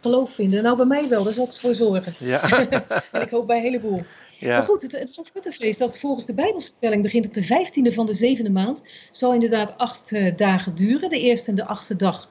geloof 0.00 0.30
vinden? 0.34 0.62
Nou, 0.62 0.76
bij 0.76 0.86
mij 0.86 1.08
wel, 1.08 1.22
daar 1.24 1.32
zal 1.32 1.44
ik 1.44 1.52
voor 1.52 1.74
zorgen. 1.74 2.12
Ja. 2.18 2.42
En 3.12 3.22
ik 3.22 3.30
hoop 3.30 3.46
bij 3.46 3.56
een 3.56 3.62
heleboel. 3.62 4.00
Maar 4.40 4.52
ja. 4.52 4.60
goed, 4.60 4.82
het, 4.82 4.92
het 4.92 5.78
dat 5.78 5.98
volgens 5.98 6.26
de 6.26 6.34
Bijbelstelling 6.34 7.02
begint 7.02 7.26
op 7.26 7.34
de 7.34 7.44
15e 7.44 7.94
van 7.94 8.06
de 8.06 8.14
zevende 8.14 8.50
maand, 8.50 8.82
zal 9.10 9.32
inderdaad 9.34 9.78
acht 9.78 10.12
eh, 10.12 10.36
dagen 10.36 10.74
duren. 10.74 11.08
De 11.10 11.20
eerste 11.20 11.50
en 11.50 11.56
de 11.56 11.64
achtste 11.64 11.96
dag 11.96 12.28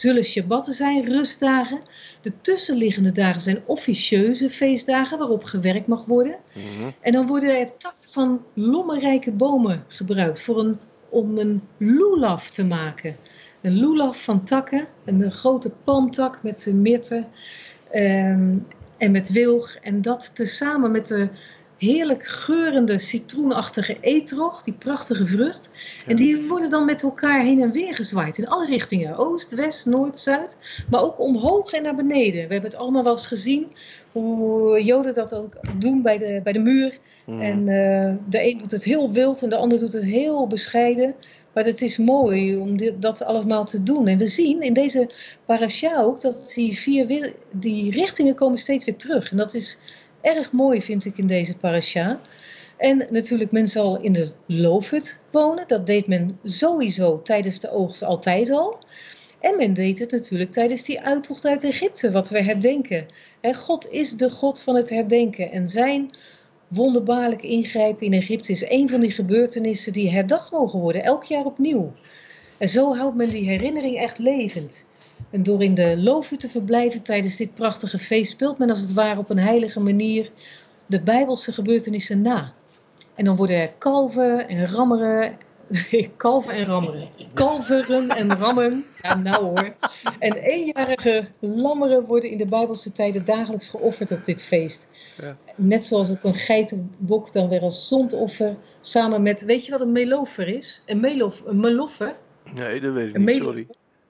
zullen 0.00 0.24
Shabbatten 0.24 0.72
zijn, 0.72 1.04
rustdagen. 1.04 1.80
De 2.20 2.32
tussenliggende 2.40 3.12
dagen 3.12 3.40
zijn 3.40 3.62
officieuze 3.66 4.50
feestdagen 4.50 5.18
waarop 5.18 5.44
gewerkt 5.44 5.86
mag 5.86 6.04
worden. 6.04 6.36
Mhm. 6.52 6.90
En 7.00 7.12
dan 7.12 7.26
worden 7.26 7.58
er 7.58 7.76
takken 7.78 8.08
van 8.08 8.44
lommerrijke 8.54 9.30
bomen 9.30 9.84
gebruikt 9.88 10.40
voor 10.40 10.60
een, 10.60 10.78
om 11.08 11.38
een 11.38 11.62
lulaf 11.76 12.50
te 12.50 12.64
maken. 12.64 13.16
Een 13.60 13.76
lulaf 13.76 14.22
van 14.22 14.44
takken, 14.44 14.86
een, 15.04 15.32
grote 15.32 15.70
palmtak 15.84 16.42
met 16.42 16.68
mirte 16.72 17.24
ehm, 17.90 18.56
en 18.96 19.10
met 19.10 19.28
wilg. 19.28 19.76
En 19.76 20.02
dat 20.02 20.36
tezamen 20.36 20.90
met 20.90 21.08
de 21.08 21.28
heerlijk 21.78 22.26
geurende 22.26 22.98
citroenachtige 22.98 23.96
etrog, 24.00 24.62
die 24.62 24.74
prachtige 24.74 25.26
vrucht. 25.26 25.70
En 26.06 26.16
die 26.16 26.48
worden 26.48 26.70
dan 26.70 26.84
met 26.84 27.02
elkaar 27.02 27.42
heen 27.42 27.62
en 27.62 27.72
weer 27.72 27.94
gezwaaid 27.94 28.38
in 28.38 28.48
alle 28.48 28.66
richtingen. 28.66 29.16
Oost, 29.16 29.54
west, 29.54 29.86
noord, 29.86 30.18
zuid. 30.18 30.58
Maar 30.88 31.02
ook 31.02 31.20
omhoog 31.20 31.72
en 31.72 31.82
naar 31.82 31.94
beneden. 31.94 32.46
We 32.46 32.52
hebben 32.52 32.70
het 32.70 32.76
allemaal 32.76 33.04
wel 33.04 33.12
eens 33.12 33.26
gezien 33.26 33.66
hoe 34.12 34.82
Joden 34.82 35.14
dat 35.14 35.34
ook 35.34 35.56
doen 35.70 36.02
bij 36.02 36.18
de, 36.18 36.40
bij 36.44 36.52
de 36.52 36.58
muur. 36.58 36.98
Mhm. 37.26 37.40
En 37.40 37.58
eh, 37.58 38.14
de 38.28 38.42
een 38.42 38.58
doet 38.58 38.72
het 38.72 38.84
heel 38.84 39.12
wild 39.12 39.42
en 39.42 39.48
de 39.48 39.56
ander 39.56 39.78
doet 39.78 39.92
het 39.92 40.04
heel 40.04 40.46
bescheiden. 40.46 41.14
Maar 41.52 41.64
het 41.64 41.82
is 41.82 41.96
mooi 41.96 42.56
om 42.56 42.76
dit, 42.76 43.02
dat 43.02 43.22
allemaal 43.22 43.64
te 43.64 43.82
doen. 43.82 44.06
En 44.06 44.18
we 44.18 44.26
zien 44.26 44.62
in 44.62 44.72
deze 44.72 45.10
parasha 45.44 46.02
ook 46.02 46.20
dat 46.20 46.52
die 46.54 46.78
vier 46.78 47.32
die 47.50 47.90
richtingen 47.90 48.34
komen 48.34 48.58
steeds 48.58 48.84
weer 48.84 48.96
terug. 48.96 49.30
En 49.30 49.36
dat 49.36 49.54
is 49.54 49.78
erg 50.26 50.52
mooi, 50.52 50.82
vind 50.82 51.04
ik, 51.04 51.18
in 51.18 51.26
deze 51.26 51.56
parasha. 51.56 52.20
En 52.76 53.06
natuurlijk, 53.10 53.50
men 53.50 53.68
zal 53.68 54.00
in 54.00 54.12
de 54.12 54.32
loofhut 54.46 55.20
wonen. 55.30 55.64
Dat 55.66 55.86
deed 55.86 56.06
men 56.06 56.38
sowieso 56.44 57.22
tijdens 57.22 57.60
de 57.60 57.70
oogst 57.70 58.02
altijd 58.02 58.50
al. 58.50 58.78
En 59.40 59.56
men 59.56 59.74
deed 59.74 59.98
het 59.98 60.10
natuurlijk 60.10 60.52
tijdens 60.52 60.82
die 60.82 61.00
uittocht 61.00 61.46
uit 61.46 61.64
Egypte, 61.64 62.10
wat 62.10 62.28
we 62.28 62.42
herdenken. 62.42 63.06
God 63.52 63.90
is 63.90 64.10
de 64.12 64.30
God 64.30 64.60
van 64.60 64.76
het 64.76 64.90
herdenken. 64.90 65.50
En 65.50 65.68
zijn 65.68 66.10
wonderbaarlijk 66.68 67.42
ingrijpen 67.42 68.06
in 68.06 68.12
Egypte 68.12 68.52
is 68.52 68.70
een 68.70 68.90
van 68.90 69.00
die 69.00 69.10
gebeurtenissen 69.10 69.92
die 69.92 70.10
herdacht 70.10 70.52
mogen 70.52 70.80
worden, 70.80 71.04
elk 71.04 71.24
jaar 71.24 71.44
opnieuw. 71.44 71.92
En 72.58 72.68
zo 72.68 72.96
houdt 72.96 73.16
men 73.16 73.30
die 73.30 73.48
herinnering 73.48 73.98
echt 73.98 74.18
levend. 74.18 74.85
En 75.30 75.42
door 75.42 75.62
in 75.62 75.74
de 75.74 75.98
loofhut 75.98 76.40
te 76.40 76.48
verblijven 76.48 77.02
tijdens 77.02 77.36
dit 77.36 77.54
prachtige 77.54 77.98
feest 77.98 78.30
speelt 78.30 78.58
men 78.58 78.70
als 78.70 78.80
het 78.80 78.92
ware 78.92 79.18
op 79.18 79.30
een 79.30 79.38
heilige 79.38 79.80
manier 79.80 80.30
de 80.86 81.02
Bijbelse 81.02 81.52
gebeurtenissen 81.52 82.22
na. 82.22 82.52
En 83.14 83.24
dan 83.24 83.36
worden 83.36 83.56
er 83.56 83.72
kalven 83.78 84.48
en 84.48 84.66
rammeren, 84.66 85.36
kalven 86.16 86.54
en 86.54 86.64
rammeren, 86.64 87.08
kalveren 87.32 88.08
en 88.08 88.36
rammen, 88.36 88.84
ja 89.02 89.16
nou 89.16 89.44
hoor. 89.44 89.74
En 90.18 90.36
eenjarige 90.36 91.28
lammeren 91.38 92.04
worden 92.04 92.30
in 92.30 92.38
de 92.38 92.46
Bijbelse 92.46 92.92
tijden 92.92 93.24
dagelijks 93.24 93.68
geofferd 93.68 94.12
op 94.12 94.24
dit 94.24 94.42
feest. 94.42 94.88
Ja. 95.20 95.36
Net 95.56 95.86
zoals 95.86 96.10
ook 96.10 96.24
een 96.24 96.34
geitenbok 96.34 97.32
dan 97.32 97.48
weer 97.48 97.60
als 97.60 97.88
zondoffer, 97.88 98.56
samen 98.80 99.22
met, 99.22 99.44
weet 99.44 99.64
je 99.64 99.70
wat 99.70 99.80
een 99.80 99.92
melofer 99.92 100.48
is? 100.48 100.82
Een, 100.86 101.00
melof, 101.00 101.42
een 101.44 101.60
meloffer? 101.60 102.14
Nee, 102.54 102.80
dat 102.80 102.92
weet 102.92 103.08
ik 103.08 103.18
niet, 103.18 103.36
sorry. 103.36 103.66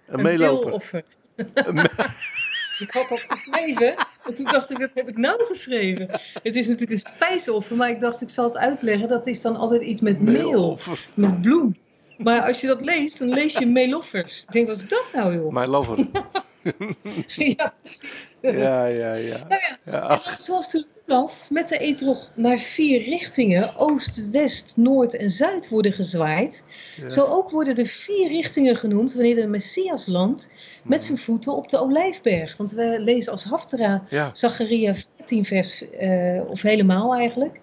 Een 0.07 0.22
meeloffer. 0.22 1.04
Een 1.36 1.78
Ik 2.78 2.90
had 2.90 3.09
dat 3.09 3.24
geschreven 3.28 3.94
en 4.24 4.34
toen 4.34 4.44
dacht 4.44 4.70
ik, 4.70 4.78
dat 4.78 4.90
heb 4.94 5.09
ik 5.09 5.16
nou 5.16 5.44
geschreven. 5.44 6.09
Het 6.42 6.57
is 6.57 6.66
natuurlijk 6.66 6.90
een 6.90 7.12
spijsoffer, 7.12 7.76
maar 7.76 7.90
ik 7.90 8.00
dacht, 8.00 8.22
ik 8.22 8.30
zal 8.30 8.44
het 8.44 8.57
uitleggen. 8.57 9.09
Dat 9.09 9.26
is 9.26 9.40
dan 9.40 9.57
altijd 9.57 9.82
iets 9.82 10.00
met 10.00 10.20
meel, 10.20 10.78
met 11.14 11.40
bloem. 11.40 11.76
Maar 12.18 12.42
als 12.42 12.61
je 12.61 12.66
dat 12.66 12.80
leest, 12.80 13.18
dan 13.18 13.28
lees 13.28 13.59
je 13.59 13.66
meeloffers. 13.66 14.42
Ik 14.42 14.52
denk, 14.52 14.66
wat 14.66 14.76
is 14.76 14.88
dat 14.88 15.04
nou 15.12 15.34
joh? 15.34 15.52
My 15.52 15.64
lover. 15.64 15.98
Ja, 17.57 17.73
precies. 17.83 18.37
Ja, 18.41 18.87
ja, 18.87 19.14
ja. 19.14 19.47
Nou 19.49 19.61
ja, 19.61 19.79
ja 19.85 20.21
Zoals 20.39 20.71
de 20.71 20.85
Rudolf 20.95 21.51
met 21.51 21.69
de 21.69 21.79
etrog 21.79 22.33
naar 22.35 22.59
vier 22.59 23.03
richtingen, 23.03 23.77
oost, 23.77 24.31
west, 24.31 24.73
noord 24.77 25.17
en 25.17 25.31
zuid 25.31 25.69
worden 25.69 25.93
gezwaaid. 25.93 26.64
ja. 26.97 27.09
Zo 27.09 27.25
ook 27.25 27.51
worden 27.51 27.75
de 27.75 27.87
vier 27.87 28.29
richtingen 28.29 28.77
genoemd 28.77 29.14
wanneer 29.14 29.35
de 29.35 29.47
Messias 29.47 30.07
landt 30.07 30.51
met 30.83 31.05
zijn 31.05 31.19
voeten 31.19 31.57
op 31.57 31.69
de 31.69 31.81
Olijfberg. 31.81 32.57
Want 32.57 32.73
we 32.73 32.97
lezen 33.01 33.33
als 33.33 33.45
Haftara 33.45 34.07
Ja, 34.11 34.31
Zacharia 34.33 34.95
14 35.17 35.45
vers, 35.45 35.91
eh, 35.91 36.41
of 36.49 36.62
helemaal 36.62 37.14
eigenlijk. 37.14 37.61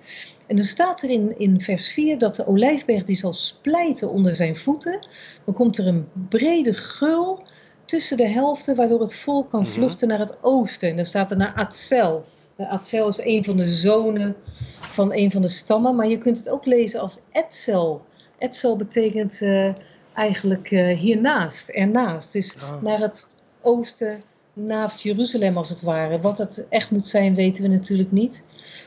En 0.47 0.55
dan 0.55 0.65
staat 0.65 1.01
er 1.01 1.09
in, 1.09 1.39
in 1.39 1.61
vers 1.61 1.87
4 1.87 2.17
dat 2.17 2.35
de 2.35 2.47
olijfberg 2.47 3.03
die 3.03 3.15
zal 3.15 3.33
splijten 3.33 4.09
onder 4.09 4.35
zijn 4.35 4.55
voeten. 4.55 5.07
Dan 5.45 5.53
komt 5.53 5.77
er 5.77 5.87
een 5.87 6.07
brede 6.29 6.73
geul 6.73 7.43
tussen 7.85 8.17
de 8.17 8.27
helften, 8.27 8.75
waardoor 8.75 9.01
het 9.01 9.15
volk 9.15 9.49
kan 9.49 9.61
Mhm. 9.61 9.71
vluchten 9.71 10.07
naar 10.07 10.19
het 10.19 10.35
oosten. 10.41 10.89
En 10.89 10.95
dan 10.95 11.05
staat 11.05 11.31
er 11.31 11.37
naar 11.37 11.53
Atzel. 11.55 12.25
Atzel 12.57 13.07
is 13.07 13.19
een 13.23 13.43
van 13.43 13.57
de 13.57 13.65
zonen 13.69 14.35
van 14.79 15.13
een 15.13 15.31
van 15.31 15.41
de 15.41 15.47
stammen, 15.47 15.95
maar 15.95 16.07
je 16.07 16.17
kunt 16.17 16.37
het 16.37 16.49
ook 16.49 16.65
lezen 16.65 16.99
als 16.99 17.19
Etzel. 17.31 18.01
Etzel 18.37 18.75
betekent 18.75 19.41
eh, 19.41 19.69
eigenlijk 20.13 20.71
eh, 20.71 20.97
hiernaast, 20.97 21.69
ernaast. 21.69 22.31
Dus 22.31 22.57
Ah. 22.61 22.81
naar 22.81 22.99
het 22.99 23.27
oosten, 23.61 24.17
naast 24.53 25.01
Jeruzalem 25.01 25.57
als 25.57 25.69
het 25.69 25.81
ware. 25.81 26.19
Wat 26.19 26.37
het 26.37 26.65
echt 26.69 26.91
moet 26.91 27.07
zijn, 27.07 27.35
weten 27.35 27.63
we 27.63 27.69
natuurlijk 27.69 28.11
niet. 28.11 28.43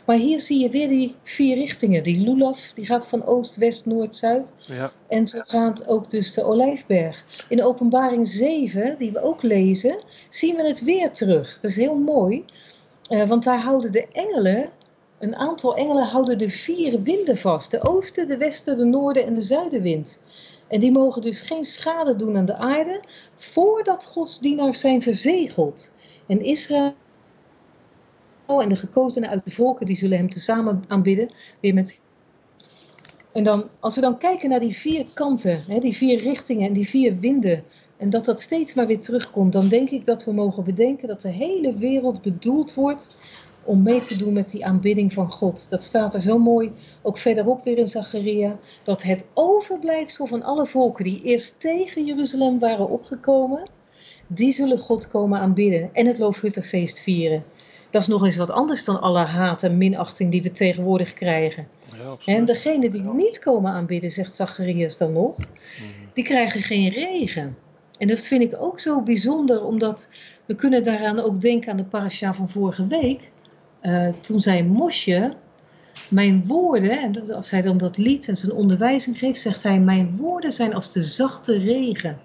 Maar 0.07 0.17
hier 0.17 0.41
zie 0.41 0.61
je 0.61 0.71
weer 0.71 0.89
die 0.89 1.15
vier 1.23 1.55
richtingen. 1.57 2.03
Die 2.03 2.19
Lulaf, 2.19 2.73
die 2.75 2.87
gaat 2.87 3.09
van 3.09 3.25
oost, 3.25 3.57
west, 3.57 3.87
noord, 3.87 4.17
zuid. 4.17 4.53
ja. 4.67 4.93
En 5.09 5.27
zo 5.29 5.41
gaat 5.47 5.87
ook 5.89 6.11
dus 6.11 6.35
de 6.35 6.45
Olijfberg. 6.45 7.25
In 7.49 7.63
openbaring 7.65 8.29
7, 8.29 8.97
die 8.99 9.13
we 9.13 9.23
ook 9.23 9.43
lezen, 9.43 9.99
zien 10.29 10.57
we 10.57 10.67
het 10.67 10.83
weer 10.85 11.11
terug. 11.11 11.59
Dat 11.61 11.71
is 11.71 11.77
heel 11.77 11.95
mooi. 11.99 12.45
eh, 13.09 13.29
want 13.29 13.45
daar 13.45 13.61
houden 13.61 13.93
de 13.93 14.07
engelen, 14.13 14.71
een 15.19 15.37
aantal 15.37 15.77
engelen 15.77 16.05
houden 16.05 16.39
de 16.39 16.49
vier 16.49 17.03
winden 17.03 17.37
vast. 17.37 17.71
De 17.71 17.89
oosten, 17.89 18.29
de 18.29 18.37
westen, 18.37 18.79
de 18.79 18.85
noorden 18.85 19.27
en 19.27 19.35
de 19.35 19.43
zuidenwind. 19.43 20.23
En 20.69 20.81
die 20.81 20.93
mogen 20.93 21.23
dus 21.23 21.41
geen 21.41 21.65
schade 21.65 22.17
doen 22.17 22.37
aan 22.37 22.45
de 22.45 22.57
aarde 22.57 23.01
voordat 23.37 24.05
Gods 24.05 24.39
dienaars 24.39 24.81
zijn 24.81 25.03
verzegeld. 25.03 25.93
En 26.27 26.41
Israël 26.41 26.95
en 28.47 28.69
de 28.69 28.77
gekozenen 28.77 29.29
uit 29.29 29.45
de 29.45 29.51
volken, 29.51 29.87
die 29.87 29.97
zullen 29.97 30.19
hem 30.19 30.31
tezamen 30.31 30.85
aanbidden. 30.89 31.31
Weer 31.61 31.75
met 31.75 32.01
en 33.37 33.45
dan, 33.45 33.65
als 33.81 33.95
we 33.95 34.01
dan 34.01 34.19
kijken 34.19 34.49
naar 34.49 34.61
die 34.61 34.77
vier 34.77 35.07
kanten, 35.15 35.61
hè, 35.69 35.79
die 35.79 35.97
vier 35.97 36.19
richtingen 36.19 36.67
en 36.67 36.73
die 36.73 36.89
vier 36.89 37.19
winden, 37.21 37.65
en 37.97 38.11
dat 38.11 38.25
dat 38.25 38.41
steeds 38.41 38.75
maar 38.75 38.87
weer 38.87 39.01
terugkomt, 39.01 39.53
dan 39.53 39.69
denk 39.69 39.91
ik 39.91 40.05
dat 40.05 40.25
we 40.25 40.33
mogen 40.33 40.65
bedenken 40.65 41.09
dat 41.09 41.21
de 41.21 41.31
hele 41.31 41.75
wereld 41.75 42.23
bedoeld 42.23 42.75
wordt 42.75 43.17
om 43.65 43.83
mee 43.83 44.01
te 44.01 44.17
doen 44.17 44.33
met 44.33 44.51
die 44.51 44.65
aanbidding 44.65 45.13
van 45.13 45.33
God. 45.33 45.71
Dat 45.71 45.83
staat 45.83 46.15
er 46.15 46.21
zo 46.21 46.39
mooi, 46.39 46.73
ook 47.03 47.19
verderop 47.19 47.65
weer 47.65 47.79
in 47.79 47.89
Zacharia, 47.89 48.59
dat 48.83 49.03
het 49.03 49.25
overblijfsel 49.35 50.27
van 50.27 50.43
alle 50.43 50.67
volken 50.67 51.05
die 51.05 51.23
eerst 51.23 51.61
tegen 51.61 52.05
Jeruzalem 52.05 52.59
waren 52.59 52.89
opgekomen, 52.89 53.63
die 54.27 54.53
zullen 54.53 54.79
God 54.79 55.09
komen 55.09 55.41
aanbidden 55.41 55.91
en 55.93 56.07
het 56.07 56.19
Loofhuttenfeest 56.19 57.01
vieren. 57.01 57.45
Dat 57.91 58.03
is 58.03 58.09
nog 58.09 58.25
eens 58.25 58.37
wat 58.37 58.51
anders 58.51 58.85
dan 58.85 59.01
alle 59.01 59.19
haat 59.25 59.63
en 59.63 59.79
minachting 59.79 60.31
die 60.31 60.43
we 60.43 60.53
tegenwoordig 60.53 61.13
krijgen. 61.13 61.67
ja 61.95 62.33
En 62.35 62.45
degenen 62.45 62.91
die 62.91 63.03
niet 63.03 63.39
komen 63.39 63.73
aanbidden, 63.73 64.11
zegt 64.11 64.37
Zacharias 64.37 64.97
dan 64.97 65.13
nog, 65.13 65.37
Mhm. 65.37 65.87
die 66.13 66.25
krijgen 66.25 66.61
geen 66.63 66.89
regen. 66.91 67.57
En 67.99 68.09
dat 68.09 68.21
vind 68.21 68.43
ik 68.43 68.55
ook 68.59 68.81
zo 68.81 69.01
bijzonder, 69.01 69.65
omdat 69.65 70.09
we 70.45 70.55
kunnen 70.55 70.83
daaraan 70.85 71.21
ook 71.21 71.41
denken 71.41 71.71
aan 71.71 71.77
de 71.77 71.85
parasha 71.85 72.35
van 72.35 72.49
vorige 72.49 72.87
week. 72.87 73.31
Eh, 73.81 74.09
toen 74.21 74.41
zei 74.41 74.63
Mosje, 74.65 75.33
mijn 76.11 76.47
woorden, 76.47 76.99
en 77.03 77.35
als 77.35 77.51
hij 77.51 77.63
dan 77.63 77.79
dat 77.79 77.97
lied 77.97 78.29
en 78.29 78.37
zijn 78.37 78.53
onderwijzing 78.53 79.19
geeft, 79.19 79.41
zegt 79.41 79.63
hij, 79.63 79.81
mijn 79.81 80.17
woorden 80.17 80.53
zijn 80.53 80.75
als 80.75 80.93
de 80.93 81.03
zachte 81.03 81.57
regen. 81.57 82.19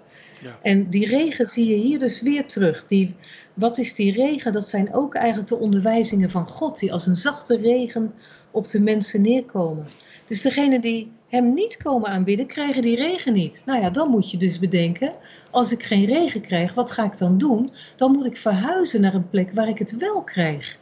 En 0.62 0.90
die 0.90 1.06
regen 1.06 1.46
zie 1.46 1.66
je 1.66 1.74
hier 1.74 1.98
dus 1.98 2.22
weer 2.22 2.46
terug. 2.46 2.86
Die, 2.86 3.14
wat 3.54 3.78
is 3.78 3.94
die 3.94 4.12
regen? 4.12 4.52
Dat 4.52 4.68
zijn 4.68 4.94
ook 4.94 5.14
eigenlijk 5.14 5.48
de 5.48 5.58
onderwijzingen 5.58 6.30
van 6.30 6.46
God, 6.46 6.78
die 6.78 6.92
als 6.92 7.06
een 7.06 7.16
zachte 7.16 7.56
regen 7.56 8.14
op 8.50 8.68
de 8.68 8.80
mensen 8.80 9.22
neerkomen. 9.22 9.86
Dus 10.26 10.42
degenen 10.42 10.80
die 10.80 11.12
hem 11.28 11.54
niet 11.54 11.76
komen 11.76 12.08
aanbidden, 12.08 12.46
krijgen 12.46 12.82
die 12.82 12.96
regen 12.96 13.32
niet. 13.32 13.62
Nou 13.66 13.82
ja, 13.82 13.90
dan 13.90 14.08
moet 14.08 14.30
je 14.30 14.36
dus 14.36 14.58
bedenken, 14.58 15.14
als 15.50 15.72
ik 15.72 15.82
geen 15.82 16.04
regen 16.04 16.40
krijg, 16.40 16.74
wat 16.74 16.90
ga 16.90 17.04
ik 17.04 17.18
dan 17.18 17.38
doen? 17.38 17.72
Dan 17.96 18.12
moet 18.12 18.26
ik 18.26 18.36
verhuizen 18.36 19.00
naar 19.00 19.14
een 19.14 19.30
plek 19.30 19.52
waar 19.52 19.68
ik 19.68 19.78
het 19.78 19.96
wel 19.96 20.22
krijg. 20.22 20.76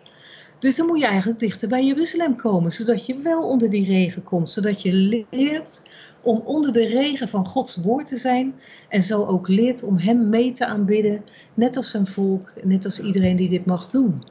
Dus 0.59 0.77
dan 0.77 0.87
moet 0.87 0.99
je 0.99 1.07
eigenlijk 1.07 1.39
dichter 1.39 1.69
bij 1.69 1.85
Jeruzalem 1.85 2.37
komen, 2.37 2.73
zodat 2.73 3.07
je 3.07 3.17
wel 3.17 3.43
onder 3.43 3.71
die 3.71 3.85
regen 3.85 4.23
komt. 4.23 4.51
Zodat 4.51 4.83
je 4.83 4.93
leert 5.31 5.83
om 6.23 6.43
onder 6.45 6.73
de 6.73 6.87
regen 6.87 7.29
van 7.29 7.47
Gods 7.47 7.77
woord 7.77 8.07
te 8.07 8.17
zijn. 8.17 8.61
En 8.89 9.03
zo 9.03 9.25
ook 9.25 9.49
leert 9.49 9.83
om 9.83 9.99
Hem 9.99 10.29
mee 10.29 10.53
te 10.53 10.67
aanbidden, 10.67 11.25
net 11.55 11.77
als 11.77 11.91
zijn 11.91 12.07
volk, 12.07 12.53
net 12.63 12.85
als 12.85 13.01
iedereen 13.01 13.37
die 13.37 13.49
dit 13.49 13.65
mag 13.67 13.91
doen. 13.91 14.23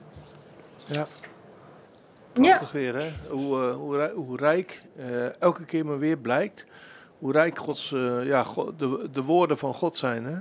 Ja. 0.92 1.08
Ja, 2.34 2.42
Prachtig 2.42 2.72
weer, 2.72 2.96
hè? 2.96 3.08
Hoe, 3.30 3.62
eh, 3.64 3.76
hoe, 3.76 4.12
hoe 4.16 4.38
rijk 4.38 4.82
eh, 4.96 5.42
elke 5.42 5.66
keer 5.66 5.86
maar 5.86 6.00
weer 6.00 6.18
blijkt 6.18 6.66
hoe 7.20 7.32
rijk 7.32 7.58
Gods, 7.58 7.92
eh, 7.94 8.26
ja, 8.26 8.44
God- 8.44 8.80
de, 8.80 9.10
de 9.12 9.24
woorden 9.24 9.58
van 9.58 9.74
God 9.74 9.98
zijn, 9.98 10.26
hè? 10.26 10.36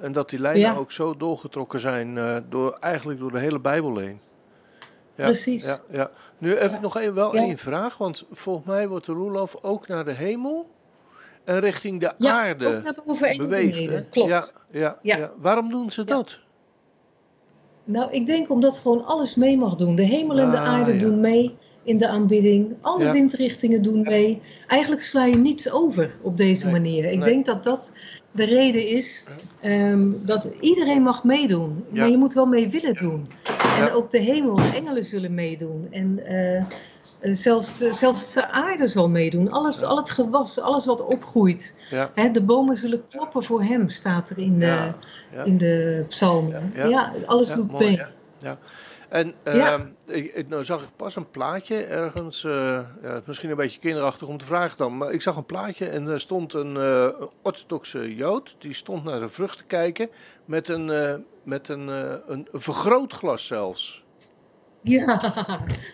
En 0.00 0.12
dat 0.12 0.30
die 0.30 0.38
lijnen 0.38 0.60
Ja. 0.62 0.74
ook 0.74 0.92
zo 0.92 1.16
doorgetrokken 1.16 1.80
zijn, 1.80 2.18
door, 2.48 2.76
eigenlijk 2.80 3.18
door 3.20 3.30
de 3.32 3.38
hele 3.38 3.60
Bijbel 3.60 3.96
heen. 3.96 4.20
Ja, 5.14 5.24
Precies. 5.24 5.64
Ja, 5.64 5.78
ja. 5.90 6.10
Nu 6.38 6.56
heb 6.56 6.72
ik 6.74 6.80
nog 6.80 6.96
even, 6.96 7.14
wel 7.14 7.34
Ja. 7.34 7.40
één 7.42 7.58
vraag, 7.58 7.98
want 7.98 8.24
volgens 8.30 8.66
mij 8.66 8.88
wordt 8.88 9.06
de 9.06 9.12
Roelof 9.12 9.56
ook 9.62 9.88
naar 9.88 10.04
de 10.04 10.12
hemel 10.12 10.70
en 11.48 11.60
richting 11.60 12.00
de 12.00 12.12
ja 12.16 12.32
aarde 12.32 12.66
ook 12.76 12.82
naar 12.82 12.94
boven 13.04 13.28
en 13.28 13.36
beweegt. 13.36 13.74
hè? 13.76 13.80
beneden. 13.84 14.06
Klopt. 14.10 14.30
Ja, 14.30 14.42
ja, 15.02 15.18
ja. 15.18 15.32
Waarom 15.40 15.70
doen 15.70 15.90
ze 15.90 16.04
dat? 16.04 16.38
Nou, 17.84 18.10
ik 18.12 18.26
denk 18.26 18.50
omdat 18.50 18.78
gewoon 18.78 19.04
alles 19.04 19.34
mee 19.34 19.56
mag 19.56 19.76
doen. 19.76 19.94
De 19.96 20.02
hemel 20.02 20.38
en 20.38 20.50
de 20.50 20.58
Ah, 20.58 20.64
aarde 20.68 20.96
doen 20.96 21.20
mee 21.20 21.56
in 21.82 21.98
de 21.98 22.08
aanbidding. 22.08 22.76
Alle 22.80 23.12
windrichtingen 23.12 23.82
doen 23.82 24.02
mee. 24.02 24.40
Eigenlijk 24.66 25.02
sla 25.02 25.24
je 25.24 25.36
niets 25.36 25.70
over 25.70 26.14
op 26.22 26.36
deze 26.36 26.64
Nee, 26.64 26.72
manier. 26.72 27.04
Ik 27.04 27.18
nee. 27.18 27.24
denk 27.24 27.44
dat 27.46 27.64
dat 27.64 27.92
de 28.30 28.44
reden 28.44 28.86
is 28.88 29.24
ehm, 29.60 30.12
dat 30.24 30.48
iedereen 30.60 31.02
mag 31.02 31.24
meedoen. 31.24 31.84
Maar 31.90 32.10
je 32.10 32.16
moet 32.16 32.32
wel 32.32 32.46
mee 32.46 32.68
willen 32.68 32.94
doen. 32.94 33.28
En 33.78 33.92
ook 33.92 34.10
de 34.10 34.18
hemel, 34.18 34.54
de 34.54 34.72
engelen 34.74 35.04
zullen 35.04 35.34
meedoen. 35.34 35.88
En 35.90 36.26
eh, 36.26 36.56
eh, 36.56 36.64
zelfs, 37.20 37.78
de, 37.78 37.94
zelfs 37.94 38.32
de 38.32 38.48
aarde 38.48 38.86
zal 38.86 39.08
meedoen. 39.08 39.50
Alles, 39.50 39.82
Al 39.82 39.96
het 39.96 40.10
gewas, 40.10 40.60
alles 40.60 40.86
wat 40.86 41.04
opgroeit. 41.04 41.74
Hè, 42.14 42.30
de 42.30 42.42
bomen 42.42 42.76
zullen 42.76 43.04
klappen 43.10 43.42
voor 43.42 43.62
hem, 43.62 43.88
staat 43.88 44.30
er 44.30 44.38
in 44.38 44.58
de, 44.58 44.92
in 45.44 45.58
de 45.58 46.04
psalmen. 46.08 46.72
Ja, 46.74 47.12
alles 47.26 47.52
doet 47.52 47.78
mee. 47.78 48.02
Ja. 48.38 48.58
En 49.08 49.34
Ja. 49.44 49.88
Ik, 50.08 50.48
nou 50.48 50.64
zag 50.64 50.82
ik 50.82 50.88
pas 50.96 51.16
een 51.16 51.30
plaatje 51.30 51.84
ergens, 51.84 52.44
eh, 52.44 52.80
ja, 53.02 53.20
misschien 53.24 53.50
een 53.50 53.56
beetje 53.56 53.80
kinderachtig 53.80 54.28
om 54.28 54.38
te 54.38 54.46
vragen 54.46 54.76
dan, 54.76 54.96
maar 54.96 55.12
ik 55.12 55.22
zag 55.22 55.36
een 55.36 55.46
plaatje 55.46 55.86
en 55.86 56.06
er 56.06 56.20
stond 56.20 56.52
een 56.52 56.76
eh, 56.76 57.26
orthodoxe 57.42 58.14
jood, 58.14 58.56
die 58.58 58.72
stond 58.72 59.04
naar 59.04 59.20
de 59.20 59.28
vrucht 59.28 59.56
te 59.56 59.64
kijken 59.64 60.10
met 60.44 60.68
een, 60.68 60.90
eh, 60.90 61.14
met 61.42 61.68
een, 61.68 61.88
een 62.32 62.48
vergrootglas 62.52 63.46
zelfs. 63.46 64.04
Ja, 64.82 65.20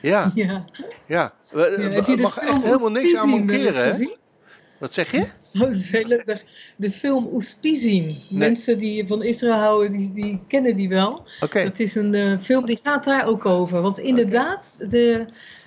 Ja, 0.03 0.31
ja. 0.35 0.65
ja. 1.07 1.35
ja. 1.57 2.17
Mag 2.17 2.39
echt 2.39 2.63
helemaal 2.63 2.91
niks 2.91 3.17
aan 3.17 3.29
mankeren, 3.29 3.97
hè? 3.97 4.17
Wat 4.85 4.95
zeg 4.95 5.11
je? 5.11 5.21
Oh, 5.21 5.61
dat 5.61 5.75
is 5.75 5.91
heel 5.91 6.07
leuk. 6.07 6.27
De, 6.27 6.41
de 6.77 6.91
film 6.91 7.29
Oespizien. 7.33 8.17
Mensen 8.31 8.79
die 8.79 9.07
van 9.07 9.23
Israël 9.23 9.59
houden, 9.59 9.93
die, 9.93 10.13
die 10.13 10.41
kennen 10.49 10.77
die 10.77 10.89
wel. 10.89 11.23
Oké, 11.41 11.63
Dat 11.63 11.79
is 11.79 11.95
een 11.95 12.15
eh, 12.15 12.39
film 12.41 12.67
die 12.67 12.79
gaat 12.83 13.05
daar 13.05 13.27
ook 13.27 13.47
over. 13.47 13.83
Want 13.83 13.99
inderdaad, 13.99 14.77
de, 14.89 15.25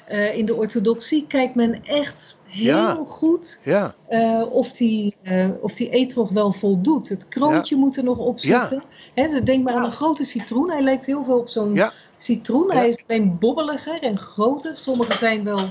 eh, 0.07 0.38
in 0.38 0.45
de 0.45 0.55
orthodoxie 0.55 1.26
kijkt 1.28 1.55
men 1.55 1.84
echt 1.84 2.38
heel 2.45 2.76
Ja. 2.76 3.03
goed 3.05 3.61
ja, 3.63 3.95
eh, 4.07 4.41
of, 4.49 4.72
die, 4.72 5.15
of 5.61 5.74
die 5.74 5.89
eetrog 5.89 6.30
wel 6.30 6.51
voldoet. 6.51 7.09
Het 7.09 7.28
kroontje 7.28 7.76
moet 7.76 7.97
er 7.97 8.03
nog 8.03 8.18
op 8.18 8.39
zitten. 8.39 8.84
Dus 9.13 9.41
denk 9.43 9.63
maar 9.63 9.74
aan 9.74 9.86
een 9.86 9.91
grote 9.91 10.24
citroen. 10.24 10.70
Hij 10.70 10.82
lijkt 10.82 11.05
heel 11.05 11.24
veel 11.24 11.38
op 11.38 11.49
zo'n 11.49 11.82
citroen. 12.18 12.72
Hij 12.72 12.88
is 12.88 13.03
alleen 13.07 13.38
bobbeliger 13.39 14.01
en 14.01 14.18
groter. 14.18 14.76
Sommige 14.76 15.18
zijn 15.18 15.43
wel, 15.43 15.70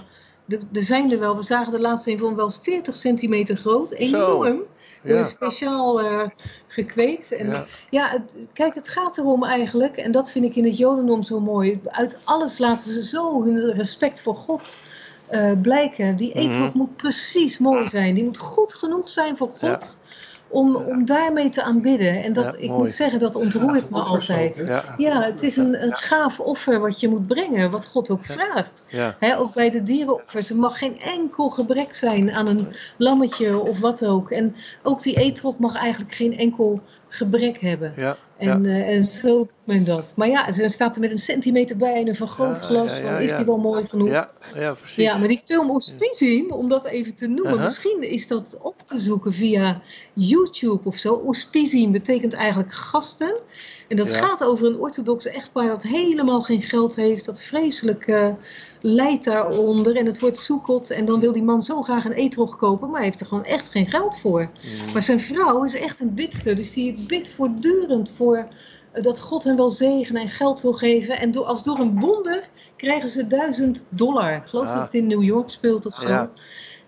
er 0.48 0.82
zijn 0.82 1.12
er 1.12 1.18
wel, 1.18 1.36
we 1.36 1.42
zagen 1.42 1.72
de 1.72 1.80
laatste 1.80 2.10
een 2.10 2.18
van 2.18 2.34
wel 2.36 2.50
40 2.50 2.96
centimeter 2.96 3.56
groot. 3.56 3.90
Enorm. 3.90 4.62
Ja, 5.02 5.20
is 5.20 5.28
speciaal 5.28 6.00
eh, 6.00 6.28
gekweekt. 6.66 7.32
En 7.32 7.46
ja, 7.48 7.66
ja, 7.90 8.08
het- 8.10 8.48
kijk, 8.52 8.74
het 8.74 8.88
gaat 8.88 9.18
erom 9.18 9.44
eigenlijk, 9.44 9.96
en 9.96 10.12
dat 10.12 10.30
vind 10.30 10.44
ik 10.44 10.56
in 10.56 10.64
het 10.64 10.76
Jodendom 10.78 11.22
zo 11.22 11.40
mooi. 11.40 11.80
Uit 11.86 12.20
alles 12.24 12.58
laten 12.58 12.92
ze 12.92 13.02
zo 13.04 13.44
hun 13.44 13.72
respect 13.72 14.22
voor 14.22 14.34
God 14.36 14.76
eh, 15.26 15.52
blijken. 15.62 16.16
Die 16.16 16.32
eetrog 16.32 16.68
Mhm. 16.68 16.78
moet 16.78 16.96
precies 16.96 17.58
mooi 17.58 17.88
zijn. 17.88 18.14
Die 18.14 18.24
moet 18.24 18.38
goed 18.38 18.74
genoeg 18.74 19.08
zijn 19.08 19.36
voor 19.36 19.50
Ja. 19.60 19.80
Om, 20.48 20.76
om 20.76 21.04
daarmee 21.04 21.48
te 21.48 21.62
aanbidden. 21.62 22.22
En 22.22 22.32
dat, 22.32 22.44
Ja, 22.44 22.58
ik 22.58 22.68
mooi. 22.68 22.80
moet 22.82 22.92
zeggen, 22.92 23.20
dat 23.20 23.34
ontroert 23.34 23.90
me 23.90 23.98
ook, 23.98 24.06
altijd. 24.06 24.64
Ja. 24.96 25.22
Het 25.22 25.42
is 25.42 25.56
een, 25.56 25.82
een 25.82 25.92
gaaf 25.92 26.40
offer 26.40 26.80
wat 26.80 27.00
je 27.00 27.08
moet 27.08 27.26
brengen, 27.26 27.70
wat 27.70 27.86
God 27.86 28.10
ook 28.10 28.24
vraagt. 28.24 28.88
ook 29.38 29.54
bij 29.54 29.70
de 29.70 29.82
dierenoffers, 29.82 30.50
er 30.50 30.56
mag 30.56 30.78
geen 30.78 31.00
enkel 31.00 31.50
gebrek 31.50 31.94
zijn 31.94 32.32
aan 32.32 32.46
een 32.46 32.68
lammetje 32.96 33.58
of 33.60 33.80
wat 33.80 34.04
ook. 34.06 34.30
En 34.30 34.56
ook 34.82 35.02
die 35.02 35.16
eetrog 35.16 35.58
mag 35.58 35.76
eigenlijk 35.76 36.14
geen 36.14 36.38
enkel 36.38 36.80
gebrek 37.08 37.60
hebben. 37.60 37.92
ja, 37.96 38.16
En, 38.36 38.66
eh, 38.66 38.88
en 38.88 39.04
zo 39.04 39.46
men 39.66 39.84
dat. 39.84 40.12
Maar 40.16 40.28
ja, 40.28 40.52
ze 40.52 40.68
staat 40.68 40.94
er 40.94 41.00
met 41.00 41.12
een 41.12 41.18
centimeter 41.18 41.76
bij 41.76 41.94
en 41.94 42.08
een 42.08 42.14
vergrootglas. 42.14 42.90
Ja, 42.90 42.98
ja, 42.98 43.04
ja, 43.04 43.12
van, 43.12 43.22
is 43.22 43.36
die 43.36 43.44
wel 43.44 43.58
mooi 43.58 43.86
genoeg? 43.86 44.08
ja, 44.08 44.30
ja, 44.54 44.74
precies. 44.74 44.96
Ja, 44.96 45.16
maar 45.16 45.28
die 45.28 45.38
film 45.38 45.70
Ospizim, 45.70 46.50
om 46.50 46.68
dat 46.68 46.84
even 46.84 47.14
te 47.14 47.26
noemen, 47.26 47.62
misschien 47.62 48.10
is 48.10 48.26
dat 48.26 48.58
op 48.62 48.80
te 48.84 48.98
zoeken 48.98 49.32
via 49.32 49.80
YouTube 50.12 50.80
of 50.84 50.96
zo. 50.96 51.12
Ospizim 51.12 51.92
betekent 51.92 52.34
eigenlijk 52.34 52.72
gasten. 52.72 53.40
En 53.88 53.96
dat 53.96 54.10
gaat 54.10 54.44
over 54.44 54.66
een 54.66 54.78
orthodoxe 54.78 55.30
echtpaar 55.30 55.68
dat 55.68 55.82
helemaal 55.82 56.42
geen 56.42 56.62
geld 56.62 56.96
heeft, 56.96 57.24
dat 57.24 57.42
vreselijk 57.42 58.06
eh 58.06 58.28
lijdt 58.80 59.24
daaronder. 59.24 59.96
En 59.96 60.06
het 60.06 60.20
wordt 60.20 60.38
zoekot 60.38 60.90
en 60.90 61.04
dan 61.04 61.20
wil 61.20 61.32
die 61.32 61.42
man 61.42 61.62
zo 61.62 61.82
graag 61.82 62.04
een 62.04 62.12
eetrog 62.12 62.56
kopen, 62.56 62.88
maar 62.88 62.96
hij 62.96 63.08
heeft 63.08 63.20
er 63.20 63.26
gewoon 63.26 63.44
echt 63.44 63.68
geen 63.68 63.86
geld 63.86 64.20
voor. 64.20 64.40
Mm. 64.40 64.92
Maar 64.92 65.02
zijn 65.02 65.20
vrouw 65.20 65.64
is 65.64 65.74
echt 65.74 66.00
een 66.00 66.14
bidster, 66.14 66.56
dus 66.56 66.72
die 66.72 67.04
bidt 67.06 67.32
voortdurend 67.32 68.10
voor 68.10 68.48
dat 69.00 69.20
God 69.20 69.44
hem 69.44 69.56
wel 69.56 69.70
zegen 69.70 70.16
en 70.16 70.28
geld 70.28 70.60
wil 70.60 70.72
geven. 70.72 71.18
En 71.18 71.44
als 71.46 71.62
door 71.62 71.78
een 71.78 72.00
wonder 72.00 72.48
krijgen 72.76 73.08
ze 73.08 73.26
duizend 73.26 73.86
dollar. 73.90 74.34
Ik 74.34 74.46
geloof 74.46 74.66
Ah. 74.66 74.74
dat 74.74 74.82
het 74.82 74.94
in 74.94 75.06
New 75.06 75.22
York 75.22 75.48
speelt 75.50 75.86
of 75.86 75.94
zo. 75.94 76.08
Ja. 76.08 76.30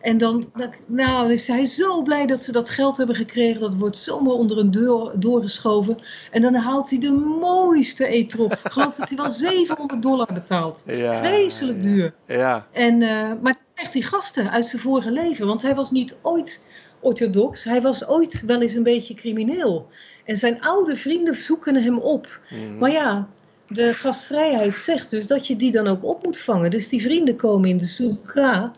En 0.00 0.18
dan, 0.18 0.50
dan 0.54 0.74
nou, 0.86 1.32
is 1.32 1.46
hij 1.46 1.64
zo 1.64 2.02
blij 2.02 2.26
dat 2.26 2.42
ze 2.42 2.52
dat 2.52 2.70
geld 2.70 2.98
hebben 2.98 3.16
gekregen. 3.16 3.60
Dat 3.60 3.74
wordt 3.74 3.98
zomaar 3.98 4.32
onder 4.32 4.58
een 4.58 4.70
deur 4.70 5.12
doorgeschoven. 5.14 5.98
En 6.30 6.42
dan 6.42 6.54
houdt 6.54 6.90
hij 6.90 6.98
de 6.98 7.10
mooiste 7.40 8.06
eetrog. 8.06 8.52
Ik 8.52 8.72
geloof 8.72 8.94
dat 8.94 9.08
hij 9.08 9.18
wel 9.18 9.30
700 9.50 10.02
dollar 10.02 10.28
betaalt. 10.32 10.84
Ja, 10.86 11.12
Vreselijk 11.14 11.82
duur. 11.82 12.14
Ja, 12.26 12.66
En, 12.72 13.02
eh, 13.02 13.08
maar 13.42 13.52
hij 13.52 13.64
krijgt 13.74 13.92
die 13.92 14.02
gasten 14.02 14.50
uit 14.50 14.66
zijn 14.66 14.82
vorige 14.82 15.10
leven. 15.10 15.46
Want 15.46 15.62
hij 15.62 15.74
was 15.74 15.90
niet 15.90 16.16
ooit 16.22 16.64
orthodox. 17.00 17.64
Hij 17.64 17.82
was 17.82 18.06
ooit 18.06 18.42
wel 18.46 18.60
eens 18.62 18.74
een 18.74 18.82
beetje 18.82 19.14
crimineel. 19.14 19.88
En 20.28 20.36
zijn 20.36 20.60
oude 20.60 20.96
vrienden 20.96 21.34
zoeken 21.36 21.74
hem 21.82 21.98
op. 21.98 22.40
Mhm. 22.50 22.78
Maar 22.78 22.90
ja, 22.90 23.28
de 23.68 23.92
gastvrijheid 23.94 24.78
zegt 24.78 25.10
dus 25.10 25.26
dat 25.26 25.46
je 25.46 25.56
die 25.56 25.72
dan 25.72 25.86
ook 25.86 26.04
op 26.04 26.24
moet 26.24 26.38
vangen. 26.38 26.70
Dus 26.70 26.88
die 26.88 27.02
vrienden 27.02 27.36
komen 27.36 27.68
in 27.68 27.78
de 27.78 27.84
soeka. 27.86 28.72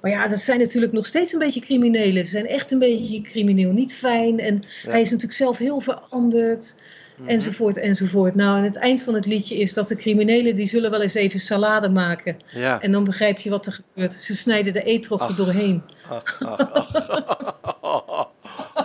Maar 0.00 0.10
ja, 0.10 0.28
dat 0.28 0.38
zijn 0.38 0.58
natuurlijk 0.58 0.92
nog 0.92 1.06
steeds 1.06 1.32
een 1.32 1.38
beetje 1.38 1.60
criminelen. 1.60 2.24
Ze 2.24 2.30
zijn 2.30 2.46
echt 2.46 2.70
een 2.72 2.78
beetje 2.78 3.20
crimineel, 3.20 3.72
niet 3.72 3.94
fijn. 3.94 4.38
En 4.40 4.64
Ja. 4.82 4.90
hij 4.90 5.00
is 5.00 5.10
natuurlijk 5.10 5.38
zelf 5.38 5.58
heel 5.58 5.80
veranderd. 5.80 6.76
Mhm. 7.16 7.28
Enzovoort, 7.28 7.76
enzovoort. 7.76 8.34
Nou, 8.34 8.58
en 8.58 8.64
het 8.64 8.76
eind 8.76 9.02
van 9.02 9.14
het 9.14 9.26
liedje 9.26 9.56
is 9.56 9.72
dat 9.72 9.88
de 9.88 9.96
criminelen... 9.96 10.54
die 10.56 10.68
zullen 10.68 10.90
wel 10.90 11.02
eens 11.02 11.14
even 11.14 11.40
salade 11.40 11.88
maken. 11.88 12.36
Ja. 12.52 12.80
En 12.80 12.92
dan 12.92 13.04
begrijp 13.04 13.38
je 13.38 13.50
wat 13.50 13.66
er 13.66 13.72
gebeurt. 13.72 14.14
Ze 14.14 14.36
snijden 14.36 14.72
de 14.72 14.82
eetrog 14.82 15.20
er 15.20 15.26
Ach. 15.26 15.36
doorheen. 15.36 15.82
Ach, 16.10 16.40
ach, 16.40 16.72
ach. 16.72 18.28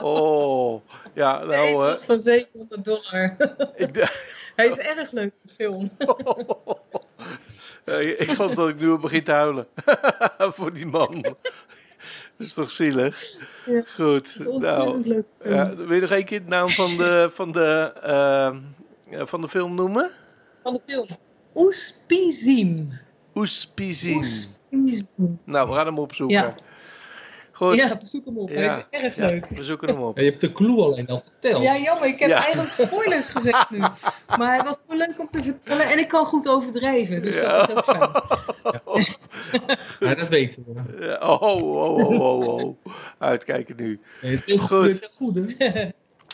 Oh, 0.01 0.82
ja, 1.14 1.43
nou, 1.43 1.88
eh, 1.89 1.97
van 1.97 2.20
700 2.20 2.86
dollar. 2.86 3.36
ik, 3.76 4.12
Hij 4.55 4.68
is 4.68 4.78
erg 4.78 5.12
leuk, 5.12 5.34
de 5.41 5.49
film. 5.53 5.89
Eh, 7.86 8.09
ik 8.20 8.32
geloof 8.32 8.53
dat 8.53 8.70
ik 8.70 8.80
nu 8.80 8.89
al 8.89 8.97
begin 8.97 9.24
te 9.24 9.32
huilen. 9.32 9.68
Voor 10.38 10.74
die 10.74 10.86
man. 10.86 11.22
Dat 11.22 11.36
is 12.38 12.53
toch 12.53 12.72
zielig? 12.72 13.38
Ja, 13.66 13.84
Goed. 13.95 14.34
Het 14.34 14.39
is 14.41 14.47
ontzettend 14.47 15.05
Nou, 15.05 15.07
leuk. 15.07 15.26
ja, 15.43 15.76
wil 15.76 15.93
je 15.95 16.01
nog 16.01 16.09
één 16.09 16.26
keer 16.26 16.43
de 16.43 16.49
naam 16.49 16.70
van 16.70 16.97
de, 16.97 17.30
van 17.34 17.51
de, 17.51 17.93
ehm, 18.01 18.57
ja, 19.09 19.26
van 19.26 19.41
de 19.41 19.47
film 19.49 19.76
noemen? 19.76 20.12
Van 20.64 20.74
de 20.74 20.80
film. 20.80 21.07
Oespizim. 21.55 22.89
Oespizien. 23.36 24.18
Easy. 24.72 25.22
Nou, 25.43 25.70
we 25.70 25.74
gaan 25.76 25.86
hem 25.86 25.99
opzoeken. 25.99 26.38
Ja. 26.38 26.55
Goed. 27.62 27.76
Ja, 27.76 27.97
zoek 28.01 28.26
hem 28.26 28.38
op. 28.38 28.49
Ja. 28.49 28.55
Hij 28.55 28.68
is 28.68 28.99
erg 29.03 29.16
Ja, 29.16 29.26
leuk. 29.26 29.45
we 29.55 29.64
zoeken 29.64 29.88
hem 29.88 30.01
op. 30.01 30.16
Ja, 30.18 30.24
je 30.24 30.30
hebt 30.30 30.41
de 30.41 30.51
clue 30.51 30.82
alleen 30.84 31.07
al 31.07 31.22
verteld. 31.24 31.64
Ja, 31.64 31.78
jammer. 31.78 32.07
Ik 32.07 32.20
heb 32.20 32.30
Ja. 32.30 32.43
eigenlijk 32.43 32.74
spoilers 32.74 33.30
gezegd 33.30 33.70
nu. 33.70 33.78
Maar 34.38 34.55
het 34.57 34.66
was 34.66 34.82
zo 34.89 34.97
leuk 34.97 35.20
om 35.20 35.30
te 35.30 35.43
vertellen. 35.43 35.89
En 35.89 35.99
ik 35.99 36.07
kan 36.07 36.26
goed 36.26 36.47
overdrijven. 36.47 37.22
Dus 37.22 37.36
Ja. 37.36 37.41
dat 37.57 37.70
is 37.70 37.76
ook 37.76 37.84
fijn. 37.84 38.09
Ja, 39.99 40.16
dat 40.16 40.28
weten 40.28 40.66
we. 40.68 41.18
Oh, 41.22 41.41
oh, 41.41 41.62
oh, 41.62 42.20
oh, 42.20 42.47
oh. 42.47 42.76
Uitkijken 43.18 43.76
nu. 43.76 43.99
Nee, 44.22 44.36
het 44.36 44.47
is 44.47 44.59
Goed. 44.59 44.68
goed. 44.70 44.88
Het 44.88 45.01
is 45.01 45.16
goed 45.16 45.36
hè? 45.57 45.89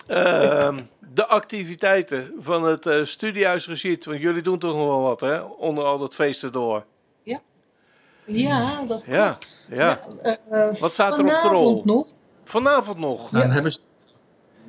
Ehm, 0.07 0.79
de 1.13 1.25
activiteiten 1.27 2.33
van 2.39 2.63
het 2.63 2.85
eh 2.85 3.03
studiehuis 3.05 3.67
Regiet. 3.67 4.05
Want 4.05 4.21
jullie 4.21 4.41
doen 4.41 4.59
toch 4.59 4.75
nog 4.75 4.85
wel 4.87 5.01
wat, 5.01 5.19
hè? 5.19 5.39
Onder 5.41 5.83
al 5.83 5.97
dat 5.97 6.15
feesten 6.15 6.51
door. 6.51 6.85
Ja, 8.27 8.83
dat 8.87 9.03
Ja, 9.07 9.27
klopt. 9.29 9.67
ja. 9.71 9.99
eh, 10.21 10.33
eh, 10.49 10.75
Wat 10.79 10.91
staat 10.93 11.13
er 11.19 11.25
op 11.25 11.29
vanavond 11.31 11.83
trol? 11.83 11.95
nog. 11.95 12.07
Vanavond 12.43 12.97
nog. 12.99 13.29
Dan 13.29 13.51
hebben 13.51 13.71
ze 13.71 13.79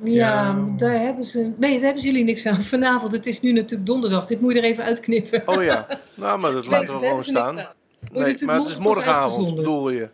Ja, 0.03 0.11
Ja. 0.43 0.65
daar 0.77 0.99
hebben 1.01 1.25
ze. 1.25 1.51
Nee, 1.57 1.73
daar 1.73 1.81
hebben 1.85 2.03
jullie 2.03 2.23
niks 2.23 2.45
aan. 2.45 2.55
Vanavond, 2.75 3.11
het 3.11 3.25
is 3.27 3.41
nu 3.41 3.51
natuurlijk 3.51 3.85
donderdag. 3.85 4.25
Dit 4.25 4.41
moet 4.41 4.53
je 4.53 4.59
er 4.59 4.65
even 4.65 4.83
uitknippen. 4.83 5.43
Oh 5.45 5.63
ja. 5.63 5.87
Nou, 6.13 6.39
maar 6.39 6.51
dat 6.51 6.61
Nee, 6.61 6.71
laten 6.71 6.99
we 6.99 7.05
gewoon 7.05 7.23
ze 7.23 7.29
staan. 7.29 7.55
Nee, 7.55 7.65
natuurlijk 8.11 8.41
maar 8.45 8.55
het 8.59 8.67
is 8.69 8.77
morgenavond, 8.77 9.55
bedoel 9.55 9.89
je? 9.89 10.09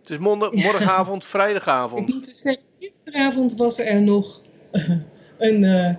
Het 0.00 0.10
is 0.10 0.18
morgenavond, 0.18 1.22
Ik 1.22 1.28
vrijdagavond. 1.28 2.08
moet 2.14 2.26
dus 2.26 2.40
zeggen, 2.40 2.62
gisteravond 2.80 3.56
was 3.56 3.78
er 3.78 4.02
nog 4.02 4.40
een, 5.38 5.64
eh, 5.64 5.88
eh, 5.88 5.96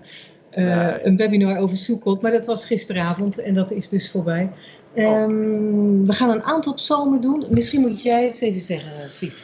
Nee. 0.52 1.06
een 1.06 1.18
webinar 1.18 1.58
over 1.60 1.78
Soekot, 1.78 2.22
maar 2.22 2.32
dat 2.32 2.46
was 2.46 2.66
gisteravond 2.66 3.38
en 3.40 3.54
dat 3.54 3.72
is 3.72 3.90
dus 3.90 4.12
voorbij. 4.12 4.50
Oh. 4.98 5.04
Ehm, 5.04 6.06
we 6.06 6.14
gaan 6.14 6.30
een 6.30 6.44
aantal 6.44 6.74
psalmen 6.74 7.22
doen. 7.22 7.46
Misschien 7.50 7.82
moet 7.82 8.02
jij 8.02 8.26
het 8.26 8.42
even 8.42 8.62
zeggen, 8.62 9.10
Siet. 9.10 9.44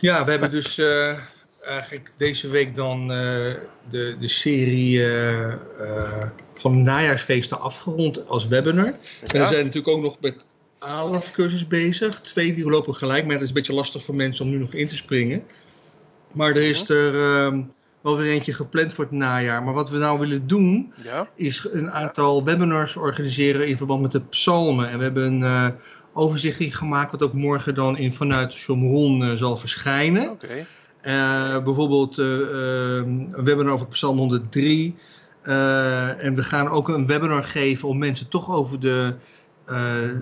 Ja, 0.00 0.24
we 0.24 0.30
hebben 0.30 0.50
dus 0.50 0.78
eh, 0.78 1.18
eigenlijk 1.64 2.12
deze 2.16 2.48
week 2.48 2.74
dan 2.74 3.00
eh, 3.00 3.54
de, 3.88 4.16
de 4.18 4.28
serie 4.28 5.04
eh, 5.04 5.52
eh, 5.52 6.22
van 6.54 6.82
najaarsfeesten 6.82 7.60
afgerond 7.60 8.28
als 8.28 8.46
webinar. 8.48 8.86
En 8.86 9.40
we 9.40 9.46
zijn 9.46 9.64
natuurlijk 9.64 9.88
ook 9.88 10.02
nog 10.02 10.16
met 10.20 10.44
ALAF-cursus 10.78 11.66
bezig. 11.66 12.20
Twee 12.20 12.54
die 12.54 12.64
lopen 12.64 12.94
gelijk, 12.94 13.24
maar 13.24 13.34
dat 13.34 13.42
is 13.42 13.48
een 13.48 13.54
beetje 13.54 13.74
lastig 13.74 14.02
voor 14.02 14.14
mensen 14.14 14.44
om 14.44 14.50
nu 14.50 14.58
nog 14.58 14.74
in 14.74 14.88
te 14.88 14.96
springen. 14.96 15.44
Maar 16.32 16.50
er 16.50 16.62
is 16.62 16.88
er 16.88 17.14
ehm, 17.14 17.62
wel 18.02 18.16
weer 18.16 18.32
eentje 18.32 18.52
gepland 18.52 18.92
voor 18.92 19.04
het 19.04 19.12
najaar. 19.12 19.62
Maar 19.62 19.74
wat 19.74 19.90
we 19.90 19.98
nou 19.98 20.18
willen 20.18 20.46
doen, 20.46 20.92
Ja? 21.02 21.28
is 21.34 21.68
een 21.72 21.90
aantal 21.90 22.44
webinars 22.44 22.96
organiseren 22.96 23.68
in 23.68 23.76
verband 23.76 24.02
met 24.02 24.12
de 24.12 24.20
psalmen. 24.20 24.88
En 24.90 24.98
we 24.98 25.04
hebben 25.04 25.24
een 25.24 25.42
eh 25.42 25.66
overzichtje 26.14 26.70
gemaakt, 26.70 27.10
wat 27.10 27.22
ook 27.22 27.32
morgen 27.32 27.74
dan 27.74 27.96
in, 27.96 28.12
vanuit 28.12 28.54
Chomron 28.54 29.24
eh, 29.24 29.32
zal 29.32 29.56
verschijnen. 29.56 30.30
Oké. 30.30 30.66
Eh, 31.00 31.64
bijvoorbeeld 31.64 32.18
eh, 32.18 32.40
ehm, 32.40 33.08
een 33.30 33.44
webinar 33.44 33.72
over 33.72 33.86
Psalm 33.86 34.18
103. 34.18 34.96
Eh, 35.42 36.24
en 36.24 36.34
we 36.34 36.42
gaan 36.42 36.68
ook 36.68 36.88
een 36.88 37.06
webinar 37.06 37.44
geven 37.44 37.88
om 37.88 37.98
mensen 37.98 38.28
toch 38.28 38.50
over 38.50 38.80
de 38.80 39.14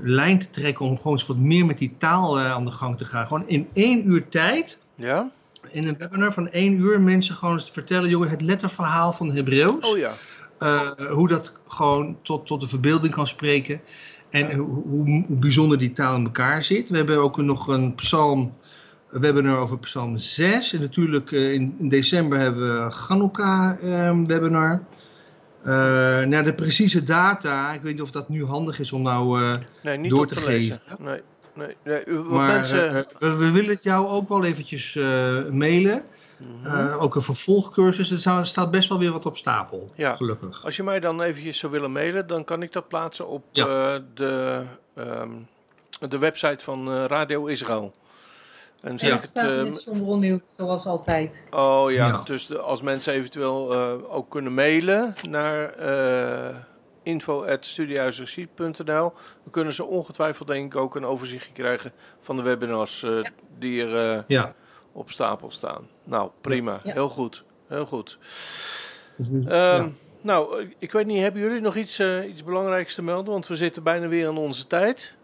lijn 0.02 0.38
te 0.38 0.50
trekken. 0.50 0.86
Om 0.86 0.96
gewoon 0.96 1.12
eens 1.12 1.26
wat 1.26 1.36
meer 1.36 1.66
met 1.66 1.78
die 1.78 1.94
taal 1.98 2.40
aan 2.40 2.64
de 2.64 2.70
gang 2.70 2.98
te 2.98 3.04
gaan. 3.04 3.26
Gewoon 3.26 3.48
in 3.48 3.68
één 3.72 4.10
uur 4.10 4.28
tijd. 4.28 4.78
Ja? 4.94 5.30
In 5.72 5.86
een 5.86 5.96
webinar 5.96 6.32
van 6.32 6.48
één 6.50 6.72
uur 6.80 7.00
mensen 7.00 7.34
gewoon 7.34 7.54
eens 7.54 7.66
te 7.66 7.72
vertellen, 7.72 8.08
jongen, 8.10 8.28
het 8.30 8.42
letterverhaal 8.42 9.12
van 9.12 9.28
de 9.28 9.34
Hebreeuws. 9.34 9.92
Oh 9.92 9.98
ja. 9.98 10.12
Eh, 10.58 10.90
hoe 11.10 11.28
dat 11.28 11.60
gewoon 11.66 12.16
tot, 12.22 12.46
tot 12.46 12.60
de 12.60 12.66
verbeelding 12.66 13.12
kan 13.14 13.26
spreken. 13.26 13.80
En 14.30 14.52
hoe, 14.52 14.82
hoe, 14.88 15.24
hoe 15.26 15.36
bijzonder 15.38 15.78
die 15.78 15.90
taal 15.90 16.16
in 16.16 16.24
elkaar 16.24 16.62
zit. 16.62 16.90
We 16.90 16.96
hebben 16.96 17.18
ook 17.18 17.36
nog 17.36 17.68
een 17.68 17.94
psalm, 17.94 18.54
een 19.10 19.20
webinar 19.20 19.58
over 19.58 19.78
psalm 19.78 20.16
6. 20.16 20.72
En 20.72 20.80
natuurlijk 20.80 21.32
eh, 21.32 21.52
in, 21.52 21.74
in 21.78 21.88
december 21.88 22.38
hebben 22.38 22.84
we 22.84 22.90
Chanukka 22.90 23.78
eh, 23.82 24.18
webinar. 24.24 24.82
Eh 25.62 25.72
nou, 26.24 26.42
de 26.42 26.54
precieze 26.54 27.04
data, 27.04 27.72
ik 27.72 27.82
weet 27.82 27.92
niet 27.92 28.02
of 28.02 28.10
dat 28.10 28.28
nu 28.28 28.44
handig 28.44 28.80
is 28.80 28.92
om 28.92 29.02
nou... 29.02 29.56
Nee, 29.82 29.98
niet 29.98 30.10
Door 30.10 30.26
te 30.26 30.34
te 30.34 30.44
lezen. 30.44 30.80
geven. 30.86 31.04
Nee, 31.04 31.20
nee, 31.66 31.76
nee. 32.06 32.18
maar 32.18 32.46
mensen... 32.52 32.96
eh, 32.96 33.02
we, 33.18 33.36
we 33.36 33.50
willen 33.50 33.70
het 33.70 33.82
jou 33.82 34.06
ook 34.06 34.28
wel 34.28 34.44
eventjes 34.44 34.96
eh, 34.96 35.02
mailen. 35.50 36.02
Mhm. 36.36 36.76
Eh, 36.76 37.02
ook 37.02 37.14
een 37.14 37.22
vervolgcursus. 37.22 38.10
Er 38.10 38.18
sta- 38.18 38.44
staat 38.44 38.70
best 38.70 38.88
wel 38.88 38.98
weer 38.98 39.12
wat 39.12 39.26
op 39.26 39.36
stapel, 39.36 39.90
Ja. 39.94 40.14
gelukkig. 40.16 40.64
Als 40.64 40.76
je 40.76 40.82
mij 40.82 41.00
dan 41.00 41.22
eventjes 41.22 41.58
zou 41.58 41.72
willen 41.72 41.92
mailen, 41.92 42.26
dan 42.26 42.44
kan 42.44 42.62
ik 42.62 42.72
dat 42.72 42.88
plaatsen 42.88 43.28
op 43.28 43.44
Ja. 43.50 43.66
eh, 43.66 44.00
de, 44.14 44.62
ehm, 44.94 45.30
de 46.08 46.18
website 46.18 46.64
van 46.64 46.90
eh, 46.92 47.04
Radio 47.04 47.46
Israël. 47.46 47.92
En 48.80 48.94
ik 48.94 49.00
het, 49.00 49.22
staat 49.22 49.44
in 49.44 49.50
ehm, 49.50 49.66
het 49.66 50.18
nieuws, 50.20 50.54
zoals 50.56 50.86
altijd. 50.86 51.46
Oh 51.50 51.90
ja, 51.90 52.06
Ja. 52.06 52.20
dus 52.24 52.46
de- 52.46 52.58
als 52.58 52.82
mensen 52.82 53.12
eventueel 53.12 53.72
eh, 53.72 53.92
ook 54.14 54.30
kunnen 54.30 54.54
mailen 54.54 55.14
naar 55.28 55.74
uh, 55.80 56.56
info.studiehuisregiet.nl 57.10 58.82
dan 59.42 59.50
kunnen 59.50 59.72
ze 59.72 59.84
ongetwijfeld 59.84 60.48
denk 60.48 60.74
ik 60.74 60.80
ook 60.80 60.96
een 60.96 61.04
overzichtje 61.04 61.52
krijgen 61.52 61.92
van 62.20 62.36
de 62.36 62.42
webinars 62.42 63.02
eh, 63.02 63.10
die 63.58 63.86
er 63.86 64.16
eh, 64.16 64.22
Ja. 64.26 64.54
op 64.92 65.10
stapel 65.10 65.50
staan. 65.50 65.86
Nou, 66.04 66.30
prima. 66.40 66.80
Ja. 66.84 66.92
Heel 66.92 67.08
goed. 67.08 67.44
Heel 67.68 67.86
goed. 67.86 68.18
Dus 69.16 69.30
we- 69.30 69.38
Ehm, 69.50 69.82
ja. 69.82 69.88
Nou, 70.22 70.60
ik- 70.60 70.74
ik 70.78 70.92
weet 70.92 71.06
niet, 71.06 71.20
hebben 71.20 71.40
jullie 71.42 71.60
nog 71.60 71.76
iets, 71.76 71.98
eh, 71.98 72.28
iets 72.28 72.44
belangrijks 72.44 72.94
te 72.94 73.02
melden? 73.02 73.32
Want 73.32 73.46
we 73.46 73.56
zitten 73.56 73.82
bijna 73.82 74.08
weer 74.08 74.28
aan 74.28 74.38
onze 74.38 74.66
tijd. 74.66 75.14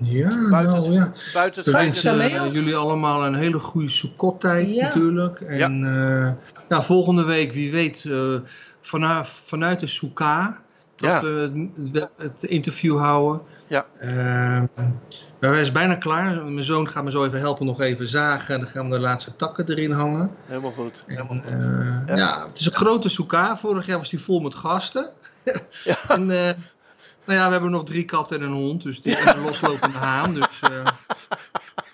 Ja, 0.00 0.28
Buiten 0.50 0.50
nou, 0.50 0.84
het- 0.84 0.92
ja. 0.94 1.12
Buiten 1.34 1.62
het 1.62 1.72
wensen 1.72 2.52
jullie 2.52 2.76
allemaal 2.76 3.24
een 3.26 3.34
hele 3.34 3.58
goede 3.58 3.88
Sukkot-tijd 3.88 4.74
Ja. 4.74 4.82
natuurlijk. 4.82 5.40
En 5.40 5.84
eh, 5.84 6.32
ja, 6.68 6.82
volgende 6.82 7.24
week, 7.24 7.52
wie 7.52 7.72
weet, 7.72 8.04
eh, 8.04 8.34
vanuit, 8.86 9.28
vanuit 9.28 9.80
de 9.80 9.86
Soeka, 9.86 10.62
dat 10.96 11.10
Ja. 11.10 11.20
we 11.22 11.68
het, 11.92 12.08
het 12.16 12.42
interview 12.42 12.98
houden. 12.98 13.40
Ja. 13.66 13.86
Eh, 13.98 14.08
maar 15.40 15.50
hij 15.52 15.60
is 15.60 15.72
bijna 15.72 15.94
klaar. 15.94 16.44
Mijn 16.44 16.64
zoon 16.64 16.88
gaat 16.88 17.04
me 17.04 17.10
zo 17.10 17.24
even 17.24 17.38
helpen 17.38 17.66
nog 17.66 17.80
even 17.80 18.08
zagen. 18.08 18.58
Dan 18.58 18.68
gaan 18.68 18.84
we 18.90 18.96
de 18.96 19.00
laatste 19.02 19.36
takken 19.36 19.68
erin 19.68 19.90
hangen. 19.90 20.30
Helemaal 20.46 20.70
goed. 20.72 21.04
En, 21.06 21.14
Helemaal 21.16 21.42
goed. 21.42 21.52
eh, 21.52 22.06
Ja. 22.06 22.16
ja. 22.16 22.46
het 22.48 22.58
is 22.58 22.66
een 22.66 22.72
grote 22.72 23.08
Soeka. 23.08 23.56
Vorig 23.56 23.86
jaar 23.86 23.98
was 23.98 24.10
die 24.10 24.20
vol 24.20 24.40
met 24.40 24.54
gasten. 24.54 25.10
Ja. 25.84 25.96
en, 26.08 26.30
eh, 26.30 26.54
nou 27.26 27.38
ja, 27.38 27.46
we 27.46 27.52
hebben 27.52 27.70
nog 27.70 27.84
drie 27.84 28.04
katten 28.04 28.36
en 28.40 28.42
een 28.46 28.52
hond. 28.52 28.82
Dus 28.82 29.02
die 29.02 29.16
en 29.16 29.36
een 29.36 29.42
loslopende 29.42 29.98
haan. 29.98 30.34
Dus 30.34 30.60
eh, 30.60 30.84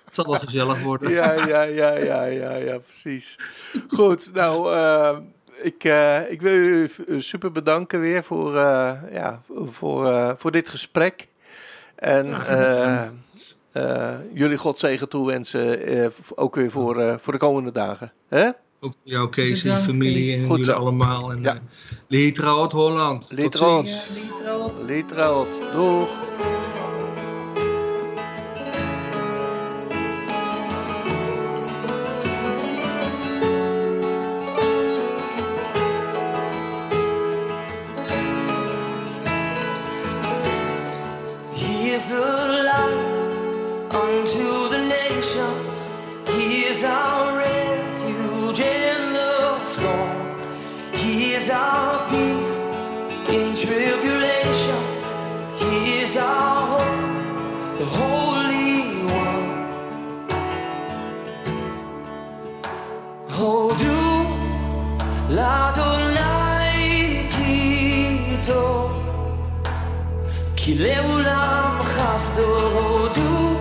het 0.04 0.14
zal 0.14 0.26
wel 0.26 0.38
gezellig 0.40 0.82
worden. 0.82 1.10
Ja, 1.10 1.32
ja, 1.32 1.62
ja, 1.62 1.92
ja, 1.96 2.24
ja, 2.24 2.54
ja, 2.54 2.78
precies. 2.78 3.38
Goed, 3.88 4.30
nou, 4.34 4.74
eh, 4.74 5.16
ik, 5.62 5.84
eh, 5.84 6.30
ik 6.30 6.40
wil 6.42 6.52
jullie 6.52 6.90
super 7.18 7.52
bedanken 7.52 8.00
weer 8.00 8.24
voor, 8.24 8.56
eh, 8.56 8.92
ja, 9.12 9.42
voor, 9.70 10.06
eh, 10.06 10.32
voor 10.36 10.50
dit 10.50 10.68
gesprek. 10.68 11.28
En 11.94 12.46
eh, 12.46 13.06
eh, 13.72 14.14
jullie 14.32 14.56
God 14.58 14.78
zegen 14.78 15.08
toewensen, 15.08 15.86
eh, 15.86 16.06
ook 16.34 16.54
weer 16.54 16.70
voor, 16.70 17.00
eh, 17.00 17.14
voor 17.18 17.32
de 17.32 17.38
komende 17.38 17.72
dagen. 17.72 18.12
Hè? 18.28 18.46
Ook 18.80 18.92
voor 18.92 19.00
jou, 19.02 19.28
Kees, 19.30 19.64
en 19.64 19.70
je 19.70 19.78
familie 19.78 20.24
Kees. 20.26 20.34
en 20.40 20.46
Goed 20.46 20.56
jullie 20.58 20.72
zo. 20.72 20.78
allemaal. 20.78 21.30
En 21.32 21.42
Ja. 21.42 21.58
Holland. 22.72 23.26
Lietraut. 23.30 24.10
Lietraut, 24.86 25.48
doeg! 25.74 26.08
כי 70.69 70.75
לעולם 70.77 71.79
חסדו 71.83 72.59
הודו 72.59 73.59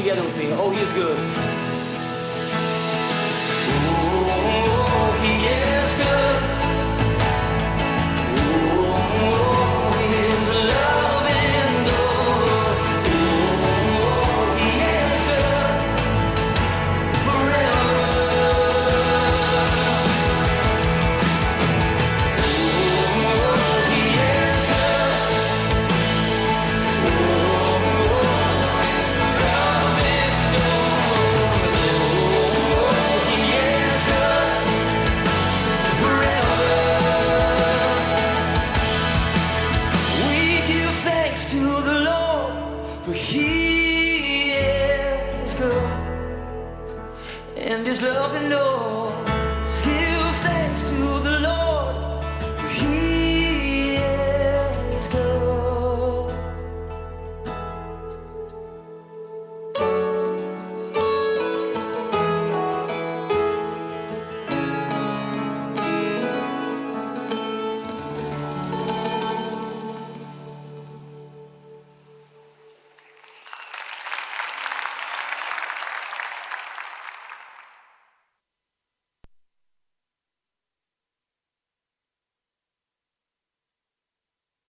Together 0.00 0.22
with 0.22 0.36
me. 0.38 0.50
Oh, 0.52 0.70
He 0.70 0.80
is 0.80 0.92
good. 0.94 1.49